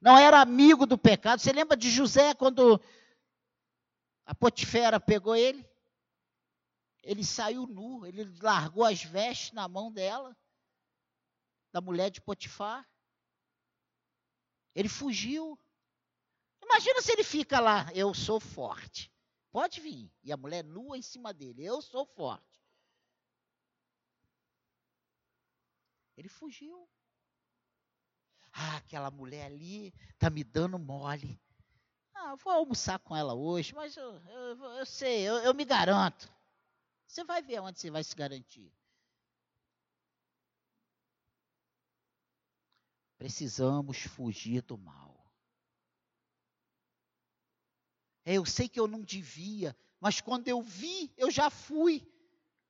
Não 0.00 0.16
era 0.16 0.40
amigo 0.40 0.86
do 0.86 0.96
pecado. 0.96 1.40
Você 1.40 1.52
lembra 1.52 1.76
de 1.76 1.90
José 1.90 2.32
quando 2.34 2.80
a 4.24 4.34
Potifera 4.34 5.00
pegou 5.00 5.34
ele? 5.34 5.68
Ele 7.02 7.24
saiu 7.24 7.66
nu, 7.66 8.06
ele 8.06 8.24
largou 8.40 8.84
as 8.84 9.02
vestes 9.02 9.52
na 9.52 9.66
mão 9.66 9.90
dela, 9.90 10.36
da 11.72 11.80
mulher 11.80 12.10
de 12.10 12.20
Potifar. 12.20 12.88
Ele 14.74 14.88
fugiu. 14.88 15.58
Imagina 16.62 17.02
se 17.02 17.12
ele 17.12 17.24
fica 17.24 17.58
lá, 17.60 17.86
eu 17.94 18.14
sou 18.14 18.38
forte. 18.38 19.12
Pode 19.50 19.80
vir. 19.80 20.10
E 20.22 20.32
a 20.32 20.36
mulher 20.36 20.62
nua 20.62 20.96
em 20.96 21.02
cima 21.02 21.32
dele, 21.32 21.64
eu 21.64 21.82
sou 21.82 22.06
forte. 22.06 22.62
Ele 26.16 26.28
fugiu. 26.28 26.88
Ah, 28.52 28.76
aquela 28.76 29.10
mulher 29.10 29.46
ali 29.46 29.92
está 30.12 30.28
me 30.28 30.44
dando 30.44 30.78
mole. 30.78 31.40
Ah, 32.14 32.34
vou 32.36 32.52
almoçar 32.52 32.98
com 32.98 33.16
ela 33.16 33.32
hoje, 33.32 33.74
mas 33.74 33.96
eu, 33.96 34.14
eu, 34.28 34.64
eu 34.74 34.86
sei, 34.86 35.22
eu, 35.22 35.36
eu 35.36 35.54
me 35.54 35.64
garanto. 35.64 36.30
Você 37.06 37.24
vai 37.24 37.40
ver 37.42 37.60
onde 37.60 37.80
você 37.80 37.90
vai 37.90 38.04
se 38.04 38.14
garantir. 38.14 38.70
Precisamos 43.20 43.98
fugir 43.98 44.62
do 44.62 44.78
mal. 44.78 45.30
É, 48.24 48.38
eu 48.38 48.46
sei 48.46 48.66
que 48.66 48.80
eu 48.80 48.86
não 48.86 49.02
devia, 49.02 49.76
mas 50.00 50.22
quando 50.22 50.48
eu 50.48 50.62
vi, 50.62 51.12
eu 51.18 51.30
já 51.30 51.50
fui. 51.50 52.02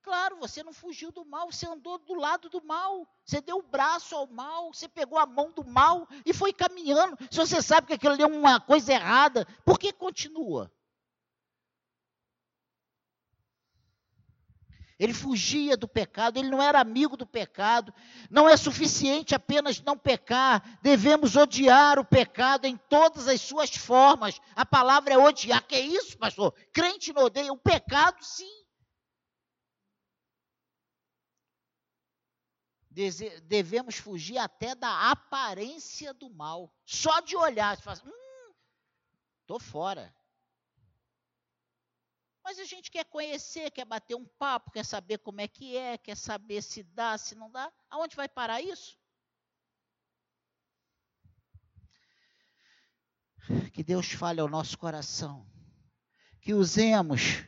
Claro, 0.03 0.40
você 0.40 0.64
não 0.64 0.72
fugiu 0.72 1.12
do 1.12 1.24
mal, 1.24 1.53
você 1.53 1.68
andou 1.68 1.98
do 1.98 2.14
lado 2.14 2.51
do 2.51 2.61
mal. 2.64 3.09
Você 3.24 3.40
deu 3.40 3.59
o 3.59 3.62
braço 3.62 4.16
ao 4.16 4.26
mal, 4.26 4.74
você 4.74 4.88
pegou 4.88 5.20
a 5.20 5.24
mão 5.24 5.53
do 5.53 5.64
mal 5.64 6.09
e 6.26 6.34
foi 6.34 6.53
caminhando. 6.53 7.16
Se 7.30 7.38
você 7.38 7.62
sabe 7.62 7.86
que 7.86 7.92
aquilo 7.92 8.14
ali 8.14 8.24
é 8.24 8.26
uma 8.26 8.61
coisa 8.61 8.92
errada, 8.92 9.46
por 9.64 9.78
que 9.78 9.92
continua? 9.92 10.68
Ele 15.01 15.14
fugia 15.14 15.78
do 15.78 15.88
pecado, 15.88 16.36
ele 16.36 16.51
não 16.51 16.62
era 16.62 16.78
amigo 16.78 17.16
do 17.16 17.26
pecado. 17.26 17.90
Não 18.30 18.46
é 18.46 18.55
suficiente 18.55 19.34
apenas 19.34 19.80
não 19.80 19.96
pecar, 19.96 20.78
devemos 20.82 21.36
odiar 21.36 21.98
o 21.98 22.05
pecado 22.05 22.66
em 22.66 22.76
todas 22.76 23.26
as 23.26 23.40
suas 23.40 23.74
formas. 23.74 24.38
A 24.55 24.66
palavra 24.66 25.14
é 25.14 25.18
odiar. 25.18 25.66
Que 25.66 25.76
é 25.76 25.80
isso, 25.80 26.18
pastor? 26.18 26.53
Crente 26.70 27.14
não 27.14 27.22
odeia 27.24 27.51
o 27.51 27.57
pecado, 27.57 28.22
sim. 28.22 28.61
Devemos 33.44 33.94
fugir 33.94 34.36
até 34.36 34.74
da 34.74 35.11
aparência 35.11 36.12
do 36.12 36.28
mal. 36.28 36.70
Só 36.84 37.20
de 37.20 37.34
olhar, 37.34 37.74
você 37.74 37.82
fala, 37.82 37.96
assim, 37.96 38.07
hum, 38.07 38.53
estou 39.40 39.59
fora. 39.59 40.14
Mas 42.51 42.59
a 42.59 42.64
gente 42.64 42.90
quer 42.90 43.05
conhecer, 43.05 43.70
quer 43.70 43.84
bater 43.84 44.16
um 44.16 44.24
papo, 44.24 44.72
quer 44.72 44.84
saber 44.84 45.18
como 45.18 45.40
é 45.40 45.46
que 45.46 45.76
é, 45.76 45.96
quer 45.96 46.16
saber 46.16 46.61
se 46.64 46.82
dá, 46.82 47.16
se 47.16 47.36
não 47.36 47.48
dá. 47.48 47.72
Aonde 47.88 48.16
vai 48.16 48.28
parar 48.28 48.61
isso? 48.61 48.98
Que 53.72 53.84
Deus 53.84 54.11
fale 54.11 54.40
ao 54.40 54.48
nosso 54.48 54.76
coração. 54.76 55.48
Que 56.40 56.53
usemos, 56.53 57.44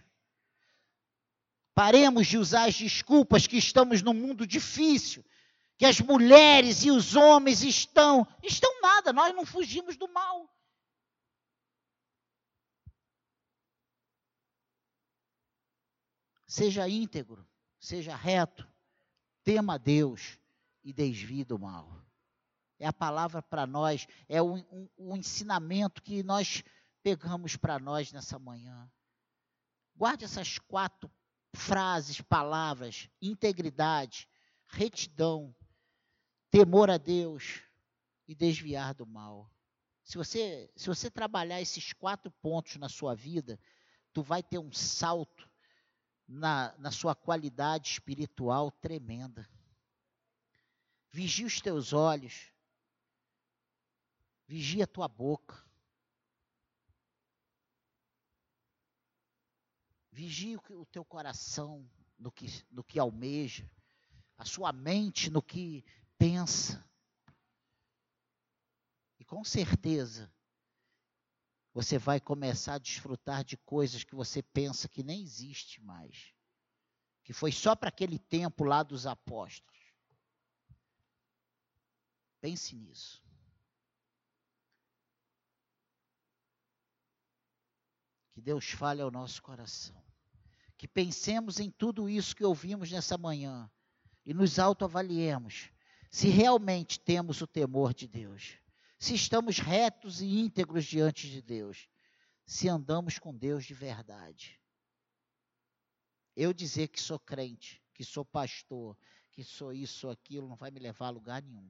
paremos 1.74 2.28
de 2.28 2.38
usar 2.38 2.68
as 2.68 2.76
desculpas 2.76 3.48
que 3.48 3.56
estamos 3.56 4.02
num 4.02 4.14
mundo 4.14 4.46
difícil, 4.46 5.24
que 5.76 5.84
as 5.84 5.98
mulheres 5.98 6.84
e 6.84 6.92
os 6.92 7.16
homens 7.16 7.64
estão. 7.64 8.24
Estão 8.40 8.80
nada, 8.80 9.12
nós 9.12 9.34
não 9.34 9.44
fugimos 9.44 9.96
do 9.96 10.06
mal. 10.12 10.48
Seja 16.52 16.86
íntegro, 16.86 17.48
seja 17.80 18.14
reto, 18.14 18.68
tema 19.42 19.76
a 19.76 19.78
Deus 19.78 20.38
e 20.84 20.92
desvie 20.92 21.46
do 21.46 21.58
mal. 21.58 22.04
É 22.78 22.86
a 22.86 22.92
palavra 22.92 23.40
para 23.40 23.66
nós, 23.66 24.06
é 24.28 24.42
o, 24.42 24.56
um, 24.56 24.88
um 24.98 25.16
ensinamento 25.16 26.02
que 26.02 26.22
nós 26.22 26.62
pegamos 27.02 27.56
para 27.56 27.78
nós 27.78 28.12
nessa 28.12 28.38
manhã. 28.38 28.86
Guarde 29.96 30.26
essas 30.26 30.58
quatro 30.58 31.10
frases, 31.54 32.20
palavras: 32.20 33.08
integridade, 33.22 34.28
retidão, 34.66 35.56
temor 36.50 36.90
a 36.90 36.98
Deus 36.98 37.62
e 38.28 38.34
desviar 38.34 38.92
do 38.92 39.06
mal. 39.06 39.50
Se 40.04 40.18
você, 40.18 40.70
se 40.76 40.86
você 40.86 41.10
trabalhar 41.10 41.62
esses 41.62 41.94
quatro 41.94 42.30
pontos 42.30 42.76
na 42.76 42.90
sua 42.90 43.14
vida, 43.14 43.58
tu 44.12 44.22
vai 44.22 44.42
ter 44.42 44.58
um 44.58 44.70
salto 44.70 45.50
na, 46.26 46.76
na 46.78 46.90
sua 46.90 47.14
qualidade 47.14 47.88
espiritual 47.88 48.70
tremenda. 48.70 49.48
Vigia 51.10 51.46
os 51.46 51.60
teus 51.60 51.92
olhos, 51.92 52.50
vigia 54.46 54.84
a 54.84 54.86
tua 54.86 55.08
boca, 55.08 55.62
vigia 60.10 60.58
o 60.70 60.86
teu 60.86 61.04
coração 61.04 61.88
no 62.18 62.30
que, 62.32 62.46
no 62.70 62.82
que 62.82 62.98
almeja, 62.98 63.70
a 64.38 64.44
sua 64.44 64.72
mente 64.72 65.30
no 65.30 65.42
que 65.42 65.84
pensa. 66.16 66.88
E 69.18 69.24
com 69.24 69.44
certeza, 69.44 70.32
você 71.74 71.98
vai 71.98 72.20
começar 72.20 72.74
a 72.74 72.78
desfrutar 72.78 73.44
de 73.44 73.56
coisas 73.56 74.04
que 74.04 74.14
você 74.14 74.42
pensa 74.42 74.88
que 74.88 75.02
nem 75.02 75.22
existe 75.22 75.80
mais. 75.80 76.32
Que 77.24 77.32
foi 77.32 77.50
só 77.50 77.74
para 77.74 77.88
aquele 77.88 78.18
tempo 78.18 78.64
lá 78.64 78.82
dos 78.82 79.06
apóstolos. 79.06 79.80
Pense 82.40 82.74
nisso. 82.74 83.22
Que 88.32 88.40
Deus 88.40 88.70
fale 88.70 89.00
ao 89.00 89.10
nosso 89.10 89.42
coração. 89.42 90.02
Que 90.76 90.88
pensemos 90.88 91.60
em 91.60 91.70
tudo 91.70 92.08
isso 92.08 92.34
que 92.34 92.44
ouvimos 92.44 92.90
nessa 92.90 93.16
manhã 93.16 93.70
e 94.26 94.34
nos 94.34 94.58
autoavaliemos 94.58 95.70
se 96.10 96.28
realmente 96.28 97.00
temos 97.00 97.40
o 97.40 97.46
temor 97.46 97.94
de 97.94 98.06
Deus 98.06 98.61
se 99.02 99.16
estamos 99.16 99.58
retos 99.58 100.22
e 100.22 100.26
íntegros 100.26 100.84
diante 100.84 101.28
de 101.28 101.42
Deus, 101.42 101.88
se 102.46 102.68
andamos 102.68 103.18
com 103.18 103.36
Deus 103.36 103.64
de 103.64 103.74
verdade. 103.74 104.60
Eu 106.36 106.52
dizer 106.52 106.86
que 106.86 107.00
sou 107.00 107.18
crente, 107.18 107.82
que 107.92 108.04
sou 108.04 108.24
pastor, 108.24 108.96
que 109.32 109.42
sou 109.42 109.72
isso 109.72 110.06
ou 110.06 110.12
aquilo, 110.12 110.48
não 110.48 110.54
vai 110.54 110.70
me 110.70 110.78
levar 110.78 111.08
a 111.08 111.10
lugar 111.10 111.42
nenhum. 111.42 111.68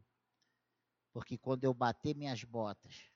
Porque 1.10 1.38
quando 1.38 1.64
eu 1.64 1.72
bater 1.72 2.14
minhas 2.14 2.44
botas, 2.44 3.06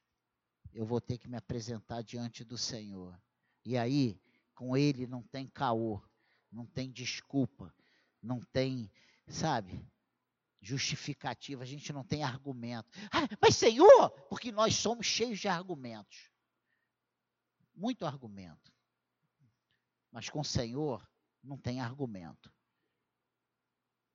eu 0.72 0.86
vou 0.86 0.98
ter 0.98 1.18
que 1.18 1.28
me 1.28 1.36
apresentar 1.36 2.00
diante 2.00 2.42
do 2.42 2.56
Senhor. 2.56 3.20
E 3.66 3.76
aí, 3.76 4.18
com 4.54 4.74
Ele 4.74 5.06
não 5.06 5.22
tem 5.22 5.46
caô, 5.46 6.02
não 6.50 6.64
tem 6.64 6.90
desculpa, 6.90 7.70
não 8.22 8.40
tem, 8.40 8.90
sabe? 9.28 9.86
Justificativa, 10.60 11.62
a 11.62 11.66
gente 11.66 11.92
não 11.92 12.04
tem 12.04 12.22
argumento. 12.24 12.88
Ah, 13.12 13.28
mas 13.40 13.56
Senhor, 13.56 14.10
porque 14.28 14.50
nós 14.50 14.74
somos 14.74 15.06
cheios 15.06 15.38
de 15.38 15.48
argumentos. 15.48 16.30
Muito 17.74 18.06
argumento. 18.06 18.72
Mas 20.10 20.28
com 20.30 20.40
o 20.40 20.44
Senhor 20.44 21.06
não 21.42 21.58
tem 21.58 21.80
argumento. 21.80 22.52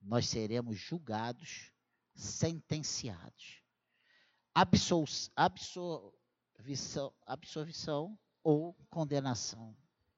Nós 0.01 0.27
seremos 0.27 0.77
julgados, 0.77 1.71
sentenciados. 2.15 3.61
Absol, 4.53 5.31
absolvição, 7.27 8.19
ou 8.43 8.73
condenação. 8.89 9.77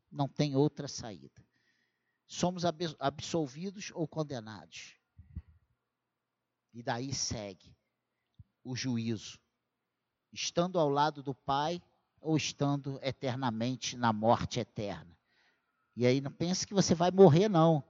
Não 0.10 0.28
tem 0.28 0.56
outra 0.56 0.88
saída. 0.88 1.46
Somos 2.26 2.64
absolvidos 2.98 3.92
ou 3.94 4.08
condenados. 4.08 4.96
E 6.74 6.82
daí 6.82 7.14
segue 7.14 7.76
o 8.64 8.76
juízo, 8.76 9.40
estando 10.32 10.80
ao 10.80 10.90
lado 10.90 11.22
do 11.22 11.36
Pai 11.36 11.82
ou 12.20 12.36
estando 12.36 13.00
eternamente 13.02 13.96
na 13.96 14.12
morte 14.12 14.60
eterna. 14.60 15.16
E 15.96 16.06
aí 16.08 16.20
não 16.22 16.32
pense 16.32 16.66
que 16.66 16.74
você 16.74 16.96
vai 16.96 17.12
morrer, 17.12 17.48
não. 17.48 17.84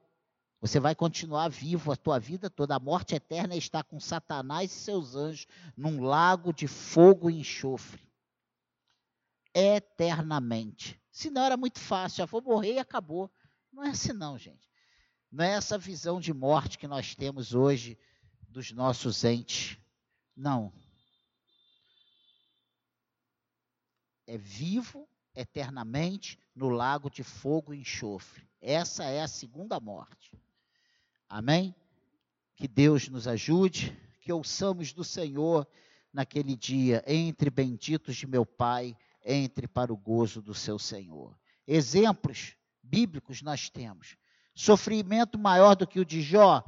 Você 0.59 0.79
vai 0.79 0.95
continuar 0.95 1.49
vivo 1.49 1.91
a 1.91 1.95
tua 1.95 2.19
vida 2.19 2.49
toda. 2.49 2.75
A 2.75 2.79
morte 2.79 3.15
eterna 3.15 3.55
estar 3.55 3.83
com 3.83 3.99
Satanás 3.99 4.71
e 4.71 4.75
seus 4.75 5.15
anjos 5.15 5.45
num 5.75 6.01
lago 6.01 6.53
de 6.53 6.67
fogo 6.67 7.29
e 7.29 7.39
enxofre. 7.39 8.01
eternamente. 9.53 10.99
Se 11.11 11.29
não 11.29 11.43
era 11.43 11.55
muito 11.55 11.79
fácil, 11.79 12.17
já 12.17 12.25
vou 12.25 12.41
morrer 12.41 12.73
e 12.73 12.79
acabou. 12.79 13.31
Não 13.71 13.83
é 13.83 13.89
assim 13.89 14.13
não, 14.13 14.37
gente. 14.37 14.67
Não 15.31 15.43
é 15.45 15.51
essa 15.51 15.77
visão 15.77 16.19
de 16.19 16.33
morte 16.33 16.77
que 16.77 16.87
nós 16.87 17.13
temos 17.15 17.53
hoje 17.53 17.97
dos 18.53 18.71
nossos 18.71 19.23
entes. 19.23 19.77
Não. 20.35 20.71
É 24.25 24.37
vivo 24.37 25.09
eternamente 25.35 26.39
no 26.55 26.69
lago 26.69 27.09
de 27.09 27.23
fogo 27.23 27.73
e 27.73 27.79
enxofre. 27.79 28.47
Essa 28.61 29.03
é 29.03 29.21
a 29.21 29.27
segunda 29.27 29.79
morte. 29.79 30.39
Amém? 31.27 31.75
Que 32.55 32.67
Deus 32.67 33.09
nos 33.09 33.27
ajude, 33.27 33.97
que 34.21 34.31
ouçamos 34.31 34.93
do 34.93 35.03
Senhor 35.03 35.67
naquele 36.13 36.55
dia, 36.55 37.03
entre 37.07 37.49
benditos 37.49 38.15
de 38.15 38.27
meu 38.27 38.45
Pai, 38.45 38.95
entre 39.25 39.67
para 39.67 39.91
o 39.91 39.97
gozo 39.97 40.41
do 40.41 40.53
seu 40.53 40.77
Senhor. 40.77 41.35
Exemplos 41.67 42.55
bíblicos 42.81 43.41
nós 43.41 43.69
temos. 43.69 44.15
Sofrimento 44.53 45.37
maior 45.39 45.75
do 45.75 45.87
que 45.87 45.99
o 45.99 46.05
de 46.05 46.21
Jó, 46.21 46.63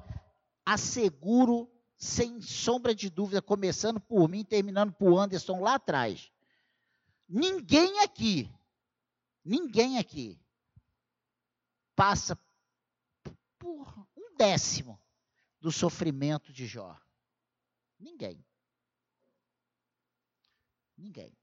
asseguro 0.65 1.69
sem 1.97 2.41
sombra 2.41 2.93
de 2.93 3.09
dúvida, 3.09 3.41
começando 3.41 3.99
por 3.99 4.27
mim, 4.27 4.43
terminando 4.43 4.93
por 4.93 5.17
Anderson 5.17 5.59
lá 5.59 5.75
atrás. 5.75 6.31
Ninguém 7.27 7.99
aqui, 8.01 8.51
ninguém 9.43 9.97
aqui 9.97 10.39
passa 11.95 12.37
por 13.57 14.07
um 14.15 14.35
décimo 14.37 15.01
do 15.59 15.71
sofrimento 15.71 16.51
de 16.51 16.67
Jó. 16.67 16.99
Ninguém. 17.97 18.45
Ninguém. 20.97 21.35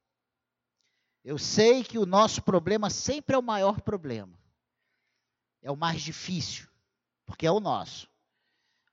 Eu 1.24 1.38
sei 1.38 1.82
que 1.84 1.98
o 1.98 2.06
nosso 2.06 2.42
problema 2.42 2.90
sempre 2.90 3.34
é 3.34 3.38
o 3.38 3.42
maior 3.42 3.80
problema. 3.80 4.38
É 5.60 5.70
o 5.70 5.76
mais 5.76 6.02
difícil, 6.02 6.68
porque 7.24 7.46
é 7.46 7.50
o 7.50 7.60
nosso. 7.60 8.11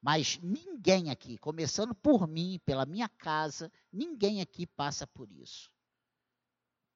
Mas 0.01 0.39
ninguém 0.41 1.09
aqui, 1.09 1.37
começando 1.37 1.93
por 1.93 2.27
mim, 2.27 2.59
pela 2.65 2.85
minha 2.85 3.09
casa, 3.09 3.71
ninguém 3.91 4.41
aqui 4.41 4.65
passa 4.65 5.05
por 5.05 5.29
isso. 5.31 5.69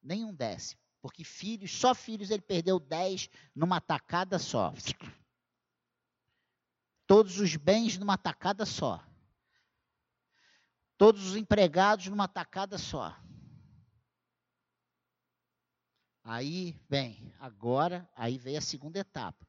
Nenhum 0.01 0.33
décimo. 0.33 0.81
Porque 1.01 1.23
filhos, 1.25 1.71
só 1.71 1.93
filhos, 1.93 2.29
ele 2.29 2.41
perdeu 2.41 2.79
dez 2.79 3.29
numa 3.53 3.81
tacada 3.81 4.39
só. 4.39 4.73
Todos 7.05 7.39
os 7.39 7.57
bens 7.57 7.97
numa 7.97 8.17
tacada 8.17 8.65
só. 8.65 9.05
Todos 10.97 11.27
os 11.27 11.35
empregados 11.35 12.07
numa 12.07 12.27
tacada 12.29 12.77
só. 12.77 13.13
Aí, 16.23 16.79
bem, 16.89 17.33
agora, 17.37 18.09
aí 18.15 18.37
veio 18.37 18.57
a 18.57 18.61
segunda 18.61 18.99
etapa. 18.99 19.45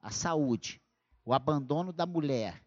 A 0.00 0.12
saúde, 0.12 0.80
o 1.24 1.34
abandono 1.34 1.92
da 1.92 2.06
mulher. 2.06 2.64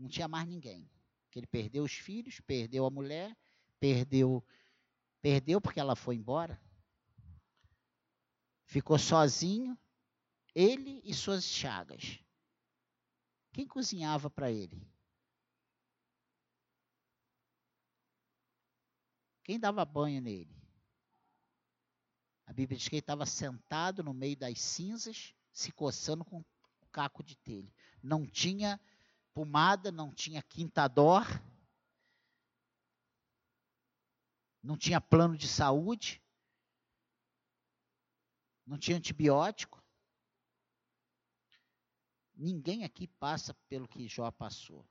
Não 0.00 0.08
tinha 0.08 0.26
mais 0.26 0.48
ninguém. 0.48 0.90
Que 1.30 1.38
ele 1.38 1.46
perdeu 1.46 1.84
os 1.84 1.92
filhos, 1.92 2.40
perdeu 2.40 2.86
a 2.86 2.90
mulher, 2.90 3.36
perdeu 3.78 4.42
perdeu 5.20 5.60
porque 5.60 5.78
ela 5.78 5.94
foi 5.94 6.16
embora. 6.16 6.58
Ficou 8.64 8.98
sozinho, 8.98 9.78
ele 10.54 11.02
e 11.04 11.12
suas 11.12 11.44
chagas. 11.44 12.18
Quem 13.52 13.66
cozinhava 13.66 14.30
para 14.30 14.50
ele? 14.50 14.88
Quem 19.42 19.60
dava 19.60 19.84
banho 19.84 20.22
nele? 20.22 20.56
A 22.46 22.52
Bíblia 22.54 22.78
diz 22.78 22.88
que 22.88 22.94
ele 22.94 23.00
estava 23.00 23.26
sentado 23.26 24.02
no 24.02 24.14
meio 24.14 24.36
das 24.36 24.58
cinzas, 24.60 25.34
se 25.52 25.70
coçando 25.72 26.24
com 26.24 26.40
o 26.40 26.86
caco 26.90 27.22
de 27.22 27.36
telha. 27.36 27.70
Não 28.02 28.26
tinha 28.26 28.80
pomada, 29.32 29.92
não 29.92 30.12
tinha 30.12 30.42
quintador, 30.42 31.24
não 34.62 34.76
tinha 34.76 35.00
plano 35.00 35.36
de 35.36 35.48
saúde, 35.48 36.22
não 38.66 38.78
tinha 38.78 38.96
antibiótico. 38.96 39.82
Ninguém 42.34 42.84
aqui 42.84 43.06
passa 43.06 43.54
pelo 43.68 43.86
que 43.86 44.08
Jó 44.08 44.30
passou. 44.30 44.88